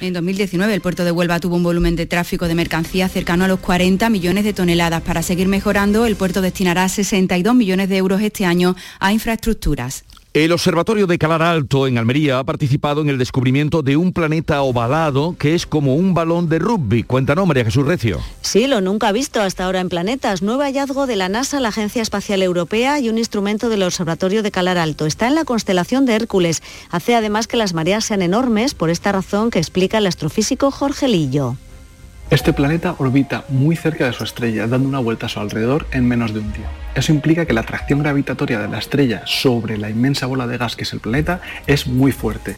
En 0.00 0.12
2019 0.12 0.74
el 0.74 0.80
puerto 0.80 1.04
de 1.04 1.10
Huelva 1.10 1.40
tuvo 1.40 1.56
un 1.56 1.62
volumen 1.62 1.96
de 1.96 2.06
tráfico 2.06 2.48
de 2.48 2.54
mercancías 2.54 3.10
cercano 3.10 3.44
a 3.44 3.48
los 3.48 3.60
40 3.60 4.08
millones 4.10 4.44
de 4.44 4.52
toneladas. 4.52 5.02
Para 5.02 5.22
seguir 5.22 5.48
mejorando, 5.48 6.06
el 6.06 6.16
puerto 6.16 6.42
destinará 6.42 6.88
62 6.88 7.54
millones 7.54 7.88
de 7.88 7.96
euros 7.96 8.20
este 8.20 8.44
año 8.44 8.76
a 9.00 9.12
infraestructuras. 9.12 10.04
El 10.36 10.52
Observatorio 10.52 11.06
de 11.06 11.16
Calar 11.16 11.40
Alto 11.40 11.86
en 11.86 11.96
Almería 11.96 12.38
ha 12.38 12.44
participado 12.44 13.00
en 13.00 13.08
el 13.08 13.16
descubrimiento 13.16 13.80
de 13.80 13.96
un 13.96 14.12
planeta 14.12 14.60
ovalado 14.60 15.34
que 15.38 15.54
es 15.54 15.64
como 15.64 15.94
un 15.94 16.12
balón 16.12 16.50
de 16.50 16.58
rugby. 16.58 17.04
Cuéntanos, 17.04 17.46
María 17.46 17.64
Jesús 17.64 17.86
Recio. 17.86 18.20
Sí, 18.42 18.66
lo 18.66 18.82
nunca 18.82 19.12
visto 19.12 19.40
hasta 19.40 19.64
ahora 19.64 19.80
en 19.80 19.88
planetas. 19.88 20.42
Nuevo 20.42 20.60
hallazgo 20.60 21.06
de 21.06 21.16
la 21.16 21.30
NASA, 21.30 21.58
la 21.58 21.70
Agencia 21.70 22.02
Espacial 22.02 22.42
Europea 22.42 23.00
y 23.00 23.08
un 23.08 23.16
instrumento 23.16 23.70
del 23.70 23.82
Observatorio 23.82 24.42
de 24.42 24.50
Calar 24.50 24.76
Alto. 24.76 25.06
Está 25.06 25.26
en 25.26 25.36
la 25.36 25.46
constelación 25.46 26.04
de 26.04 26.16
Hércules. 26.16 26.62
Hace 26.90 27.14
además 27.14 27.46
que 27.46 27.56
las 27.56 27.72
mareas 27.72 28.04
sean 28.04 28.20
enormes, 28.20 28.74
por 28.74 28.90
esta 28.90 29.12
razón 29.12 29.50
que 29.50 29.58
explica 29.58 29.96
el 29.96 30.06
astrofísico 30.06 30.70
Jorge 30.70 31.08
Lillo. 31.08 31.56
Este 32.28 32.52
planeta 32.52 32.96
orbita 32.98 33.44
muy 33.48 33.76
cerca 33.76 34.06
de 34.06 34.12
su 34.12 34.24
estrella, 34.24 34.66
dando 34.66 34.88
una 34.88 34.98
vuelta 34.98 35.26
a 35.26 35.28
su 35.28 35.38
alrededor 35.38 35.86
en 35.92 36.08
menos 36.08 36.34
de 36.34 36.40
un 36.40 36.52
día. 36.52 36.68
Eso 36.96 37.12
implica 37.12 37.46
que 37.46 37.52
la 37.52 37.60
atracción 37.60 38.00
gravitatoria 38.02 38.58
de 38.58 38.66
la 38.66 38.78
estrella 38.78 39.22
sobre 39.26 39.78
la 39.78 39.90
inmensa 39.90 40.26
bola 40.26 40.48
de 40.48 40.58
gas 40.58 40.74
que 40.74 40.82
es 40.82 40.92
el 40.92 40.98
planeta 40.98 41.40
es 41.68 41.86
muy 41.86 42.10
fuerte. 42.10 42.56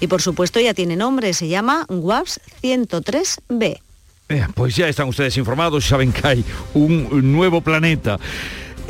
Y 0.00 0.06
por 0.06 0.22
supuesto 0.22 0.58
ya 0.58 0.72
tiene 0.72 0.96
nombre, 0.96 1.34
se 1.34 1.48
llama 1.48 1.84
WAPS 1.90 2.40
103b. 2.62 3.78
Eh, 4.30 4.46
Pues 4.54 4.76
ya 4.76 4.88
están 4.88 5.08
ustedes 5.08 5.36
informados 5.36 5.84
saben 5.84 6.12
que 6.12 6.26
hay 6.26 6.44
un 6.72 7.32
nuevo 7.32 7.60
planeta. 7.60 8.18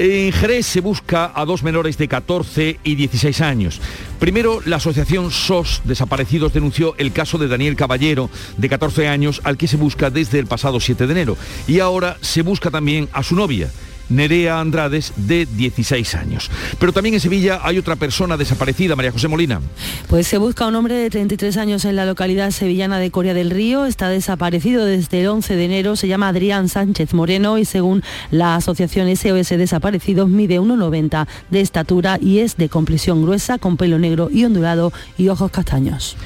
En 0.02 0.32
Jerez 0.32 0.64
se 0.64 0.80
busca 0.80 1.30
a 1.34 1.44
dos 1.44 1.62
menores 1.62 1.98
de 1.98 2.08
14 2.08 2.80
y 2.82 2.94
16 2.94 3.42
años. 3.42 3.82
Primero, 4.18 4.62
la 4.64 4.76
asociación 4.76 5.30
SOS 5.30 5.82
Desaparecidos 5.84 6.54
denunció 6.54 6.94
el 6.96 7.12
caso 7.12 7.36
de 7.36 7.48
Daniel 7.48 7.76
Caballero, 7.76 8.30
de 8.56 8.70
14 8.70 9.08
años, 9.08 9.42
al 9.44 9.58
que 9.58 9.68
se 9.68 9.76
busca 9.76 10.08
desde 10.08 10.38
el 10.38 10.46
pasado 10.46 10.80
7 10.80 11.06
de 11.06 11.12
enero. 11.12 11.36
Y 11.68 11.80
ahora 11.80 12.16
se 12.22 12.40
busca 12.40 12.70
también 12.70 13.10
a 13.12 13.22
su 13.22 13.34
novia. 13.34 13.68
Nerea 14.10 14.60
Andrades, 14.60 15.12
de 15.16 15.46
16 15.46 16.14
años. 16.14 16.50
Pero 16.78 16.92
también 16.92 17.14
en 17.14 17.20
Sevilla 17.20 17.60
hay 17.62 17.78
otra 17.78 17.96
persona 17.96 18.36
desaparecida, 18.36 18.96
María 18.96 19.12
José 19.12 19.28
Molina. 19.28 19.60
Pues 20.08 20.26
se 20.26 20.38
busca 20.38 20.66
un 20.66 20.74
hombre 20.74 20.94
de 20.94 21.08
33 21.08 21.56
años 21.56 21.84
en 21.84 21.96
la 21.96 22.04
localidad 22.04 22.50
sevillana 22.50 22.98
de 22.98 23.10
Coria 23.10 23.34
del 23.34 23.50
Río. 23.50 23.86
Está 23.86 24.08
desaparecido 24.08 24.84
desde 24.84 25.20
el 25.20 25.28
11 25.28 25.56
de 25.56 25.64
enero. 25.64 25.96
Se 25.96 26.08
llama 26.08 26.28
Adrián 26.28 26.68
Sánchez 26.68 27.14
Moreno 27.14 27.58
y 27.58 27.64
según 27.64 28.02
la 28.30 28.56
asociación 28.56 29.14
SOS 29.16 29.50
Desaparecidos 29.50 30.28
mide 30.28 30.60
1,90 30.60 31.26
de 31.50 31.60
estatura 31.60 32.18
y 32.20 32.40
es 32.40 32.56
de 32.56 32.68
complexión 32.68 33.22
gruesa, 33.22 33.58
con 33.58 33.76
pelo 33.76 33.98
negro 33.98 34.28
y 34.32 34.44
ondulado 34.44 34.92
y 35.16 35.28
ojos 35.28 35.50
castaños. 35.50 36.16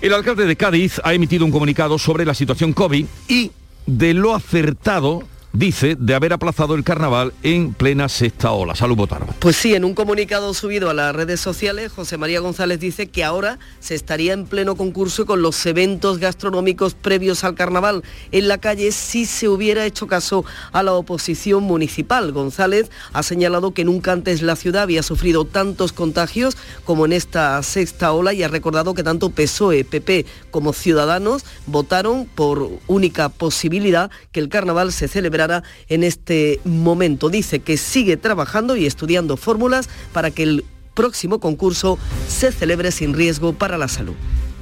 El 0.00 0.12
alcalde 0.12 0.44
de 0.44 0.56
Cádiz 0.56 1.00
ha 1.02 1.14
emitido 1.14 1.46
un 1.46 1.50
comunicado 1.50 1.98
sobre 1.98 2.26
la 2.26 2.34
situación 2.34 2.72
COVID 2.72 3.06
y 3.28 3.52
de 3.86 4.14
lo 4.14 4.34
acertado 4.34 5.22
dice 5.54 5.96
de 5.96 6.14
haber 6.14 6.32
aplazado 6.32 6.74
el 6.74 6.82
carnaval 6.82 7.32
en 7.44 7.72
plena 7.72 8.08
sexta 8.08 8.50
ola. 8.50 8.74
Salud, 8.74 8.96
Botarba. 8.96 9.32
Pues 9.38 9.56
sí, 9.56 9.74
en 9.74 9.84
un 9.84 9.94
comunicado 9.94 10.52
subido 10.52 10.90
a 10.90 10.94
las 10.94 11.14
redes 11.14 11.40
sociales, 11.40 11.92
José 11.92 12.18
María 12.18 12.40
González 12.40 12.80
dice 12.80 13.06
que 13.06 13.22
ahora 13.22 13.60
se 13.78 13.94
estaría 13.94 14.32
en 14.32 14.46
pleno 14.46 14.74
concurso 14.74 15.26
con 15.26 15.42
los 15.42 15.64
eventos 15.64 16.18
gastronómicos 16.18 16.94
previos 16.94 17.44
al 17.44 17.54
carnaval 17.54 18.02
en 18.32 18.48
la 18.48 18.58
calle 18.58 18.90
si 18.90 19.26
se 19.26 19.48
hubiera 19.48 19.86
hecho 19.86 20.08
caso 20.08 20.44
a 20.72 20.82
la 20.82 20.92
oposición 20.92 21.62
municipal. 21.62 22.32
González 22.32 22.90
ha 23.12 23.22
señalado 23.22 23.72
que 23.72 23.84
nunca 23.84 24.10
antes 24.12 24.42
la 24.42 24.56
ciudad 24.56 24.82
había 24.82 25.04
sufrido 25.04 25.44
tantos 25.44 25.92
contagios 25.92 26.56
como 26.84 27.06
en 27.06 27.12
esta 27.12 27.62
sexta 27.62 28.12
ola 28.12 28.32
y 28.32 28.42
ha 28.42 28.48
recordado 28.48 28.94
que 28.94 29.04
tanto 29.04 29.30
PSOE, 29.30 29.84
PP 29.84 30.26
como 30.50 30.72
Ciudadanos 30.72 31.44
votaron 31.66 32.26
por 32.26 32.70
única 32.88 33.28
posibilidad 33.28 34.10
que 34.32 34.40
el 34.40 34.48
carnaval 34.48 34.92
se 34.92 35.06
celebrara 35.06 35.43
en 35.88 36.04
este 36.04 36.60
momento. 36.64 37.28
Dice 37.28 37.60
que 37.60 37.76
sigue 37.76 38.16
trabajando 38.16 38.76
y 38.76 38.86
estudiando 38.86 39.36
fórmulas 39.36 39.88
para 40.12 40.30
que 40.30 40.42
el 40.42 40.64
próximo 40.94 41.40
concurso 41.40 41.98
se 42.28 42.52
celebre 42.52 42.92
sin 42.92 43.14
riesgo 43.14 43.52
para 43.52 43.78
la 43.78 43.88
salud. 43.88 44.14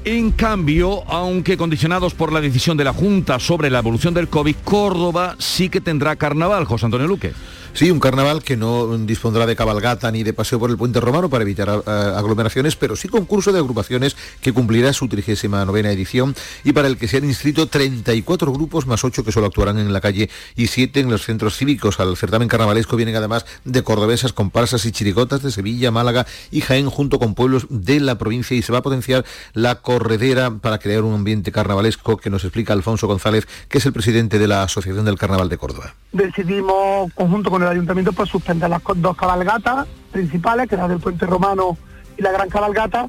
En 0.05 0.33
cambio, 0.33 1.05
aunque 1.09 1.57
condicionados 1.57 2.13
por 2.15 2.33
la 2.33 2.41
decisión 2.41 2.77
de 2.77 2.83
la 2.83 2.93
Junta 2.93 3.39
sobre 3.39 3.71
la 3.71 3.79
evolución 3.79 4.13
del 4.15 4.29
COVID, 4.29 4.57
Córdoba 4.65 5.37
sí 5.39 5.69
que 5.69 5.81
tendrá 5.81 6.17
carnaval, 6.17 6.65
José 6.65 6.87
Antonio 6.87 7.07
Luque. 7.07 7.33
Sí, 7.75 7.91
un 7.91 8.01
carnaval 8.01 8.43
que 8.43 8.59
no 8.59 8.99
dispondrá 8.99 9.47
de 9.47 9.57
cabalgata 9.57 10.13
ni 10.13 10.23
de 10.23 10.35
paseo 10.35 10.59
por 10.59 10.69
el 10.69 10.77
puente 10.77 11.01
romano 11.01 11.31
para 11.31 11.43
evitar 11.43 11.69
eh, 11.69 11.91
aglomeraciones, 11.91 12.77
pero 12.77 12.97
sí 12.97 13.09
concurso 13.09 13.51
de 13.51 13.61
agrupaciones 13.61 14.15
que 14.43 14.53
cumplirá 14.53 14.93
su 14.93 15.09
39 15.09 15.91
edición 15.91 16.35
y 16.65 16.73
para 16.75 16.89
el 16.89 16.99
que 16.99 17.09
se 17.09 17.17
han 17.17 17.25
inscrito 17.25 17.67
34 17.69 18.53
grupos 18.53 18.87
más 18.87 19.05
8 19.05 19.25
que 19.25 19.33
solo 19.33 19.47
actuarán 19.47 19.79
en 19.79 19.91
la 19.91 20.03
calle 20.03 20.29
y 20.55 20.67
7 20.67 21.01
en 21.01 21.11
los 21.11 21.25
centros 21.25 21.57
cívicos. 21.57 21.99
Al 21.99 22.15
certamen 22.19 22.47
carnavalesco 22.47 22.97
vienen 22.97 23.17
además 23.17 23.47
de 23.65 23.83
cordobesas, 23.83 24.35
comparsas 24.35 24.85
y 24.85 24.93
chirigotas 24.93 25.43
de 25.43 25.51
Sevilla, 25.51 25.91
Málaga 25.91 26.27
y 26.51 26.61
Jaén 26.61 26.91
junto 26.91 27.19
con 27.19 27.35
pueblos 27.35 27.67
de 27.71 28.01
la 28.01 28.19
provincia 28.19 28.55
y 28.55 28.61
se 28.61 28.73
va 28.73 28.81
a 28.81 28.83
potenciar 28.83 29.25
la 29.55 29.77
corredera 29.77 30.51
para 30.51 30.79
crear 30.79 31.05
un 31.05 31.15
ambiente 31.15 31.53
carnavalesco 31.53 32.19
que 32.19 32.29
nos 32.29 32.45
explica 32.45 32.75
Alfonso 32.75 33.07
González, 33.07 33.49
que 33.71 33.79
es 33.79 33.87
el 33.87 33.95
presidente 33.95 34.39
de 34.39 34.47
la 34.47 34.63
Asociación 34.63 35.07
del 35.07 35.17
Carnaval 35.17 35.49
de 35.49 35.57
Córdoba. 35.57 35.95
Decidimos 36.13 37.11
conjunto 37.15 37.51
con 37.51 37.62
el 37.63 37.69
ayuntamiento 37.69 38.13
pues 38.13 38.29
suspender 38.29 38.69
las 38.69 38.83
dos 38.97 39.17
cabalgatas 39.17 39.87
principales, 40.11 40.69
que 40.69 40.75
es 40.75 40.81
la 40.81 40.89
del 40.89 41.01
Puente 41.01 41.27
Romano 41.27 41.77
y 42.17 42.23
la 42.23 42.33
Gran 42.33 42.49
Cabalgata, 42.49 43.09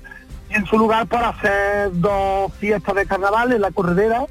y 0.49 0.56
en 0.56 0.66
su 0.66 0.78
lugar 0.78 1.08
por 1.08 1.24
hacer 1.24 1.91
dos 1.93 2.54
fiestas 2.54 2.95
de 2.95 3.06
carnaval 3.06 3.51
en 3.51 3.62
la 3.62 3.72
corredera, 3.72 4.26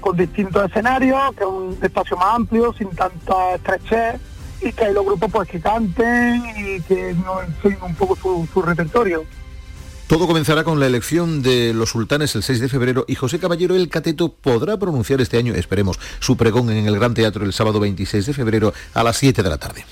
con 0.00 0.16
distintos 0.16 0.64
escenarios, 0.64 1.34
que 1.34 1.44
es 1.44 1.50
un 1.50 1.78
espacio 1.80 2.16
más 2.16 2.34
amplio, 2.34 2.72
sin 2.72 2.88
tanta 2.90 3.54
estrechez, 3.54 4.20
y 4.60 4.72
que 4.72 4.84
hay 4.84 4.92
los 4.92 5.04
grupos 5.04 5.30
pues 5.30 5.48
que 5.48 5.60
canten 5.60 6.42
y 6.56 6.80
que 6.82 7.14
nos 7.24 7.44
enseñen 7.44 7.82
un 7.82 7.94
poco 7.94 8.16
su 8.52 8.62
repertorio. 8.62 9.24
Todo 10.08 10.26
comenzará 10.26 10.64
con 10.64 10.80
la 10.80 10.86
elección 10.86 11.42
de 11.42 11.74
los 11.74 11.90
sultanes 11.90 12.34
el 12.34 12.42
6 12.42 12.60
de 12.60 12.70
febrero 12.70 13.04
y 13.06 13.14
José 13.14 13.38
Caballero 13.38 13.76
el 13.76 13.90
Cateto 13.90 14.32
podrá 14.32 14.78
pronunciar 14.78 15.20
este 15.20 15.36
año, 15.36 15.52
esperemos, 15.54 16.00
su 16.18 16.34
pregón 16.34 16.70
en 16.70 16.86
el 16.86 16.98
Gran 16.98 17.12
Teatro 17.12 17.44
el 17.44 17.52
sábado 17.52 17.78
26 17.78 18.24
de 18.24 18.32
febrero 18.32 18.72
a 18.94 19.04
las 19.04 19.18
7 19.18 19.42
de 19.42 19.50
la 19.50 19.58
tarde. 19.58 19.84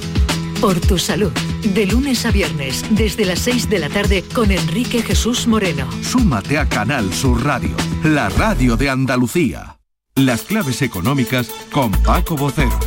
Por 0.60 0.80
tu 0.80 0.96
salud. 0.96 1.32
De 1.74 1.84
lunes 1.86 2.24
a 2.24 2.30
viernes, 2.30 2.82
desde 2.90 3.26
las 3.26 3.40
6 3.40 3.68
de 3.68 3.78
la 3.78 3.90
tarde, 3.90 4.24
con 4.32 4.50
Enrique 4.50 5.02
Jesús 5.02 5.46
Moreno. 5.46 5.86
Súmate 6.02 6.56
a 6.58 6.66
Canal 6.68 7.12
Sur 7.12 7.44
Radio, 7.44 7.76
la 8.04 8.30
radio 8.30 8.78
de 8.78 8.88
Andalucía. 8.88 9.76
Las 10.14 10.42
claves 10.42 10.82
económicas 10.82 11.48
con 11.70 11.92
Paco 11.92 12.36
Bocero. 12.36 12.78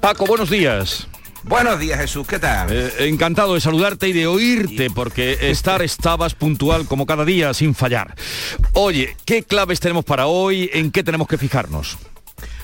Paco, 0.00 0.26
buenos 0.26 0.50
días. 0.50 1.06
Buenos 1.48 1.78
días 1.78 2.00
Jesús, 2.00 2.26
¿qué 2.26 2.40
tal? 2.40 2.72
Eh, 2.72 3.08
encantado 3.08 3.54
de 3.54 3.60
saludarte 3.60 4.08
y 4.08 4.12
de 4.12 4.26
oírte, 4.26 4.90
porque 4.90 5.38
estar 5.42 5.80
estabas 5.80 6.34
puntual 6.34 6.86
como 6.86 7.06
cada 7.06 7.24
día 7.24 7.54
sin 7.54 7.72
fallar. 7.72 8.16
Oye, 8.72 9.16
¿qué 9.24 9.44
claves 9.44 9.78
tenemos 9.78 10.04
para 10.04 10.26
hoy? 10.26 10.68
¿En 10.72 10.90
qué 10.90 11.04
tenemos 11.04 11.28
que 11.28 11.38
fijarnos? 11.38 11.98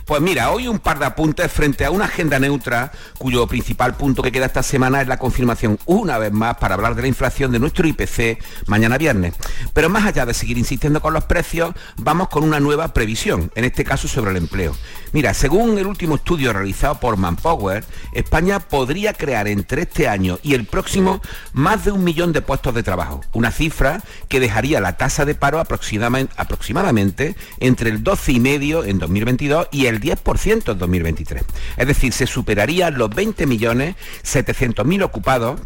Pues 0.05 0.21
mira, 0.21 0.51
hoy 0.51 0.67
un 0.67 0.81
par 0.81 0.99
de 0.99 1.07
apuntes 1.07 1.51
frente 1.51 1.85
a 1.85 1.91
una 1.93 2.07
agenda 2.07 2.39
neutra 2.41 2.91
cuyo 3.19 3.47
principal 3.47 3.95
punto 3.95 4.21
que 4.21 4.33
queda 4.33 4.47
esta 4.47 4.65
semana 4.65 5.01
es 5.01 5.07
la 5.07 5.19
confirmación 5.19 5.79
una 5.87 6.19
vez 6.19 6.33
más 6.33 6.57
para 6.57 6.75
hablar 6.75 6.97
de 6.97 7.03
la 7.03 7.09
inflación 7.09 7.53
de 7.53 7.61
nuestro 7.61 7.87
IPC 7.87 8.39
mañana 8.67 8.99
viernes. 8.99 9.35
Pero 9.73 9.89
más 9.89 10.05
allá 10.05 10.27
de 10.27 10.35
seguir 10.35 10.59
insistiendo 10.59 11.01
con 11.01 11.15
los 11.15 11.25
precios, 11.25 11.73
vamos 11.99 12.29
con 12.29 12.43
una 12.43 12.59
nueva 12.59 12.89
previsión, 12.89 13.53
en 13.55 13.65
este 13.65 13.85
caso 13.85 14.09
sobre 14.09 14.33
el 14.33 14.39
empleo. 14.39 14.75
Mira, 15.13 15.35
según 15.35 15.79
el 15.79 15.87
último 15.87 16.17
estudio 16.17 16.53
realizado 16.53 16.99
por 16.99 17.17
Manpower, 17.17 17.85
España 18.13 18.61
podría 18.61 19.13
crear 19.13 19.47
entre 19.47 19.83
este 19.83 20.09
año 20.09 20.39
y 20.43 20.55
el 20.55 20.65
próximo 20.65 21.21
más 21.53 21.85
de 21.85 21.93
un 21.93 22.03
millón 22.03 22.33
de 22.33 22.41
puestos 22.41 22.75
de 22.75 22.83
trabajo, 22.83 23.21
una 23.33 23.53
cifra 23.53 24.03
que 24.29 24.41
dejaría 24.41 24.81
la 24.81 24.97
tasa 24.97 25.25
de 25.25 25.35
paro 25.35 25.61
aproximadamente, 25.61 27.37
entre 27.61 27.91
el 27.91 28.03
12,5 28.03 28.87
en 28.87 28.99
2022 28.99 29.69
y 29.71 29.87
el 29.87 29.92
10% 30.01 30.73
en 30.73 30.79
2023. 30.79 31.43
Es 31.77 31.87
decir, 31.87 32.13
se 32.13 32.27
superarían 32.27 32.99
los 32.99 33.11
20 33.11 33.47
millones 33.47 33.97
700.000 34.25 35.03
ocupados 35.03 35.61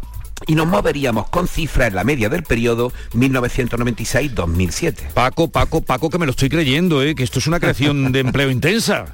y 0.45 0.55
nos 0.55 0.67
moveríamos 0.67 1.29
con 1.29 1.47
cifras 1.47 1.87
en 1.87 1.95
la 1.95 2.03
media 2.03 2.29
del 2.29 2.43
periodo 2.43 2.91
1996-2007. 3.13 5.13
Paco, 5.13 5.47
Paco, 5.47 5.81
Paco, 5.81 6.09
que 6.09 6.19
me 6.19 6.25
lo 6.25 6.31
estoy 6.31 6.49
creyendo, 6.49 7.01
¿eh? 7.01 7.15
que 7.15 7.23
esto 7.23 7.39
es 7.39 7.47
una 7.47 7.59
creación 7.59 8.11
de 8.11 8.19
empleo 8.19 8.51
intensa. 8.51 9.05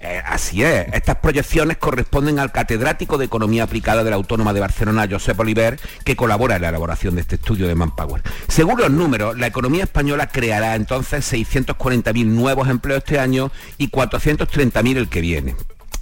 Eh, 0.00 0.22
así 0.24 0.62
es, 0.62 0.86
estas 0.92 1.16
proyecciones 1.16 1.76
corresponden 1.76 2.38
al 2.38 2.52
catedrático 2.52 3.18
de 3.18 3.24
Economía 3.24 3.64
Aplicada 3.64 4.04
de 4.04 4.10
la 4.10 4.16
Autónoma 4.16 4.52
de 4.52 4.60
Barcelona, 4.60 5.08
Josep 5.10 5.38
Oliver, 5.40 5.78
que 6.04 6.14
colabora 6.14 6.56
en 6.56 6.62
la 6.62 6.68
elaboración 6.68 7.16
de 7.16 7.22
este 7.22 7.34
estudio 7.34 7.66
de 7.66 7.74
Manpower. 7.74 8.22
Según 8.46 8.78
los 8.80 8.90
números, 8.90 9.36
la 9.36 9.48
economía 9.48 9.84
española 9.84 10.28
creará 10.28 10.76
entonces 10.76 11.32
640.000 11.32 12.26
nuevos 12.26 12.68
empleos 12.68 12.98
este 12.98 13.18
año 13.18 13.50
y 13.76 13.90
430.000 13.90 14.96
el 14.96 15.08
que 15.08 15.20
viene 15.20 15.56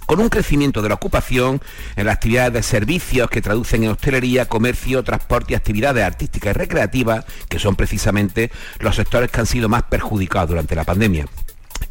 con 0.05 0.21
un 0.21 0.29
crecimiento 0.29 0.81
de 0.81 0.87
la 0.87 0.95
ocupación 0.95 1.61
en 1.97 2.05
las 2.05 2.15
actividades 2.15 2.53
de 2.53 2.63
servicios 2.63 3.29
que 3.29 3.41
traducen 3.41 3.83
en 3.83 3.89
hostelería, 3.89 4.45
comercio, 4.45 5.03
transporte 5.03 5.51
y 5.51 5.55
actividades 5.57 6.05
artísticas 6.05 6.55
y 6.55 6.59
recreativas, 6.59 7.25
que 7.49 7.59
son 7.59 7.75
precisamente 7.75 8.49
los 8.79 8.95
sectores 8.95 9.29
que 9.29 9.41
han 9.41 9.45
sido 9.45 9.67
más 9.67 9.83
perjudicados 9.83 10.47
durante 10.47 10.75
la 10.75 10.85
pandemia. 10.85 11.25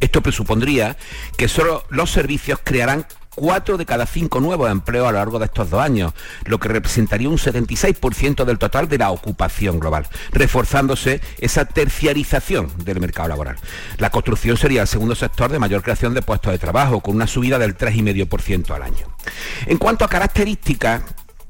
Esto 0.01 0.23
presupondría 0.23 0.97
que 1.37 1.49
solo 1.49 1.85
los 1.91 2.11
servicios 2.11 2.61
crearán 2.63 3.07
cuatro 3.37 3.77
de 3.77 3.87
cada 3.87 4.07
cinco 4.07 4.41
nuevos 4.41 4.71
empleos 4.71 5.07
a 5.07 5.13
lo 5.13 5.19
largo 5.19 5.39
de 5.39 5.45
estos 5.45 5.71
dos 5.71 5.81
años, 5.81 6.13
lo 6.47 6.59
que 6.59 6.69
representaría 6.69 7.29
un 7.29 7.39
76% 7.39 8.45
del 8.45 8.59
total 8.59 8.89
de 8.89 8.99
la 8.99 9.11
ocupación 9.11 9.79
global, 9.79 10.07
reforzándose 10.33 11.21
esa 11.39 11.67
terciarización 11.67 12.73
del 12.85 12.99
mercado 12.99 13.29
laboral. 13.29 13.57
La 13.99 14.11
construcción 14.11 14.57
sería 14.57 14.83
el 14.83 14.89
segundo 14.89 15.15
sector 15.15 15.53
de 15.53 15.59
mayor 15.59 15.83
creación 15.83 16.15
de 16.15 16.23
puestos 16.23 16.51
de 16.51 16.59
trabajo, 16.59 17.01
con 17.01 17.15
una 17.15 17.27
subida 17.27 17.59
del 17.59 17.77
3,5% 17.77 18.75
al 18.75 18.83
año. 18.83 19.07
En 19.67 19.77
cuanto 19.77 20.05
a 20.05 20.09
características, 20.09 21.03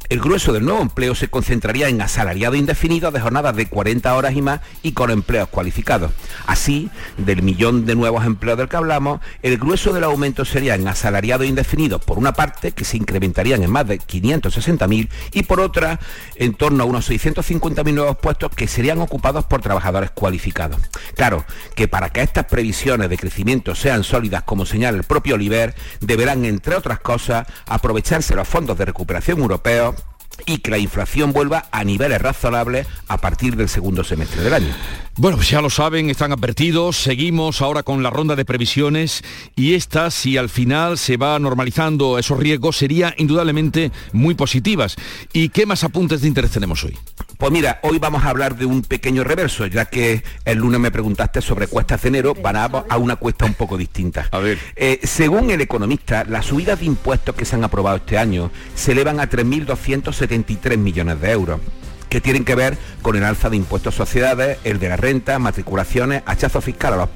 el 0.09 0.21
grueso 0.21 0.53
del 0.53 0.65
nuevo 0.65 0.81
empleo 0.81 1.15
se 1.15 1.29
concentraría 1.29 1.89
en 1.89 2.01
asalariado 2.01 2.55
indefinido 2.55 3.11
de 3.11 3.21
jornadas 3.21 3.57
de 3.57 3.67
40 3.67 4.15
horas 4.15 4.35
y 4.35 4.43
más 4.43 4.61
y 4.83 4.93
con 4.93 5.11
empleos 5.11 5.49
cualificados. 5.49 6.13
Así, 6.47 6.91
del 7.17 7.43
millón 7.43 7.87
de 7.87 7.95
nuevos 7.95 8.25
empleos 8.25 8.59
del 8.59 8.69
que 8.69 8.77
hablamos, 8.77 9.21
el 9.43 9.59
grueso 9.59 9.93
del 9.93 10.05
aumento 10.05 10.45
sería 10.45 10.75
en 10.75 10.87
asalariado 10.87 11.45
indefinido, 11.45 11.99
por 11.99 12.19
una 12.19 12.33
parte, 12.33 12.73
que 12.73 12.85
se 12.85 12.97
incrementarían 12.97 13.63
en 13.63 13.71
más 13.71 13.87
de 13.87 13.99
560.000 13.99 15.09
y 15.33 15.43
por 15.43 15.61
otra, 15.61 15.99
en 16.37 16.55
torno 16.55 16.85
a 16.85 16.87
unos 16.87 17.11
650.000 17.11 17.93
nuevos 17.93 18.17
puestos 18.19 18.51
que 18.55 18.69
serían 18.69 19.01
ocupados 19.01 19.45
por 19.45 19.61
trabajadores 19.61 20.11
cualificados. 20.11 20.81
Claro, 21.17 21.45
que 21.75 21.89
para 21.89 22.11
que 22.11 22.23
estas 22.23 22.45
previsiones 22.45 23.11
de 23.11 23.19
crecimiento 23.19 23.75
sean 23.75 24.05
sólidas, 24.05 24.45
como 24.45 24.67
señala 24.67 24.99
el 24.99 25.05
propio 25.05 25.35
Oliver, 25.35 25.75
deberán, 26.01 26.45
entre 26.45 26.77
otras 26.77 27.01
cosas, 27.01 27.47
aprovecharse 27.67 28.35
los 28.35 28.47
fondos 28.47 28.79
de 28.79 28.85
recuperación 28.85 29.41
europeos 29.41 29.96
y 30.45 30.59
que 30.59 30.71
la 30.71 30.79
inflación 30.79 31.33
vuelva 31.33 31.67
a 31.71 31.85
niveles 31.85 32.21
razonables 32.21 32.87
a 33.09 33.19
partir 33.19 33.57
del 33.57 33.69
segundo 33.69 34.05
semestre 34.05 34.43
del 34.43 34.55
año. 34.55 34.75
Bueno, 35.17 35.39
pues 35.39 35.49
ya 35.49 35.63
lo 35.63 35.71
saben, 35.71 36.11
están 36.11 36.33
advertidos, 36.33 36.97
seguimos 36.97 37.63
ahora 37.63 37.83
con 37.83 38.03
la 38.03 38.11
ronda 38.11 38.37
de 38.37 38.45
previsiones 38.45 39.23
y 39.55 39.75
esta, 39.75 40.11
si 40.11 40.37
al 40.37 40.51
final 40.51 40.99
se 40.99 41.17
va 41.17 41.39
normalizando 41.39 42.19
esos 42.19 42.39
riesgos, 42.39 42.77
sería 42.77 43.15
indudablemente 43.17 43.93
muy 44.13 44.35
positivas. 44.35 44.97
¿Y 45.33 45.49
qué 45.49 45.65
más 45.65 45.85
apuntes 45.85 46.21
de 46.21 46.29
interés 46.29 46.51
tenemos 46.51 46.85
hoy? 46.85 46.97
Pues 47.39 47.53
mira, 47.53 47.81
hoy 47.83 47.99
vamos 47.99 48.25
a 48.25 48.31
hablar 48.31 48.57
de 48.57 48.65
un 48.65 48.83
pequeño 48.83 49.23
reverso, 49.23 49.67
ya 49.67 49.85
que 49.85 50.23
el 50.47 50.59
lunes 50.59 50.81
me 50.81 50.91
preguntaste 50.91 51.43
sobre 51.43 51.67
cuestas 51.67 52.01
de 52.01 52.09
enero, 52.09 52.35
van 52.35 52.57
a, 52.57 52.97
una 52.97 53.17
cuesta 53.17 53.45
un 53.45 53.53
poco 53.53 53.77
distinta. 53.77 54.27
A 54.31 54.39
ver. 54.39 54.59
Eh, 54.75 55.01
según 55.03 55.51
el 55.51 55.61
economista, 55.61 56.25
las 56.25 56.47
subidas 56.47 56.81
de 56.81 56.87
impuestos 56.87 57.35
que 57.35 57.45
se 57.45 57.57
han 57.57 57.65
aprobado 57.65 57.97
este 57.97 58.17
año 58.17 58.51
se 58.75 58.93
elevan 58.93 59.21
a 59.21 59.29
3.273 59.29 60.79
millones 60.79 61.21
de 61.21 61.31
euros 61.31 61.61
que 62.09 62.21
tienen 62.21 62.45
que 62.45 62.55
ver 62.55 62.79
con 63.03 63.17
el 63.17 63.25
alza 63.25 63.51
de 63.51 63.57
impuestos 63.57 63.95
a 63.95 63.99
sociedades, 63.99 64.59
el 64.65 64.79
de 64.79 64.89
la 64.89 64.97
renta, 64.97 65.39
matriculaciones, 65.39 66.23
hachazo 66.25 66.61
fiscal 66.61 66.95
a 66.95 66.97
los 66.97 67.09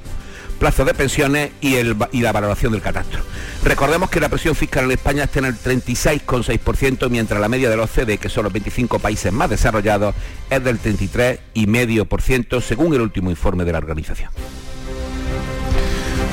plazos 0.61 0.85
de 0.85 0.93
pensiones 0.93 1.49
y, 1.59 1.73
la 2.21 2.31
valoración 2.31 2.71
del 2.71 2.83
catastro. 2.83 3.23
Recordemos 3.63 4.11
que 4.11 4.19
la 4.19 4.29
presión 4.29 4.53
fiscal 4.53 4.85
en 4.85 4.91
España 4.91 5.23
está 5.23 5.39
en 5.39 5.45
el 5.45 5.55
36,6%, 5.55 7.09
mientras 7.09 7.41
la 7.41 7.49
media 7.49 7.67
de 7.67 7.77
los 7.77 7.89
OCDE, 7.97 8.19
que 8.19 8.29
son 8.29 8.43
los 8.43 8.53
25 8.53 8.99
países 8.99 9.33
más 9.33 9.49
desarrollados, 9.49 10.13
es 10.51 10.63
del 10.63 10.79
33,5%, 10.79 12.61
según 12.61 12.93
el 12.93 13.01
último 13.01 13.31
informe 13.31 13.65
de 13.65 13.71
la 13.71 13.79
organización. 13.79 14.29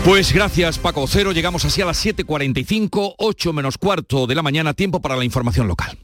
Pues 0.04 0.34
gracias 0.34 0.78
Paco 0.78 1.06
Cero, 1.08 1.32
llegamos 1.32 1.64
así 1.64 1.80
a 1.80 1.86
las 1.86 2.04
7.45, 2.04 3.14
8 3.16 3.52
menos 3.54 3.78
cuarto 3.78 4.26
de 4.26 4.34
la 4.34 4.42
mañana, 4.42 4.74
tiempo 4.74 5.00
para 5.00 5.16
la 5.16 5.24
información 5.24 5.66
local. 5.66 5.96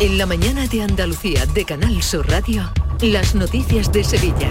En 0.00 0.18
la 0.18 0.26
mañana 0.26 0.66
de 0.66 0.82
Andalucía 0.82 1.46
de 1.46 1.64
Canal 1.64 2.02
Sur 2.02 2.28
Radio, 2.28 2.70
las 3.00 3.34
noticias 3.34 3.92
de 3.92 4.04
Sevilla. 4.04 4.50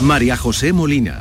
María 0.00 0.36
José 0.36 0.72
Molina. 0.72 1.20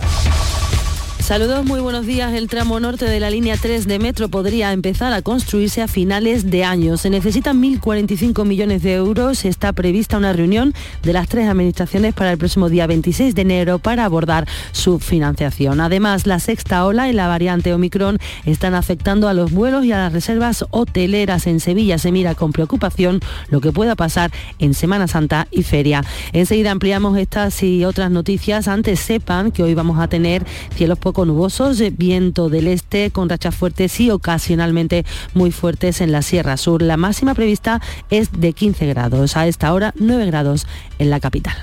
Saludos, 1.27 1.65
muy 1.65 1.81
buenos 1.81 2.05
días. 2.05 2.33
El 2.33 2.47
tramo 2.47 2.79
norte 2.79 3.03
de 3.03 3.19
la 3.19 3.29
línea 3.29 3.57
3 3.57 3.85
de 3.85 3.99
metro 3.99 4.29
podría 4.29 4.71
empezar 4.71 5.11
a 5.11 5.21
construirse 5.21 5.81
a 5.81 5.89
finales 5.89 6.49
de 6.49 6.63
año. 6.63 6.95
Se 6.95 7.09
necesitan 7.09 7.61
1.045 7.61 8.45
millones 8.45 8.81
de 8.81 8.93
euros. 8.93 9.43
Está 9.43 9.73
prevista 9.73 10.15
una 10.15 10.31
reunión 10.31 10.73
de 11.03 11.11
las 11.11 11.27
tres 11.27 11.49
administraciones 11.49 12.13
para 12.13 12.31
el 12.31 12.37
próximo 12.37 12.69
día 12.69 12.87
26 12.87 13.35
de 13.35 13.41
enero 13.41 13.77
para 13.77 14.05
abordar 14.05 14.47
su 14.71 14.99
financiación. 14.99 15.81
Además, 15.81 16.27
la 16.27 16.39
sexta 16.39 16.85
ola 16.85 17.09
y 17.09 17.13
la 17.13 17.27
variante 17.27 17.73
Omicron 17.73 18.19
están 18.45 18.73
afectando 18.73 19.27
a 19.27 19.33
los 19.33 19.51
vuelos 19.51 19.83
y 19.83 19.91
a 19.91 19.97
las 19.97 20.13
reservas 20.13 20.63
hoteleras 20.69 21.45
en 21.45 21.59
Sevilla. 21.59 21.97
Se 21.97 22.13
mira 22.13 22.35
con 22.35 22.53
preocupación 22.53 23.19
lo 23.49 23.59
que 23.59 23.73
pueda 23.73 23.97
pasar 23.97 24.31
en 24.59 24.73
Semana 24.73 25.09
Santa 25.09 25.49
y 25.51 25.63
Feria. 25.63 26.05
Enseguida 26.31 26.71
ampliamos 26.71 27.17
estas 27.17 27.61
y 27.63 27.83
otras 27.83 28.11
noticias. 28.11 28.69
Antes 28.69 29.01
sepan 29.01 29.51
que 29.51 29.61
hoy 29.61 29.73
vamos 29.73 29.99
a 29.99 30.07
tener 30.07 30.45
cielos 30.73 30.97
poco 30.97 31.16
nubosos, 31.25 31.81
viento 31.97 32.49
del 32.49 32.67
este 32.67 33.11
con 33.11 33.29
rachas 33.29 33.55
fuertes 33.55 33.99
y 33.99 34.11
ocasionalmente 34.11 35.05
muy 35.33 35.51
fuertes 35.51 36.01
en 36.01 36.11
la 36.11 36.21
Sierra 36.21 36.57
Sur. 36.57 36.81
La 36.81 36.97
máxima 36.97 37.33
prevista 37.33 37.81
es 38.09 38.31
de 38.31 38.53
15 38.53 38.85
grados, 38.87 39.37
a 39.37 39.47
esta 39.47 39.73
hora 39.73 39.93
9 39.97 40.25
grados 40.27 40.67
en 40.99 41.09
la 41.09 41.19
capital. 41.19 41.55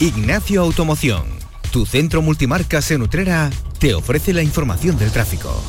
Ignacio 0.00 0.62
Automoción, 0.62 1.24
tu 1.72 1.84
centro 1.84 2.22
multimarcas 2.22 2.90
en 2.90 3.02
Utrera, 3.02 3.50
te 3.78 3.94
ofrece 3.94 4.32
la 4.32 4.42
información 4.42 4.96
del 4.98 5.10
tráfico. 5.10 5.60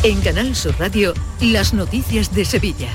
En 0.04 0.20
Canal 0.20 0.54
Sur 0.54 0.76
Radio, 0.78 1.12
las 1.40 1.74
noticias 1.74 2.32
de 2.34 2.44
Sevilla. 2.44 2.90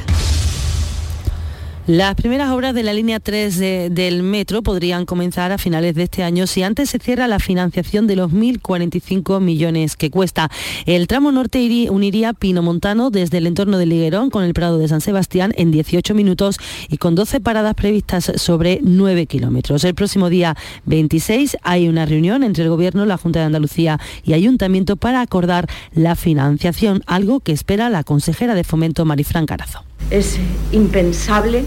Las 1.88 2.15
primeras 2.15 2.49
obras 2.51 2.75
de 2.75 2.83
la 2.83 2.91
línea 2.91 3.21
3 3.21 3.59
del 3.91 4.21
metro 4.21 4.61
podrían 4.61 5.05
comenzar 5.05 5.53
a 5.53 5.57
finales 5.57 5.95
de 5.95 6.03
este 6.03 6.21
año 6.21 6.45
si 6.45 6.61
antes 6.61 6.89
se 6.89 6.99
cierra 6.99 7.29
la 7.29 7.39
financiación 7.39 8.07
de 8.07 8.17
los 8.17 8.29
1.045 8.33 9.39
millones 9.39 9.95
que 9.95 10.11
cuesta. 10.11 10.51
El 10.85 11.07
tramo 11.07 11.31
norte 11.31 11.88
uniría 11.89 12.33
Pino 12.33 12.61
Montano 12.61 13.09
desde 13.09 13.38
el 13.38 13.47
entorno 13.47 13.77
de 13.77 13.85
Liguerón 13.85 14.29
con 14.29 14.43
el 14.43 14.53
Prado 14.53 14.79
de 14.79 14.89
San 14.89 14.99
Sebastián 14.99 15.53
en 15.55 15.71
18 15.71 16.13
minutos 16.13 16.57
y 16.89 16.97
con 16.97 17.15
12 17.15 17.39
paradas 17.39 17.73
previstas 17.75 18.33
sobre 18.35 18.81
9 18.83 19.25
kilómetros. 19.25 19.85
El 19.85 19.95
próximo 19.95 20.29
día 20.29 20.57
26 20.88 21.55
hay 21.63 21.88
una 21.88 22.05
reunión 22.05 22.43
entre 22.43 22.65
el 22.65 22.69
Gobierno, 22.69 23.05
la 23.05 23.15
Junta 23.15 23.39
de 23.39 23.45
Andalucía 23.45 23.97
y 24.25 24.33
Ayuntamiento 24.33 24.97
para 24.97 25.21
acordar 25.21 25.69
la 25.93 26.17
financiación, 26.17 27.01
algo 27.07 27.39
que 27.39 27.53
espera 27.53 27.89
la 27.89 28.03
consejera 28.03 28.55
de 28.55 28.65
Fomento 28.65 29.05
Marifran 29.05 29.45
Carazo. 29.45 29.85
Es 30.09 30.37
impensable, 30.71 31.65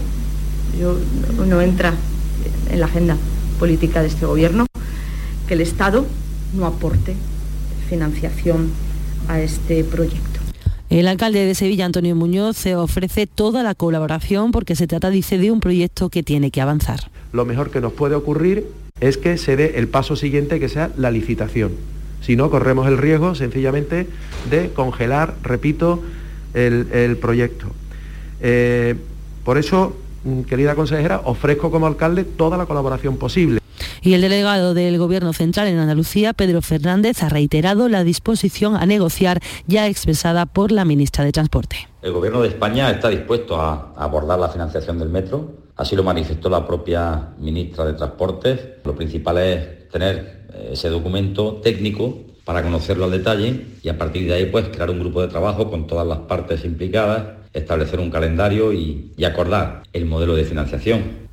yo, 0.79 0.97
no 1.45 1.61
entra 1.61 1.93
en 2.71 2.79
la 2.79 2.85
agenda 2.87 3.17
política 3.59 4.01
de 4.01 4.07
este 4.07 4.25
gobierno, 4.25 4.65
que 5.47 5.53
el 5.53 5.61
Estado 5.61 6.05
no 6.53 6.65
aporte 6.65 7.15
financiación 7.89 8.71
a 9.27 9.39
este 9.41 9.83
proyecto. 9.83 10.39
El 10.89 11.07
alcalde 11.07 11.45
de 11.45 11.55
Sevilla, 11.55 11.85
Antonio 11.85 12.15
Muñoz, 12.15 12.57
se 12.57 12.75
ofrece 12.75 13.27
toda 13.27 13.63
la 13.63 13.75
colaboración 13.75 14.51
porque 14.51 14.75
se 14.75 14.87
trata, 14.87 15.09
dice, 15.09 15.37
de 15.37 15.51
un 15.51 15.59
proyecto 15.59 16.09
que 16.09 16.23
tiene 16.23 16.51
que 16.51 16.61
avanzar. 16.61 17.09
Lo 17.31 17.45
mejor 17.45 17.69
que 17.71 17.79
nos 17.79 17.93
puede 17.93 18.15
ocurrir 18.15 18.65
es 18.99 19.17
que 19.17 19.37
se 19.37 19.55
dé 19.55 19.73
el 19.77 19.87
paso 19.87 20.15
siguiente, 20.15 20.59
que 20.59 20.67
sea 20.67 20.91
la 20.97 21.11
licitación. 21.11 21.71
Si 22.21 22.35
no, 22.35 22.49
corremos 22.49 22.87
el 22.87 22.97
riesgo 22.97 23.35
sencillamente 23.35 24.07
de 24.49 24.69
congelar, 24.73 25.35
repito, 25.43 26.03
el 26.53 27.17
proyecto. 27.21 27.67
Eh, 28.41 28.95
por 29.43 29.57
eso, 29.57 29.95
mm, 30.23 30.41
querida 30.41 30.75
consejera, 30.75 31.21
ofrezco 31.25 31.71
como 31.71 31.87
alcalde 31.87 32.23
toda 32.23 32.57
la 32.57 32.65
colaboración 32.65 33.17
posible. 33.17 33.59
Y 34.03 34.13
el 34.13 34.21
delegado 34.21 34.73
del 34.73 34.97
Gobierno 34.97 35.31
Central 35.31 35.67
en 35.67 35.77
Andalucía, 35.77 36.33
Pedro 36.33 36.61
Fernández, 36.61 37.21
ha 37.21 37.29
reiterado 37.29 37.87
la 37.87 38.03
disposición 38.03 38.75
a 38.75 38.85
negociar 38.85 39.39
ya 39.67 39.87
expresada 39.87 40.47
por 40.47 40.71
la 40.71 40.85
ministra 40.85 41.23
de 41.23 41.31
Transporte. 41.31 41.87
El 42.01 42.11
Gobierno 42.11 42.41
de 42.41 42.47
España 42.47 42.89
está 42.89 43.09
dispuesto 43.09 43.61
a 43.61 43.93
abordar 43.95 44.39
la 44.39 44.49
financiación 44.49 44.97
del 44.97 45.09
metro. 45.09 45.51
Así 45.75 45.95
lo 45.95 46.03
manifestó 46.03 46.49
la 46.49 46.65
propia 46.65 47.29
ministra 47.39 47.85
de 47.85 47.93
Transportes. 47.93 48.59
Lo 48.83 48.95
principal 48.95 49.37
es 49.37 49.89
tener 49.89 50.41
ese 50.71 50.89
documento 50.89 51.55
técnico 51.63 52.17
para 52.43 52.63
conocerlo 52.63 53.05
al 53.05 53.11
detalle 53.11 53.65
y 53.83 53.89
a 53.89 53.97
partir 53.97 54.27
de 54.27 54.33
ahí 54.33 54.45
pues 54.47 54.67
crear 54.69 54.89
un 54.89 54.99
grupo 54.99 55.21
de 55.21 55.27
trabajo 55.27 55.69
con 55.69 55.87
todas 55.87 56.07
las 56.07 56.19
partes 56.19 56.65
implicadas, 56.65 57.40
establecer 57.53 57.99
un 57.99 58.09
calendario 58.09 58.73
y, 58.73 59.11
acordar 59.25 59.83
el 59.93 60.05
modelo 60.05 60.35
de 60.35 60.43
financiación. 60.45 61.30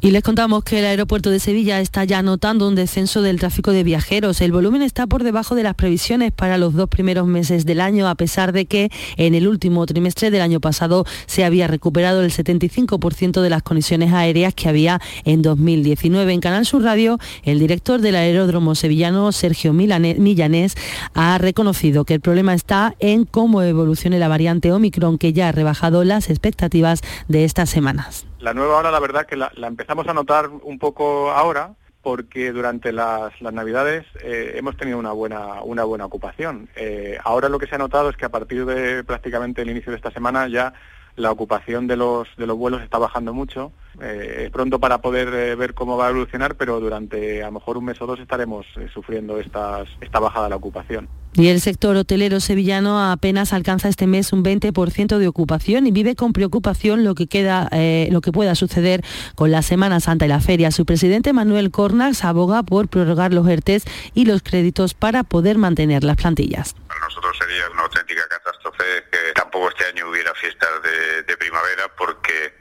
Y 0.00 0.12
les 0.12 0.22
contamos 0.22 0.62
que 0.62 0.78
el 0.78 0.84
aeropuerto 0.84 1.28
de 1.28 1.40
Sevilla 1.40 1.80
está 1.80 2.04
ya 2.04 2.22
notando 2.22 2.68
un 2.68 2.76
descenso 2.76 3.20
del 3.20 3.40
tráfico 3.40 3.72
de 3.72 3.82
viajeros. 3.82 4.40
El 4.40 4.52
volumen 4.52 4.82
está 4.82 5.08
por 5.08 5.24
debajo 5.24 5.56
de 5.56 5.64
las 5.64 5.74
previsiones 5.74 6.30
para 6.30 6.56
los 6.56 6.72
dos 6.74 6.88
primeros 6.88 7.26
meses 7.26 7.66
del 7.66 7.80
año, 7.80 8.06
a 8.06 8.14
pesar 8.14 8.52
de 8.52 8.66
que 8.66 8.90
en 9.16 9.34
el 9.34 9.48
último 9.48 9.84
trimestre 9.86 10.30
del 10.30 10.40
año 10.40 10.60
pasado 10.60 11.04
se 11.26 11.44
había 11.44 11.66
recuperado 11.66 12.22
el 12.22 12.30
75% 12.30 13.40
de 13.40 13.50
las 13.50 13.64
conexiones 13.64 14.12
aéreas 14.12 14.54
que 14.54 14.68
había 14.68 15.00
en 15.24 15.42
2019. 15.42 16.32
En 16.32 16.40
Canal 16.40 16.64
Sur 16.64 16.84
Radio, 16.84 17.18
el 17.42 17.58
director 17.58 18.00
del 18.00 18.14
aeródromo 18.14 18.76
sevillano, 18.76 19.32
Sergio 19.32 19.72
Millanés, 19.72 20.74
ha 21.14 21.38
reconocido 21.38 22.04
que 22.04 22.14
el 22.14 22.20
problema 22.20 22.54
está 22.54 22.94
en 23.00 23.24
cómo 23.24 23.62
evolucione 23.62 24.20
la 24.20 24.28
variante 24.28 24.72
Omicron, 24.72 25.18
que 25.18 25.32
ya 25.32 25.48
ha 25.48 25.52
rebajado 25.52 26.04
las 26.04 26.30
expectativas 26.30 27.00
de 27.26 27.44
estas 27.44 27.68
semanas. 27.68 28.28
La 28.38 28.54
nueva 28.54 28.78
ola, 28.78 28.90
la 28.90 29.00
verdad 29.00 29.26
que 29.26 29.36
la, 29.36 29.50
empezamos 29.56 30.06
a 30.06 30.14
notar 30.14 30.48
un 30.48 30.78
poco 30.78 31.32
ahora, 31.32 31.74
porque 32.02 32.52
durante 32.52 32.92
las, 32.92 33.32
navidades 33.40 34.06
eh, 34.22 34.52
hemos 34.54 34.76
tenido 34.76 34.98
una 34.98 35.12
buena, 35.12 35.62
una 35.62 35.84
buena 35.84 36.04
ocupación. 36.04 36.68
Eh, 36.76 37.18
ahora 37.24 37.48
lo 37.48 37.58
que 37.58 37.66
se 37.66 37.74
ha 37.74 37.78
notado 37.78 38.10
es 38.10 38.16
que 38.16 38.26
a 38.26 38.30
partir 38.30 38.64
de 38.64 39.02
prácticamente 39.02 39.62
el 39.62 39.70
inicio 39.70 39.90
de 39.90 39.96
esta 39.96 40.12
semana 40.12 40.46
ya 40.48 40.72
la 41.18 41.30
ocupación 41.30 41.86
de 41.86 41.96
los, 41.96 42.28
de 42.36 42.46
los 42.46 42.56
vuelos 42.56 42.82
está 42.82 42.98
bajando 42.98 43.34
mucho. 43.34 43.72
Eh, 44.00 44.44
es 44.44 44.50
pronto 44.50 44.78
para 44.78 44.98
poder 44.98 45.56
ver 45.56 45.74
cómo 45.74 45.96
va 45.96 46.06
a 46.06 46.10
evolucionar, 46.10 46.56
pero 46.56 46.80
durante 46.80 47.42
a 47.42 47.46
lo 47.46 47.52
mejor 47.52 47.76
un 47.76 47.84
mes 47.86 48.00
o 48.00 48.06
dos 48.06 48.20
estaremos 48.20 48.66
sufriendo 48.92 49.38
estas, 49.38 49.88
esta 50.00 50.20
bajada 50.20 50.44
de 50.44 50.50
la 50.50 50.56
ocupación. 50.56 51.08
Y 51.34 51.48
el 51.48 51.60
sector 51.60 51.94
hotelero 51.94 52.40
sevillano 52.40 53.00
apenas 53.00 53.52
alcanza 53.52 53.88
este 53.88 54.06
mes 54.06 54.32
un 54.32 54.42
20% 54.42 55.18
de 55.18 55.28
ocupación 55.28 55.86
y 55.86 55.92
vive 55.92 56.16
con 56.16 56.32
preocupación 56.32 57.04
lo 57.04 57.14
que, 57.14 57.28
queda, 57.28 57.68
eh, 57.70 58.08
lo 58.10 58.20
que 58.20 58.32
pueda 58.32 58.54
suceder 58.54 59.04
con 59.36 59.52
la 59.52 59.62
Semana 59.62 60.00
Santa 60.00 60.24
y 60.24 60.28
la 60.28 60.40
feria. 60.40 60.72
Su 60.72 60.84
presidente 60.84 61.32
Manuel 61.32 61.70
Cornax 61.70 62.24
aboga 62.24 62.64
por 62.64 62.88
prorrogar 62.88 63.32
los 63.32 63.46
ERTES 63.46 63.84
y 64.14 64.24
los 64.24 64.42
créditos 64.42 64.94
para 64.94 65.22
poder 65.22 65.58
mantener 65.58 66.02
las 66.02 66.16
plantillas. 66.16 66.74
Para 66.88 67.00
nosotros 67.00 67.36
sería 67.38 67.70
una 67.72 67.82
auténtica 67.82 68.22
catástrofe 68.22 68.47
que 68.76 69.32
tampoco 69.34 69.68
este 69.70 69.84
año 69.86 70.08
hubiera 70.08 70.34
fiestas 70.34 70.70
de, 70.82 71.36
primavera 71.36 71.88
porque 71.96 72.52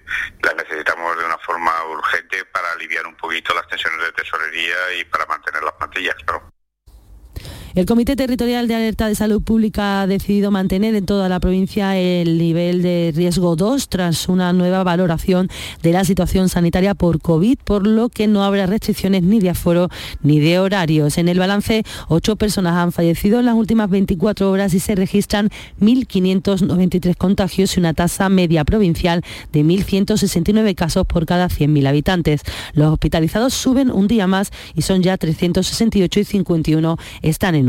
las 0.44 0.56
necesitamos 0.56 1.18
de 1.18 1.26
una 1.26 1.38
forma 1.40 1.84
urgente 1.86 2.46
para 2.46 2.72
aliviar 2.72 3.06
un 3.08 3.16
poquito 3.16 3.54
las 3.56 3.68
tensiones 3.68 4.00
de 4.02 4.12
tesorería 4.12 4.94
y 5.00 5.04
para 5.06 5.26
mantener 5.26 5.64
las 5.64 5.74
plantillas. 5.74 6.16
El 7.78 7.86
Comité 7.86 8.16
Territorial 8.16 8.68
de 8.68 8.74
Alerta 8.74 9.08
de 9.08 9.14
Salud 9.14 9.40
Pública 9.40 10.02
ha 10.02 10.08
decidido 10.08 10.50
mantener 10.50 10.96
en 10.96 11.06
toda 11.06 11.30
la 11.30 11.40
provincia 11.40 11.96
el 11.96 12.40
nivel 12.40 12.82
de 12.82 13.14
riesgo 13.16 13.56
2 13.56 13.88
tras 13.88 14.28
una 14.30 14.52
nueva 14.52 14.84
valoración 14.84 15.48
de 15.84 15.92
la 15.92 16.04
situación 16.04 16.50
sanitaria 16.50 16.96
por 16.96 17.22
COVID, 17.22 17.60
por 17.64 17.86
lo 17.86 18.10
que 18.10 18.26
no 18.26 18.44
habrá 18.44 18.66
restricciones 18.66 19.22
ni 19.22 19.40
de 19.40 19.52
aforo 19.52 19.90
ni 20.24 20.40
de 20.40 20.58
horarios. 20.58 21.20
En 21.20 21.30
el 21.30 21.38
balance, 21.38 21.84
ocho 22.08 22.36
personas 22.36 22.74
han 22.74 22.92
fallecido 22.92 23.40
en 23.40 23.46
las 23.46 23.54
últimas 23.54 23.92
24 23.92 24.50
horas 24.50 24.74
y 24.74 24.80
se 24.80 24.96
registran 24.96 25.52
1.593 25.80 27.16
contagios 27.16 27.78
y 27.78 27.80
una 27.80 27.94
tasa 27.94 28.28
media 28.28 28.66
provincial 28.66 29.22
de 29.54 29.64
1.169 29.64 30.74
casos 30.74 31.06
por 31.06 31.28
cada 31.28 31.48
100.000 31.48 31.88
habitantes. 31.88 32.42
Los 32.74 32.92
hospitalizados 32.92 33.54
suben 33.54 33.92
un 33.92 34.08
día 34.08 34.26
más 34.26 34.50
y 34.74 34.82
son 34.82 35.04
ya 35.04 35.16
368 35.16 36.22
y 36.22 36.24
51 36.24 36.98
están 37.22 37.54
en 37.54 37.67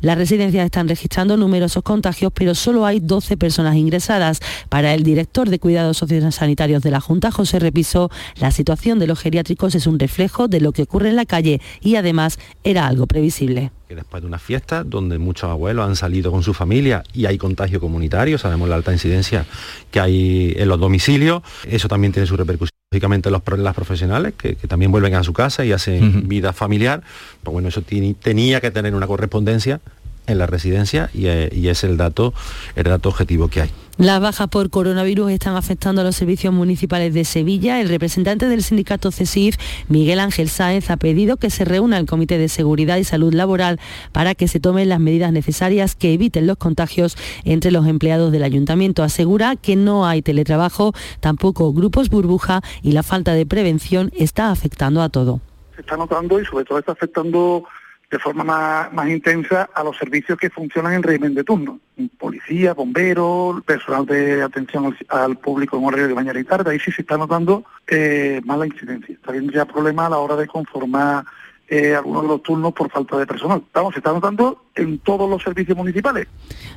las 0.00 0.18
residencias 0.18 0.64
están 0.64 0.88
registrando 0.88 1.36
numerosos 1.36 1.82
contagios, 1.82 2.32
pero 2.34 2.54
solo 2.54 2.86
hay 2.86 3.00
12 3.00 3.36
personas 3.36 3.76
ingresadas. 3.76 4.40
Para 4.68 4.94
el 4.94 5.02
director 5.02 5.48
de 5.50 5.58
Cuidados 5.58 5.98
Sociosanitarios 5.98 6.82
de 6.82 6.90
la 6.90 7.00
Junta, 7.00 7.30
José 7.30 7.58
Repiso, 7.58 8.10
la 8.36 8.50
situación 8.50 8.98
de 8.98 9.06
los 9.06 9.18
geriátricos 9.18 9.74
es 9.74 9.86
un 9.86 9.98
reflejo 9.98 10.48
de 10.48 10.60
lo 10.60 10.72
que 10.72 10.82
ocurre 10.82 11.08
en 11.08 11.16
la 11.16 11.26
calle 11.26 11.60
y 11.80 11.96
además 11.96 12.38
era 12.64 12.86
algo 12.86 13.06
previsible. 13.06 13.70
Después 13.88 14.22
de 14.22 14.26
una 14.26 14.38
fiesta 14.38 14.84
donde 14.84 15.18
muchos 15.18 15.50
abuelos 15.50 15.86
han 15.86 15.96
salido 15.96 16.30
con 16.30 16.42
su 16.42 16.54
familia 16.54 17.02
y 17.12 17.26
hay 17.26 17.36
contagio 17.36 17.78
comunitario, 17.78 18.38
sabemos 18.38 18.68
la 18.68 18.76
alta 18.76 18.92
incidencia 18.92 19.44
que 19.90 20.00
hay 20.00 20.54
en 20.56 20.68
los 20.68 20.80
domicilios, 20.80 21.42
eso 21.68 21.88
también 21.88 22.12
tiene 22.12 22.26
su 22.26 22.36
repercusión 22.36 22.81
lógicamente 22.92 23.30
los 23.30 23.42
las 23.56 23.74
profesionales 23.74 24.34
que, 24.36 24.54
también 24.68 24.92
vuelven 24.92 25.14
a 25.14 25.24
su 25.24 25.32
casa 25.32 25.64
y 25.64 25.72
hacen 25.72 26.28
vida 26.28 26.52
familiar, 26.52 27.02
pues 27.42 27.52
bueno, 27.52 27.68
eso 27.68 27.82
tenía 27.82 28.60
que 28.60 28.70
tener 28.70 28.94
una 28.94 29.06
correspondencia 29.06 29.80
en 30.26 30.38
la 30.38 30.46
residencia 30.46 31.10
eh, 31.14 31.48
y, 31.52 31.68
es 31.68 31.84
el 31.84 31.96
dato, 31.96 32.32
el 32.76 32.84
dato 32.84 33.08
objetivo 33.08 33.48
que 33.48 33.62
hay. 33.62 33.70
Las 33.98 34.22
bajas 34.22 34.48
por 34.48 34.70
coronavirus 34.70 35.32
están 35.32 35.54
afectando 35.54 36.00
a 36.00 36.04
los 36.04 36.16
servicios 36.16 36.52
municipales 36.52 37.12
de 37.12 37.24
Sevilla. 37.26 37.78
El 37.78 37.90
representante 37.90 38.48
del 38.48 38.62
sindicato 38.62 39.12
CESIF, 39.12 39.56
Miguel 39.88 40.18
Ángel 40.18 40.48
Sáenz, 40.48 40.90
ha 40.90 40.96
pedido 40.96 41.36
que 41.36 41.50
se 41.50 41.66
reúna 41.66 41.98
el 41.98 42.06
Comité 42.06 42.38
de 42.38 42.48
Seguridad 42.48 42.96
y 42.96 43.04
Salud 43.04 43.34
Laboral 43.34 43.78
para 44.12 44.34
que 44.34 44.48
se 44.48 44.60
tomen 44.60 44.88
las 44.88 44.98
medidas 44.98 45.30
necesarias 45.30 45.94
que 45.94 46.14
eviten 46.14 46.46
los 46.46 46.56
contagios 46.56 47.18
entre 47.44 47.70
los 47.70 47.86
empleados 47.86 48.32
del 48.32 48.44
ayuntamiento. 48.44 49.02
Asegura 49.02 49.56
que 49.56 49.76
no 49.76 50.06
hay 50.06 50.22
teletrabajo, 50.22 50.94
tampoco 51.20 51.72
grupos 51.74 52.08
burbuja 52.08 52.62
y 52.82 52.92
la 52.92 53.02
falta 53.02 53.34
de 53.34 53.44
prevención 53.44 54.10
está 54.16 54.50
afectando 54.50 55.02
a 55.02 55.10
todo. 55.10 55.40
Se 55.74 55.82
está 55.82 55.98
notando 55.98 56.40
y 56.40 56.46
sobre 56.46 56.64
todo 56.64 56.78
está 56.78 56.92
afectando 56.92 57.64
de 58.12 58.18
forma 58.18 58.44
más, 58.92 59.08
intensa 59.08 59.70
a 59.74 59.82
los 59.82 59.96
servicios 59.96 60.38
que 60.38 60.50
funcionan 60.50 60.92
en 60.92 61.02
régimen 61.02 61.34
de 61.34 61.44
turno. 61.44 61.80
Policía, 62.18 62.74
bomberos, 62.74 63.62
personal 63.62 64.04
de 64.04 64.42
atención 64.42 64.94
al, 65.08 65.38
público 65.38 65.78
en 65.78 65.84
horario 65.86 66.08
de 66.08 66.14
mañana 66.14 66.38
y 66.38 66.44
tarde. 66.44 66.72
Ahí 66.72 66.78
sí 66.78 66.92
se 66.92 67.00
está 67.00 67.16
notando 67.16 67.64
eh, 67.86 68.42
más 68.44 68.58
la 68.58 68.66
incidencia. 68.66 69.14
Está 69.14 69.30
habiendo 69.30 69.50
ya 69.50 69.64
problemas 69.64 70.06
a 70.06 70.10
la 70.10 70.18
hora 70.18 70.36
de 70.36 70.46
conformar 70.46 71.24
eh, 71.72 71.94
algunos 71.94 72.20
de 72.20 72.28
los 72.28 72.42
turnos 72.42 72.74
por 72.74 72.90
falta 72.90 73.16
de 73.16 73.26
personal. 73.26 73.62
Estamos, 73.66 73.94
se 73.94 74.00
está 74.00 74.12
notando 74.12 74.62
en 74.74 74.98
todos 74.98 75.28
los 75.30 75.42
servicios 75.42 75.74
municipales. 75.74 76.28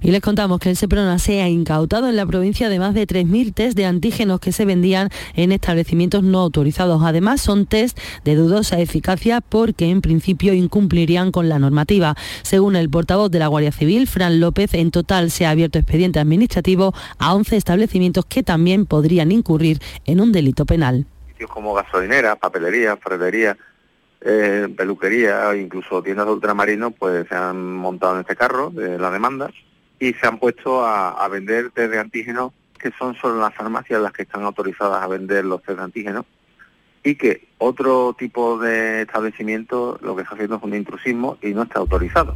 Y 0.02 0.10
les 0.10 0.22
contamos 0.22 0.58
que 0.60 0.70
el 0.70 0.78
Seprona 0.78 1.20
se 1.20 1.41
ha 1.41 1.50
incautado 1.50 2.08
en 2.08 2.16
la 2.16 2.26
provincia 2.26 2.70
de 2.70 2.80
más 2.80 2.93
de 2.93 3.06
3.000 3.06 3.54
test 3.54 3.76
de 3.76 3.86
antígenos 3.86 4.39
que 4.39 4.54
se 4.54 4.64
vendían 4.64 5.10
en 5.36 5.52
establecimientos 5.52 6.24
no 6.24 6.39
autorizados. 6.39 7.04
Además, 7.04 7.41
son 7.41 7.66
test 7.66 8.00
de 8.24 8.36
dudosa 8.36 8.80
eficacia 8.80 9.41
porque 9.41 9.89
en 9.89 10.00
principio 10.00 10.54
incumplirían 10.54 11.34
con 11.34 11.50
la 11.50 11.60
normativa. 11.60 12.16
Según 12.43 12.78
el 12.78 12.89
portavoz 12.89 13.30
de 13.30 13.39
la 13.39 13.48
Guardia 13.48 13.74
Civil, 13.74 14.08
Fran 14.08 14.39
López, 14.39 14.74
en 14.76 14.91
total 14.91 15.30
se 15.30 15.46
ha 15.46 15.50
abierto 15.50 15.78
expediente 15.78 16.22
administrativo 16.22 16.93
a 17.20 17.34
11 17.36 17.58
establecimientos 17.58 18.24
que 18.28 18.43
también 18.43 18.86
podrían 18.86 19.34
incurrir 19.34 19.80
en 20.06 20.22
un 20.22 20.32
delito 20.32 20.66
penal. 20.66 21.06
Sitios 21.34 21.50
como 21.50 21.74
gasolineras, 21.74 22.38
papelería, 22.38 22.96
ferretería, 22.96 23.58
eh, 24.28 24.67
peluquería 24.76 25.55
incluso 25.55 26.01
tiendas 26.01 26.26
de 26.26 26.34
ultramarino 26.34 26.89
pues 26.89 27.28
se 27.28 27.36
han 27.36 27.76
montado 27.76 28.15
en 28.15 28.21
este 28.21 28.36
carro 28.36 28.71
de 28.71 28.97
la 28.97 29.11
demanda 29.11 29.51
y 29.99 30.13
se 30.13 30.26
han 30.26 30.39
puesto 30.39 30.84
a, 30.84 31.28
vender 31.28 31.69
test 31.69 31.91
de 31.91 31.99
antígenos 31.99 32.51
que 32.80 32.91
son 32.97 33.15
solo 33.15 33.39
las 33.39 33.53
farmacias 33.53 34.01
las 34.01 34.11
que 34.11 34.23
están 34.23 34.43
autorizadas 34.43 35.03
a 35.03 35.07
vender 35.07 35.45
los 35.45 35.61
test 35.61 35.78
de 35.78 35.84
antígenos 35.84 36.26
y 37.03 37.15
que 37.15 37.47
otro 37.59 38.15
tipo 38.17 38.57
de 38.57 39.03
establecimiento 39.03 39.99
lo 40.01 40.15
que 40.15 40.23
está 40.23 40.34
haciendo 40.34 40.55
es 40.55 40.63
un 40.63 40.73
intrusismo 40.73 41.38
y 41.43 41.53
no 41.53 41.61
está 41.61 41.80
autorizado. 41.80 42.36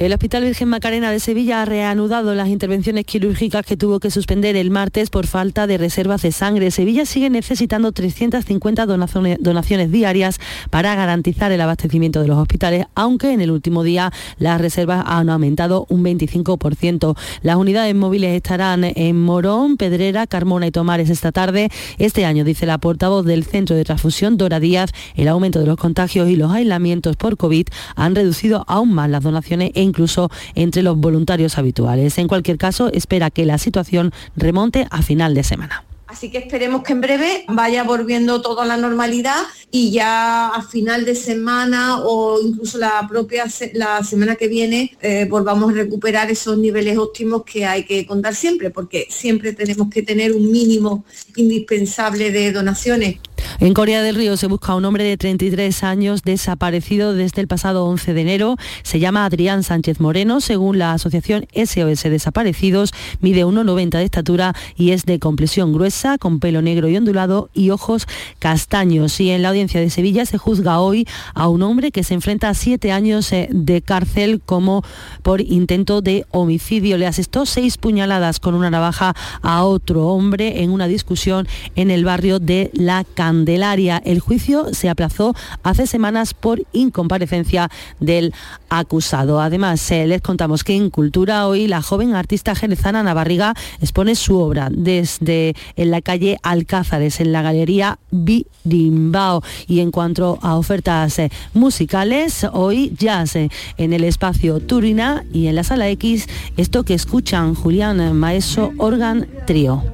El 0.00 0.14
Hospital 0.14 0.44
Virgen 0.44 0.70
Macarena 0.70 1.10
de 1.10 1.20
Sevilla 1.20 1.60
ha 1.60 1.66
reanudado 1.66 2.34
las 2.34 2.48
intervenciones 2.48 3.04
quirúrgicas 3.04 3.66
que 3.66 3.76
tuvo 3.76 4.00
que 4.00 4.10
suspender 4.10 4.56
el 4.56 4.70
martes 4.70 5.10
por 5.10 5.26
falta 5.26 5.66
de 5.66 5.76
reservas 5.76 6.22
de 6.22 6.32
sangre. 6.32 6.70
Sevilla 6.70 7.04
sigue 7.04 7.28
necesitando 7.28 7.92
350 7.92 8.86
donaciones, 8.86 9.92
diarias 9.92 10.40
para 10.70 10.94
garantizar 10.94 11.52
el 11.52 11.60
abastecimiento 11.60 12.22
de 12.22 12.28
los 12.28 12.38
hospitales, 12.38 12.86
aunque 12.94 13.34
en 13.34 13.42
el 13.42 13.50
último 13.50 13.82
día 13.82 14.10
las 14.38 14.58
reservas 14.58 15.04
han 15.06 15.28
aumentado 15.28 15.84
un 15.90 16.02
25%. 16.02 17.14
Las 17.42 17.56
unidades 17.56 17.94
móviles 17.94 18.34
estarán 18.34 18.84
en 18.84 19.20
Morón, 19.20 19.76
Pedrera, 19.76 20.26
Carmona 20.26 20.66
y 20.66 20.70
Tomares 20.70 21.10
esta 21.10 21.30
tarde. 21.30 21.68
Este 21.98 22.24
año, 22.24 22.44
dice 22.44 22.64
la 22.64 22.78
portavoz 22.78 23.26
del 23.26 23.44
Centro 23.44 23.76
de 23.76 23.84
Transfusión, 23.84 24.38
Dora 24.38 24.60
Díaz, 24.60 24.92
el 25.14 25.28
aumento 25.28 25.60
de 25.60 25.66
los 25.66 25.76
contagios 25.76 26.30
y 26.30 26.36
los 26.36 26.50
aislamientos 26.50 27.16
por 27.16 27.36
COVID 27.36 27.66
han 27.96 28.14
reducido 28.14 28.64
aún 28.66 28.94
más 28.94 29.10
las 29.10 29.22
donaciones 29.22 29.72
en 29.74 29.89
incluso 29.90 30.30
entre 30.54 30.82
los 30.82 30.96
voluntarios 30.96 31.58
habituales. 31.58 32.16
En 32.18 32.28
cualquier 32.28 32.56
caso, 32.56 32.90
espera 32.92 33.30
que 33.30 33.44
la 33.44 33.58
situación 33.58 34.12
remonte 34.36 34.86
a 34.90 35.02
final 35.02 35.34
de 35.34 35.44
semana. 35.44 35.84
Así 36.10 36.28
que 36.28 36.38
esperemos 36.38 36.82
que 36.82 36.92
en 36.92 37.00
breve 37.00 37.44
vaya 37.46 37.84
volviendo 37.84 38.42
todo 38.42 38.62
a 38.62 38.66
la 38.66 38.76
normalidad 38.76 39.42
y 39.70 39.92
ya 39.92 40.48
a 40.48 40.60
final 40.60 41.04
de 41.04 41.14
semana 41.14 42.00
o 42.00 42.40
incluso 42.42 42.78
la 42.78 43.06
propia 43.08 43.44
la 43.74 44.02
semana 44.02 44.34
que 44.34 44.48
viene 44.48 44.96
eh, 45.02 45.28
volvamos 45.30 45.70
a 45.70 45.74
recuperar 45.74 46.28
esos 46.28 46.58
niveles 46.58 46.98
óptimos 46.98 47.44
que 47.44 47.64
hay 47.64 47.84
que 47.84 48.06
contar 48.06 48.34
siempre, 48.34 48.70
porque 48.70 49.06
siempre 49.08 49.52
tenemos 49.52 49.88
que 49.88 50.02
tener 50.02 50.32
un 50.32 50.50
mínimo 50.50 51.04
indispensable 51.36 52.32
de 52.32 52.50
donaciones. 52.50 53.20
En 53.58 53.74
Corea 53.74 54.02
del 54.02 54.14
Río 54.14 54.36
se 54.36 54.46
busca 54.46 54.74
un 54.74 54.84
hombre 54.84 55.04
de 55.04 55.16
33 55.16 55.84
años 55.84 56.22
desaparecido 56.22 57.14
desde 57.14 57.40
el 57.40 57.48
pasado 57.48 57.84
11 57.86 58.14
de 58.14 58.20
enero. 58.20 58.56
Se 58.82 58.98
llama 58.98 59.24
Adrián 59.24 59.62
Sánchez 59.62 60.00
Moreno. 60.00 60.40
Según 60.40 60.78
la 60.78 60.92
asociación 60.92 61.46
SOS 61.54 62.02
Desaparecidos, 62.04 62.92
mide 63.20 63.44
1,90 63.44 63.90
de 63.90 64.04
estatura 64.04 64.54
y 64.76 64.92
es 64.92 65.04
de 65.04 65.18
complexión 65.18 65.72
gruesa, 65.72 66.18
con 66.18 66.40
pelo 66.40 66.62
negro 66.62 66.88
y 66.88 66.96
ondulado 66.96 67.50
y 67.54 67.70
ojos 67.70 68.06
castaños. 68.38 69.20
Y 69.20 69.30
en 69.30 69.42
la 69.42 69.50
audiencia 69.50 69.80
de 69.80 69.90
Sevilla 69.90 70.26
se 70.26 70.38
juzga 70.38 70.80
hoy 70.80 71.06
a 71.34 71.48
un 71.48 71.62
hombre 71.62 71.90
que 71.92 72.04
se 72.04 72.14
enfrenta 72.14 72.48
a 72.48 72.54
siete 72.54 72.92
años 72.92 73.32
eh, 73.32 73.48
de 73.50 73.82
cárcel 73.82 74.40
como 74.44 74.82
por 75.22 75.40
intento 75.40 76.00
de 76.00 76.26
homicidio. 76.30 76.98
Le 76.98 77.06
asestó 77.06 77.46
seis 77.46 77.76
puñaladas 77.76 78.40
con 78.40 78.54
una 78.54 78.70
navaja 78.70 79.14
a 79.42 79.64
otro 79.64 80.06
hombre 80.06 80.62
en 80.62 80.70
una 80.70 80.86
discusión 80.86 81.48
en 81.76 81.90
el 81.90 82.04
barrio 82.04 82.38
de 82.38 82.70
La 82.74 83.04
Candelaria. 83.30 84.02
El 84.04 84.18
juicio 84.18 84.74
se 84.74 84.88
aplazó 84.88 85.36
hace 85.62 85.86
semanas 85.86 86.34
por 86.34 86.66
incomparecencia 86.72 87.70
del 88.00 88.34
acusado. 88.68 89.40
Además, 89.40 89.88
eh, 89.92 90.08
les 90.08 90.20
contamos 90.20 90.64
que 90.64 90.74
en 90.74 90.90
Cultura 90.90 91.46
hoy 91.46 91.68
la 91.68 91.80
joven 91.80 92.16
artista 92.16 92.56
jerezana 92.56 93.04
Navarriga 93.04 93.54
expone 93.80 94.16
su 94.16 94.36
obra 94.36 94.68
desde 94.68 95.54
en 95.76 95.92
la 95.92 96.00
calle 96.00 96.38
Alcázares, 96.42 97.20
en 97.20 97.30
la 97.30 97.42
galería 97.42 98.00
Birimbao. 98.10 99.44
Y 99.68 99.78
en 99.78 99.92
cuanto 99.92 100.40
a 100.42 100.56
ofertas 100.56 101.20
eh, 101.20 101.30
musicales, 101.54 102.44
hoy 102.52 102.92
jazz 102.98 103.36
eh, 103.36 103.48
en 103.76 103.92
el 103.92 104.02
espacio 104.02 104.58
Turina 104.58 105.24
y 105.32 105.46
en 105.46 105.54
la 105.54 105.62
sala 105.62 105.88
X, 105.90 106.26
esto 106.56 106.82
que 106.82 106.94
escuchan 106.94 107.54
Julián 107.54 108.12
Maeso 108.12 108.72
Organ 108.78 109.28
Trio. 109.46 109.84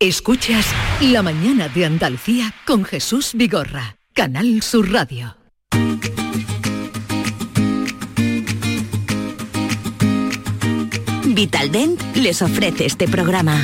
Escuchas 0.00 0.66
La 1.00 1.22
mañana 1.22 1.68
de 1.68 1.84
Andalucía 1.84 2.54
con 2.66 2.84
Jesús 2.84 3.32
Vigorra, 3.34 3.96
Canal 4.14 4.62
Sur 4.62 4.92
Radio. 4.92 5.36
Vitaldent 11.24 12.00
les 12.16 12.42
ofrece 12.42 12.86
este 12.86 13.08
programa. 13.08 13.60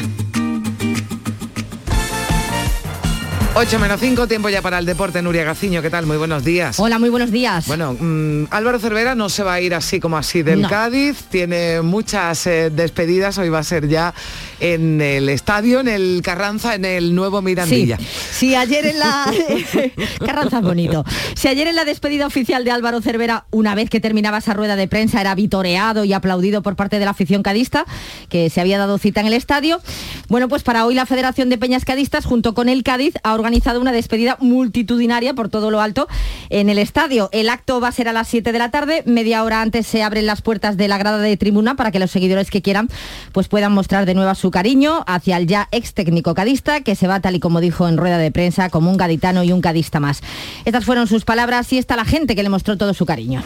8 3.56 3.78
menos 3.78 4.00
5, 4.00 4.26
tiempo 4.26 4.48
ya 4.48 4.60
para 4.62 4.80
el 4.80 4.84
deporte. 4.84 5.22
Nuria 5.22 5.44
Gaciño, 5.44 5.80
¿qué 5.80 5.88
tal? 5.88 6.06
Muy 6.06 6.16
buenos 6.16 6.42
días. 6.42 6.80
Hola, 6.80 6.98
muy 6.98 7.08
buenos 7.08 7.30
días. 7.30 7.68
Bueno, 7.68 7.96
mm, 7.98 8.48
Álvaro 8.50 8.80
Cervera 8.80 9.14
no 9.14 9.28
se 9.28 9.44
va 9.44 9.54
a 9.54 9.60
ir 9.60 9.76
así 9.76 10.00
como 10.00 10.16
así 10.16 10.42
del 10.42 10.66
Cádiz. 10.66 11.22
Tiene 11.30 11.80
muchas 11.80 12.48
eh, 12.48 12.70
despedidas. 12.70 13.38
Hoy 13.38 13.50
va 13.50 13.60
a 13.60 13.62
ser 13.62 13.86
ya 13.86 14.12
en 14.60 15.00
el 15.00 15.28
estadio, 15.28 15.80
en 15.80 15.88
el 15.88 16.20
Carranza, 16.22 16.74
en 16.74 16.84
el 16.84 17.14
nuevo 17.14 17.42
Mirandilla. 17.42 17.98
Sí, 17.98 18.54
ayer 18.54 18.86
en 18.86 18.98
la... 18.98 19.32
Carranza 20.24 20.58
es 20.58 20.64
bonito. 20.64 21.04
Si 21.34 21.48
ayer 21.48 21.66
en 21.66 21.76
la 21.76 21.84
despedida 21.84 22.26
oficial 22.26 22.64
de 22.64 22.70
Álvaro 22.70 23.00
Cervera, 23.00 23.46
una 23.50 23.74
vez 23.74 23.90
que 23.90 24.00
terminaba 24.00 24.38
esa 24.38 24.54
rueda 24.54 24.76
de 24.76 24.88
prensa, 24.88 25.20
era 25.20 25.34
vitoreado 25.34 26.04
y 26.04 26.12
aplaudido 26.12 26.62
por 26.62 26.76
parte 26.76 26.98
de 26.98 27.04
la 27.04 27.12
afición 27.12 27.42
cadista, 27.42 27.84
que 28.28 28.50
se 28.50 28.60
había 28.60 28.78
dado 28.78 28.98
cita 28.98 29.20
en 29.20 29.26
el 29.26 29.34
estadio, 29.34 29.80
bueno, 30.28 30.48
pues 30.48 30.62
para 30.62 30.86
hoy 30.86 30.94
la 30.94 31.06
Federación 31.06 31.48
de 31.48 31.58
Peñas 31.58 31.84
Cadistas, 31.84 32.24
junto 32.24 32.54
con 32.54 32.68
el 32.68 32.82
Cádiz, 32.82 33.14
ha 33.22 33.34
organizado 33.34 33.80
una 33.80 33.92
despedida 33.92 34.36
multitudinaria 34.40 35.34
por 35.34 35.48
todo 35.48 35.70
lo 35.70 35.80
alto 35.80 36.08
en 36.50 36.68
el 36.68 36.78
estadio. 36.78 37.28
El 37.32 37.48
acto 37.48 37.80
va 37.80 37.88
a 37.88 37.92
ser 37.92 38.08
a 38.08 38.12
las 38.12 38.28
7 38.28 38.52
de 38.52 38.58
la 38.58 38.70
tarde, 38.70 39.02
media 39.06 39.42
hora 39.44 39.60
antes 39.60 39.86
se 39.86 40.02
abren 40.02 40.26
las 40.26 40.42
puertas 40.42 40.76
de 40.76 40.88
la 40.88 40.98
grada 40.98 41.18
de 41.18 41.36
tribuna 41.36 41.76
para 41.76 41.90
que 41.90 41.98
los 41.98 42.10
seguidores 42.10 42.50
que 42.50 42.62
quieran 42.62 42.88
pues 43.32 43.48
puedan 43.48 43.72
mostrar 43.72 44.06
de 44.06 44.14
nuevo 44.14 44.34
su 44.34 44.43
cariño 44.50 45.04
hacia 45.06 45.36
el 45.36 45.46
ya 45.46 45.68
ex 45.70 45.94
técnico 45.94 46.34
cadista, 46.34 46.80
que 46.80 46.94
se 46.94 47.06
va 47.06 47.20
tal 47.20 47.36
y 47.36 47.40
como 47.40 47.60
dijo 47.60 47.88
en 47.88 47.96
rueda 47.96 48.18
de 48.18 48.30
prensa 48.30 48.70
como 48.70 48.90
un 48.90 48.96
gaditano 48.96 49.42
y 49.44 49.52
un 49.52 49.60
cadista 49.60 50.00
más. 50.00 50.20
Estas 50.64 50.84
fueron 50.84 51.06
sus 51.06 51.24
palabras 51.24 51.72
y 51.72 51.78
está 51.78 51.96
la 51.96 52.04
gente 52.04 52.34
que 52.34 52.42
le 52.42 52.48
mostró 52.48 52.76
todo 52.76 52.94
su 52.94 53.06
cariño. 53.06 53.42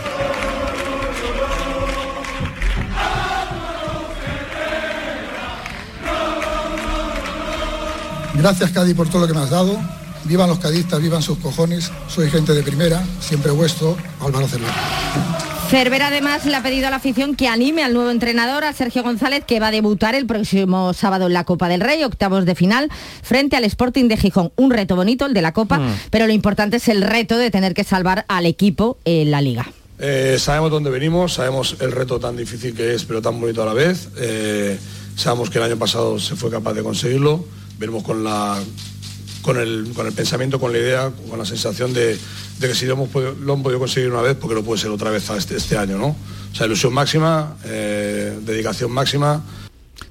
Gracias 8.35 8.71
Cádiz 8.71 8.95
por 8.95 9.09
todo 9.09 9.23
lo 9.23 9.27
que 9.27 9.35
me 9.35 9.41
has 9.41 9.51
dado. 9.51 9.77
Vivan 10.25 10.49
los 10.49 10.59
cadistas, 10.59 11.01
vivan 11.01 11.23
sus 11.23 11.39
cojones. 11.39 11.91
Soy 12.07 12.31
gente 12.31 12.53
de 12.53 12.63
primera, 12.63 13.03
siempre 13.21 13.51
vuestro, 13.51 13.97
Álvaro 14.21 14.47
Cervera. 14.47 15.48
Cervera 15.69 16.07
además 16.07 16.47
le 16.47 16.57
ha 16.57 16.63
pedido 16.63 16.87
a 16.87 16.91
la 16.91 16.97
afición 16.97 17.37
que 17.37 17.47
anime 17.47 17.85
al 17.85 17.93
nuevo 17.93 18.11
entrenador, 18.11 18.65
a 18.65 18.73
Sergio 18.73 19.03
González, 19.03 19.45
que 19.47 19.61
va 19.61 19.69
a 19.69 19.71
debutar 19.71 20.15
el 20.15 20.25
próximo 20.25 20.95
sábado 20.95 21.27
en 21.27 21.35
la 21.35 21.45
Copa 21.45 21.69
del 21.69 21.83
Rey, 21.83 22.03
octavos 22.05 22.47
de 22.47 22.55
final, 22.55 22.89
frente 23.23 23.55
al 23.55 23.65
Sporting 23.65 24.09
de 24.09 24.17
Gijón. 24.17 24.51
Un 24.57 24.71
reto 24.71 24.97
bonito, 24.97 25.27
el 25.27 25.35
de 25.35 25.43
la 25.43 25.53
Copa, 25.53 25.79
mm. 25.79 25.95
pero 26.11 26.27
lo 26.27 26.33
importante 26.33 26.79
es 26.79 26.89
el 26.89 27.03
reto 27.03 27.37
de 27.37 27.51
tener 27.51 27.75
que 27.75 27.85
salvar 27.85 28.25
al 28.29 28.47
equipo 28.47 28.97
en 29.05 29.31
la 29.31 29.43
Liga. 29.43 29.71
Eh, 29.99 30.37
sabemos 30.39 30.71
dónde 30.71 30.89
venimos, 30.89 31.35
sabemos 31.35 31.77
el 31.81 31.93
reto 31.93 32.19
tan 32.19 32.35
difícil 32.35 32.75
que 32.75 32.95
es, 32.95 33.05
pero 33.05 33.21
tan 33.21 33.39
bonito 33.39 33.63
a 33.63 33.67
la 33.67 33.75
vez. 33.75 34.09
Eh, 34.17 34.79
sabemos 35.17 35.51
que 35.51 35.59
el 35.59 35.65
año 35.65 35.77
pasado 35.77 36.19
se 36.19 36.35
fue 36.35 36.51
capaz 36.51 36.73
de 36.73 36.83
conseguirlo 36.83 37.45
veremos 37.79 38.03
con 38.03 38.25
la 38.25 38.59
con 39.43 39.59
el, 39.59 39.93
con 39.95 40.07
el 40.07 40.13
pensamiento, 40.13 40.59
con 40.59 40.73
la 40.73 40.79
idea, 40.79 41.13
con 41.29 41.39
la 41.39 41.45
sensación 41.45 41.93
de, 41.93 42.19
que 42.61 42.75
si 42.75 42.87
lo 42.87 42.95
hemos, 42.95 43.09
podido, 43.09 43.35
lo 43.35 43.57
podido 43.63 43.79
conseguir 43.79 44.11
una 44.11 44.23
vez, 44.23 44.37
porque 44.37 44.55
lo 44.55 44.63
puede 44.63 44.81
ser 44.81 44.91
otra 44.91 45.11
vez 45.11 45.29
este, 45.31 45.57
este 45.57 45.77
año, 45.77 45.99
¿no? 45.99 46.09
O 46.09 46.55
sea, 46.55 46.67
ilusión 46.67 46.93
máxima, 46.93 47.57
eh, 47.65 48.39
dedicación 48.43 48.91
máxima, 48.91 49.43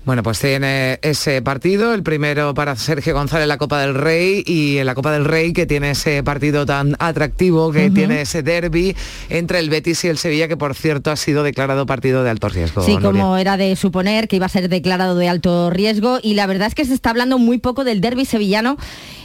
bueno, 0.08 0.24
pues 0.24 0.40
tiene 0.40 1.00
ese 1.02 1.42
partido, 1.42 1.94
el 1.94 2.02
primero 2.02 2.54
para 2.54 2.78
Sergio 2.78 3.14
González 3.14 3.44
en 3.44 3.50
la 3.50 3.58
Copa 3.58 3.82
del 3.82 3.94
Rey 3.94 4.42
y 4.48 4.78
en 4.78 4.86
la 4.86 4.96
Copa 4.96 5.12
del 5.12 5.26
Rey 5.26 5.52
que 5.52 5.66
tiene 5.66 5.92
ese 5.92 6.24
partido 6.24 6.66
tan 6.66 6.96
atractivo, 7.00 7.74
que 7.74 7.90
tiene 7.90 8.22
ese 8.22 8.42
derby 8.42 8.96
entre 9.28 9.60
el 9.60 9.70
Betis 9.70 10.06
y 10.06 10.08
el 10.08 10.18
Sevilla, 10.18 10.48
que 10.48 10.56
por 10.56 10.76
cierto 10.76 11.12
ha 11.12 11.18
sido 11.18 11.44
declarado 11.44 11.86
partido 11.86 12.24
de 12.24 12.30
alto 12.30 12.48
riesgo. 12.48 12.84
Sí, 12.84 12.96
como 13.02 13.36
era 13.36 13.58
de 13.58 13.76
suponer 13.76 14.30
que 14.30 14.38
iba 14.38 14.46
a 14.46 14.50
ser 14.50 14.70
declarado 14.70 15.18
de 15.18 15.28
alto 15.28 15.72
riesgo 15.72 16.20
y 16.24 16.36
la 16.36 16.48
verdad 16.48 16.70
es 16.70 16.76
que 16.76 16.86
se 16.86 16.94
está 16.94 17.10
hablando 17.10 17.38
muy 17.38 17.58
poco 17.58 17.84
del 17.84 18.00
derby 18.00 18.24
sevillano 18.24 18.78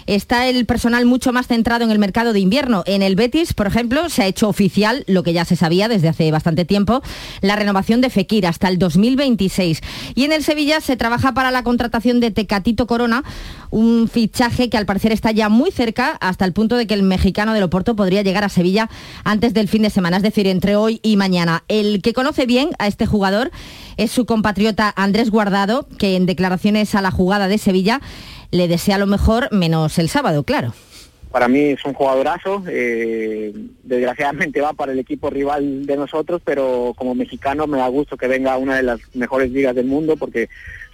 está 0.06 0.48
el 0.48 0.66
personal 0.66 1.06
mucho 1.06 1.32
más 1.32 1.46
centrado 1.46 1.84
en 1.84 1.90
el 1.90 1.98
mercado 1.98 2.32
de 2.32 2.40
invierno. 2.40 2.82
En 2.86 3.02
el 3.02 3.16
Betis, 3.16 3.52
por 3.54 3.66
ejemplo, 3.66 4.08
se 4.08 4.22
ha 4.22 4.26
hecho 4.26 4.48
oficial, 4.48 5.04
lo 5.06 5.22
que 5.22 5.32
ya 5.32 5.44
se 5.44 5.56
sabía 5.56 5.88
desde 5.88 6.08
hace 6.08 6.30
bastante 6.30 6.64
tiempo, 6.64 7.02
la 7.40 7.56
renovación 7.56 8.00
de 8.00 8.10
Fekir 8.10 8.46
hasta 8.46 8.68
el 8.68 8.78
2026. 8.78 9.80
Y 10.14 10.24
en 10.24 10.32
el 10.32 10.42
Sevilla 10.44 10.71
se 10.80 10.96
trabaja 10.96 11.34
para 11.34 11.50
la 11.50 11.62
contratación 11.62 12.20
de 12.20 12.30
Tecatito 12.30 12.86
Corona, 12.86 13.22
un 13.70 14.08
fichaje 14.08 14.70
que 14.70 14.76
al 14.76 14.86
parecer 14.86 15.12
está 15.12 15.30
ya 15.30 15.48
muy 15.48 15.70
cerca, 15.70 16.16
hasta 16.20 16.44
el 16.44 16.52
punto 16.52 16.76
de 16.76 16.86
que 16.86 16.94
el 16.94 17.02
mexicano 17.02 17.54
de 17.54 17.62
Oporto 17.62 17.96
podría 17.96 18.22
llegar 18.22 18.44
a 18.44 18.48
Sevilla 18.48 18.88
antes 19.24 19.54
del 19.54 19.68
fin 19.68 19.82
de 19.82 19.90
semana, 19.90 20.16
es 20.18 20.22
decir, 20.22 20.46
entre 20.46 20.76
hoy 20.76 21.00
y 21.02 21.16
mañana. 21.16 21.64
El 21.68 22.02
que 22.02 22.12
conoce 22.12 22.46
bien 22.46 22.70
a 22.78 22.86
este 22.86 23.06
jugador 23.06 23.50
es 23.96 24.10
su 24.10 24.26
compatriota 24.26 24.92
Andrés 24.96 25.30
Guardado, 25.30 25.86
que 25.98 26.16
en 26.16 26.26
declaraciones 26.26 26.94
a 26.94 27.02
la 27.02 27.10
jugada 27.10 27.48
de 27.48 27.58
Sevilla 27.58 28.00
le 28.50 28.68
desea 28.68 28.98
lo 28.98 29.06
mejor, 29.06 29.48
menos 29.50 29.98
el 29.98 30.08
sábado, 30.08 30.44
claro. 30.44 30.74
Para 31.32 31.48
mí 31.48 31.70
es 31.70 31.84
un 31.84 31.94
jugadorazo, 31.94 32.62
eh, 32.68 33.52
desgraciadamente 33.82 34.60
va 34.60 34.74
para 34.74 34.92
el 34.92 34.98
equipo 34.98 35.30
rival 35.30 35.86
de 35.86 35.96
nosotros, 35.96 36.42
pero 36.44 36.92
como 36.96 37.14
mexicano 37.14 37.66
me 37.66 37.78
da 37.78 37.88
gusto 37.88 38.16
que 38.16 38.28
venga 38.28 38.52
a 38.52 38.58
una 38.58 38.76
de 38.76 38.82
las 38.82 39.00
mejores 39.14 39.50
ligas 39.50 39.74
del 39.74 39.86
mundo 39.86 40.16
porque 40.16 40.50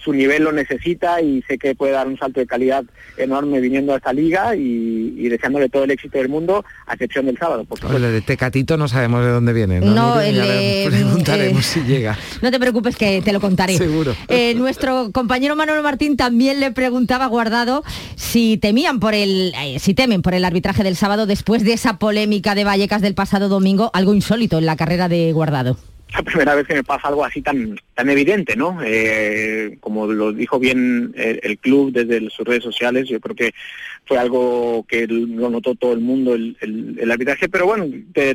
su 0.09 0.13
nivel 0.13 0.43
lo 0.43 0.51
necesita 0.51 1.21
y 1.21 1.43
sé 1.47 1.59
que 1.59 1.75
puede 1.75 1.93
dar 1.93 2.07
un 2.07 2.17
salto 2.17 2.39
de 2.39 2.47
calidad 2.47 2.83
enorme 3.15 3.59
viniendo 3.59 3.93
a 3.93 3.97
esta 3.97 4.11
liga 4.11 4.55
y, 4.55 5.29
deseándole 5.29 5.69
todo 5.69 5.83
el 5.83 5.91
éxito 5.91 6.17
del 6.17 6.29
mundo, 6.29 6.65
a 6.87 6.93
excepción 6.93 7.27
del 7.27 7.37
sábado. 7.37 7.63
Por 7.65 7.79
supuesto. 7.79 8.11
de 8.11 8.21
Tecatito 8.21 8.75
no 8.75 8.87
sabemos 8.87 9.23
de 9.23 9.29
dónde 9.29 9.53
viene. 9.53 9.81
No, 9.81 10.15
no 10.15 10.15
preguntaremos 10.15 11.65
si 11.65 11.81
llega. 11.81 12.17
No 12.41 12.51
te 12.51 12.59
preocupes 12.59 12.95
que 12.95 13.21
te 13.21 13.33
lo 13.33 13.41
contaré. 13.41 13.77
Seguro. 13.77 14.15
Eh, 14.29 14.55
nuestro 14.55 15.11
compañero 15.11 15.55
Manuel 15.55 15.83
Martín 15.83 16.15
también 16.15 16.59
le 16.59 16.71
preguntaba 16.71 17.27
Guardado 17.27 17.83
si 18.15 18.57
temían 18.57 18.99
por 18.99 19.13
el, 19.13 19.53
eh, 19.61 19.77
si 19.79 19.93
temen 19.93 20.21
por 20.21 20.33
el 20.33 20.45
arbitraje 20.45 20.83
del 20.83 20.95
sábado 20.95 21.25
después 21.25 21.63
de 21.63 21.73
esa 21.73 21.99
polémica 21.99 22.55
de 22.55 22.63
Vallecas 22.63 23.01
del 23.01 23.13
pasado 23.13 23.49
domingo, 23.49 23.91
algo 23.93 24.13
insólito 24.13 24.57
en 24.57 24.65
la 24.65 24.77
carrera 24.77 25.09
de 25.09 25.33
Guardado 25.33 25.77
la 26.13 26.23
primera 26.23 26.55
vez 26.55 26.67
que 26.67 26.73
me 26.73 26.83
pasa 26.83 27.07
algo 27.07 27.23
así 27.23 27.41
tan 27.41 27.79
tan 27.99 28.09
evidente, 28.09 28.55
¿no? 28.55 28.79
Eh, 28.81 29.77
como 29.81 30.07
lo 30.07 30.31
dijo 30.31 30.57
bien 30.57 31.13
el, 31.17 31.57
club 31.57 31.91
desde 31.91 32.29
sus 32.29 32.47
redes 32.47 32.63
sociales, 32.63 33.09
yo 33.09 33.19
creo 33.19 33.35
que 33.35 33.53
fue 34.05 34.17
algo 34.17 34.85
que 34.87 35.05
lo 35.05 35.49
notó 35.49 35.75
todo 35.75 35.91
el 35.91 35.99
mundo 35.99 36.33
el, 36.33 36.55
el, 36.61 37.11
arbitraje, 37.11 37.49
pero 37.49 37.65
bueno, 37.65 37.85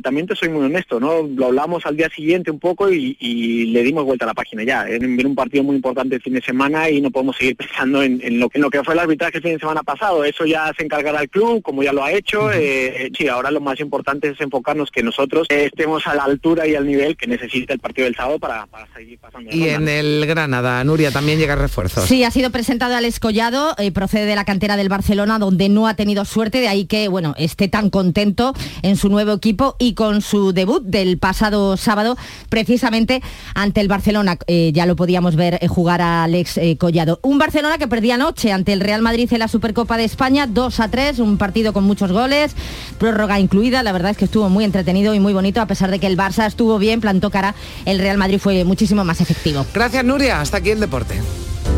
también 0.03 0.27
te 0.27 0.35
soy 0.35 0.49
muy 0.49 0.63
honesto, 0.63 0.99
¿no? 0.99 1.23
Lo 1.23 1.47
hablamos 1.47 1.85
al 1.87 1.97
día 1.97 2.09
siguiente 2.09 2.51
un 2.51 2.59
poco 2.59 2.91
y, 2.91 3.65
le 3.65 3.83
dimos 3.83 4.05
vuelta 4.05 4.25
a 4.25 4.27
la 4.27 4.33
página 4.35 4.63
ya. 4.63 4.83
Viene 4.83 5.25
un 5.25 5.35
partido 5.35 5.63
muy 5.63 5.75
importante 5.75 6.15
el 6.15 6.21
fin 6.21 6.33
de 6.33 6.41
semana 6.41 6.89
y 6.89 7.01
no 7.01 7.09
podemos 7.09 7.35
seguir 7.35 7.55
pensando 7.57 8.03
en, 8.03 8.39
lo, 8.39 8.49
que, 8.49 8.59
en 8.59 8.61
lo 8.61 8.69
que 8.69 8.83
fue 8.83 8.93
el 8.93 8.99
arbitraje 8.99 9.37
el 9.37 9.43
fin 9.43 9.53
de 9.53 9.59
semana 9.59 9.81
pasado. 9.81 10.23
Eso 10.23 10.45
ya 10.45 10.71
se 10.77 10.83
encargará 10.83 11.23
el 11.23 11.29
club, 11.29 11.63
como 11.63 11.81
ya 11.81 11.91
lo 11.91 12.03
ha 12.03 12.11
hecho. 12.11 12.51
Eh, 12.53 13.11
sí, 13.17 13.27
ahora 13.27 13.49
lo 13.49 13.61
más 13.61 13.79
importante 13.79 14.29
es 14.29 14.39
enfocarnos 14.39 14.91
que 14.91 15.01
nosotros 15.01 15.47
estemos 15.49 16.05
a 16.05 16.13
la 16.13 16.23
altura 16.23 16.67
y 16.67 16.75
al 16.75 16.85
nivel 16.85 17.17
que 17.17 17.27
el 17.73 17.79
partido 17.79 18.05
del 18.05 18.15
sábado 18.15 18.39
para, 18.39 18.67
seguir 18.95 19.19
pasando. 19.19 19.49
Y 19.51 19.69
en 19.69 19.87
el 19.87 20.25
Granada, 20.25 20.83
Nuria, 20.83 21.11
también 21.11 21.39
llega 21.39 21.55
refuerzos. 21.55 22.05
Sí, 22.05 22.23
ha 22.23 22.31
sido 22.31 22.49
presentado 22.51 22.95
al 22.95 23.05
Escollado, 23.05 23.75
eh, 23.77 23.91
procede 23.91 24.25
de 24.25 24.35
la 24.35 24.45
cantera 24.45 24.77
del 24.77 24.89
Barcelona, 24.89 25.39
donde 25.39 25.69
no 25.69 25.87
ha 25.87 25.95
tenido 25.95 26.25
suerte, 26.25 26.59
de 26.59 26.67
ahí 26.67 26.85
que, 26.85 27.07
bueno, 27.07 27.33
esté 27.37 27.67
tan 27.67 27.89
contento 27.89 28.53
en 28.81 28.97
su 28.97 29.09
nuevo 29.09 29.33
equipo 29.33 29.75
y 29.79 29.93
con 29.93 30.21
su 30.21 30.53
debut 30.53 30.83
del 30.83 31.17
pasado 31.17 31.77
sábado, 31.77 32.17
precisamente 32.49 33.21
ante 33.53 33.81
el 33.81 33.87
Barcelona. 33.87 34.37
Eh, 34.47 34.71
ya 34.73 34.85
lo 34.85 34.95
podíamos 34.95 35.35
ver 35.35 35.59
eh, 35.61 35.67
jugar 35.67 36.01
a 36.01 36.23
Alex 36.23 36.59
Collado. 36.77 37.19
Un 37.23 37.37
Barcelona 37.37 37.77
que 37.77 37.87
perdía 37.87 38.15
anoche 38.15 38.51
ante 38.51 38.73
el 38.73 38.79
Real 38.79 39.01
Madrid 39.01 39.31
en 39.31 39.39
la 39.39 39.47
Supercopa 39.47 39.97
de 39.97 40.03
España, 40.03 40.47
2 40.47 40.79
a 40.79 40.89
3, 40.89 41.19
un 41.19 41.37
partido 41.37 41.73
con 41.73 41.83
muchos 41.83 42.11
goles, 42.11 42.55
prórroga 42.99 43.39
incluida. 43.39 43.83
La 43.83 43.91
verdad 43.91 44.11
es 44.11 44.17
que 44.17 44.25
estuvo 44.25 44.49
muy 44.49 44.63
entretenido 44.63 45.13
y 45.13 45.19
muy 45.19 45.33
bonito, 45.33 45.61
a 45.61 45.65
pesar 45.65 45.91
de 45.91 45.99
que 45.99 46.07
el 46.07 46.17
Barça 46.17 46.45
estuvo 46.45 46.77
bien, 46.77 47.01
plantó 47.01 47.29
cara 47.29 47.54
el 47.85 47.99
Real 47.99 48.17
Madrid 48.17 48.39
fue 48.39 48.63
muchísimo 48.63 49.03
más 49.03 49.21
efectivo. 49.21 49.65
Gracias 49.73 50.03
Nuria, 50.03 50.41
hasta 50.41 50.57
aquí 50.57 50.71
el 50.71 50.79
deporte. 50.79 51.21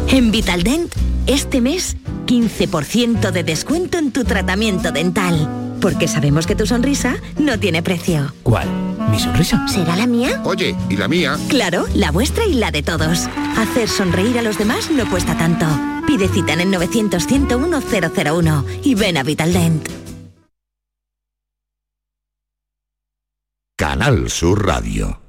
En 0.09 0.31
Vitaldent, 0.31 0.93
este 1.25 1.59
mes, 1.61 1.97
15% 2.27 3.31
de 3.31 3.43
descuento 3.43 3.97
en 3.97 4.11
tu 4.11 4.23
tratamiento 4.23 4.91
dental. 4.91 5.49
Porque 5.81 6.07
sabemos 6.07 6.47
que 6.47 6.55
tu 6.55 6.65
sonrisa 6.65 7.17
no 7.37 7.59
tiene 7.59 7.83
precio. 7.83 8.33
¿Cuál? 8.43 8.67
¿Mi 9.11 9.19
sonrisa? 9.19 9.67
¿Será 9.67 9.95
la 9.95 10.07
mía? 10.07 10.41
Oye, 10.43 10.75
¿y 10.89 10.97
la 10.97 11.07
mía? 11.07 11.37
Claro, 11.49 11.85
la 11.93 12.11
vuestra 12.11 12.45
y 12.45 12.53
la 12.53 12.71
de 12.71 12.83
todos. 12.83 13.27
Hacer 13.57 13.87
sonreír 13.87 14.39
a 14.39 14.41
los 14.41 14.57
demás 14.57 14.89
no 14.89 15.09
cuesta 15.09 15.37
tanto. 15.37 15.65
Pide 16.07 16.27
cita 16.29 16.53
en 16.53 16.61
el 16.61 16.71
900 16.71 17.27
101 17.27 17.81
001 17.81 18.65
y 18.83 18.95
ven 18.95 19.17
a 19.17 19.23
Vitaldent. 19.23 19.87
Canal 23.77 24.29
Sur 24.31 24.65
Radio. 24.65 25.26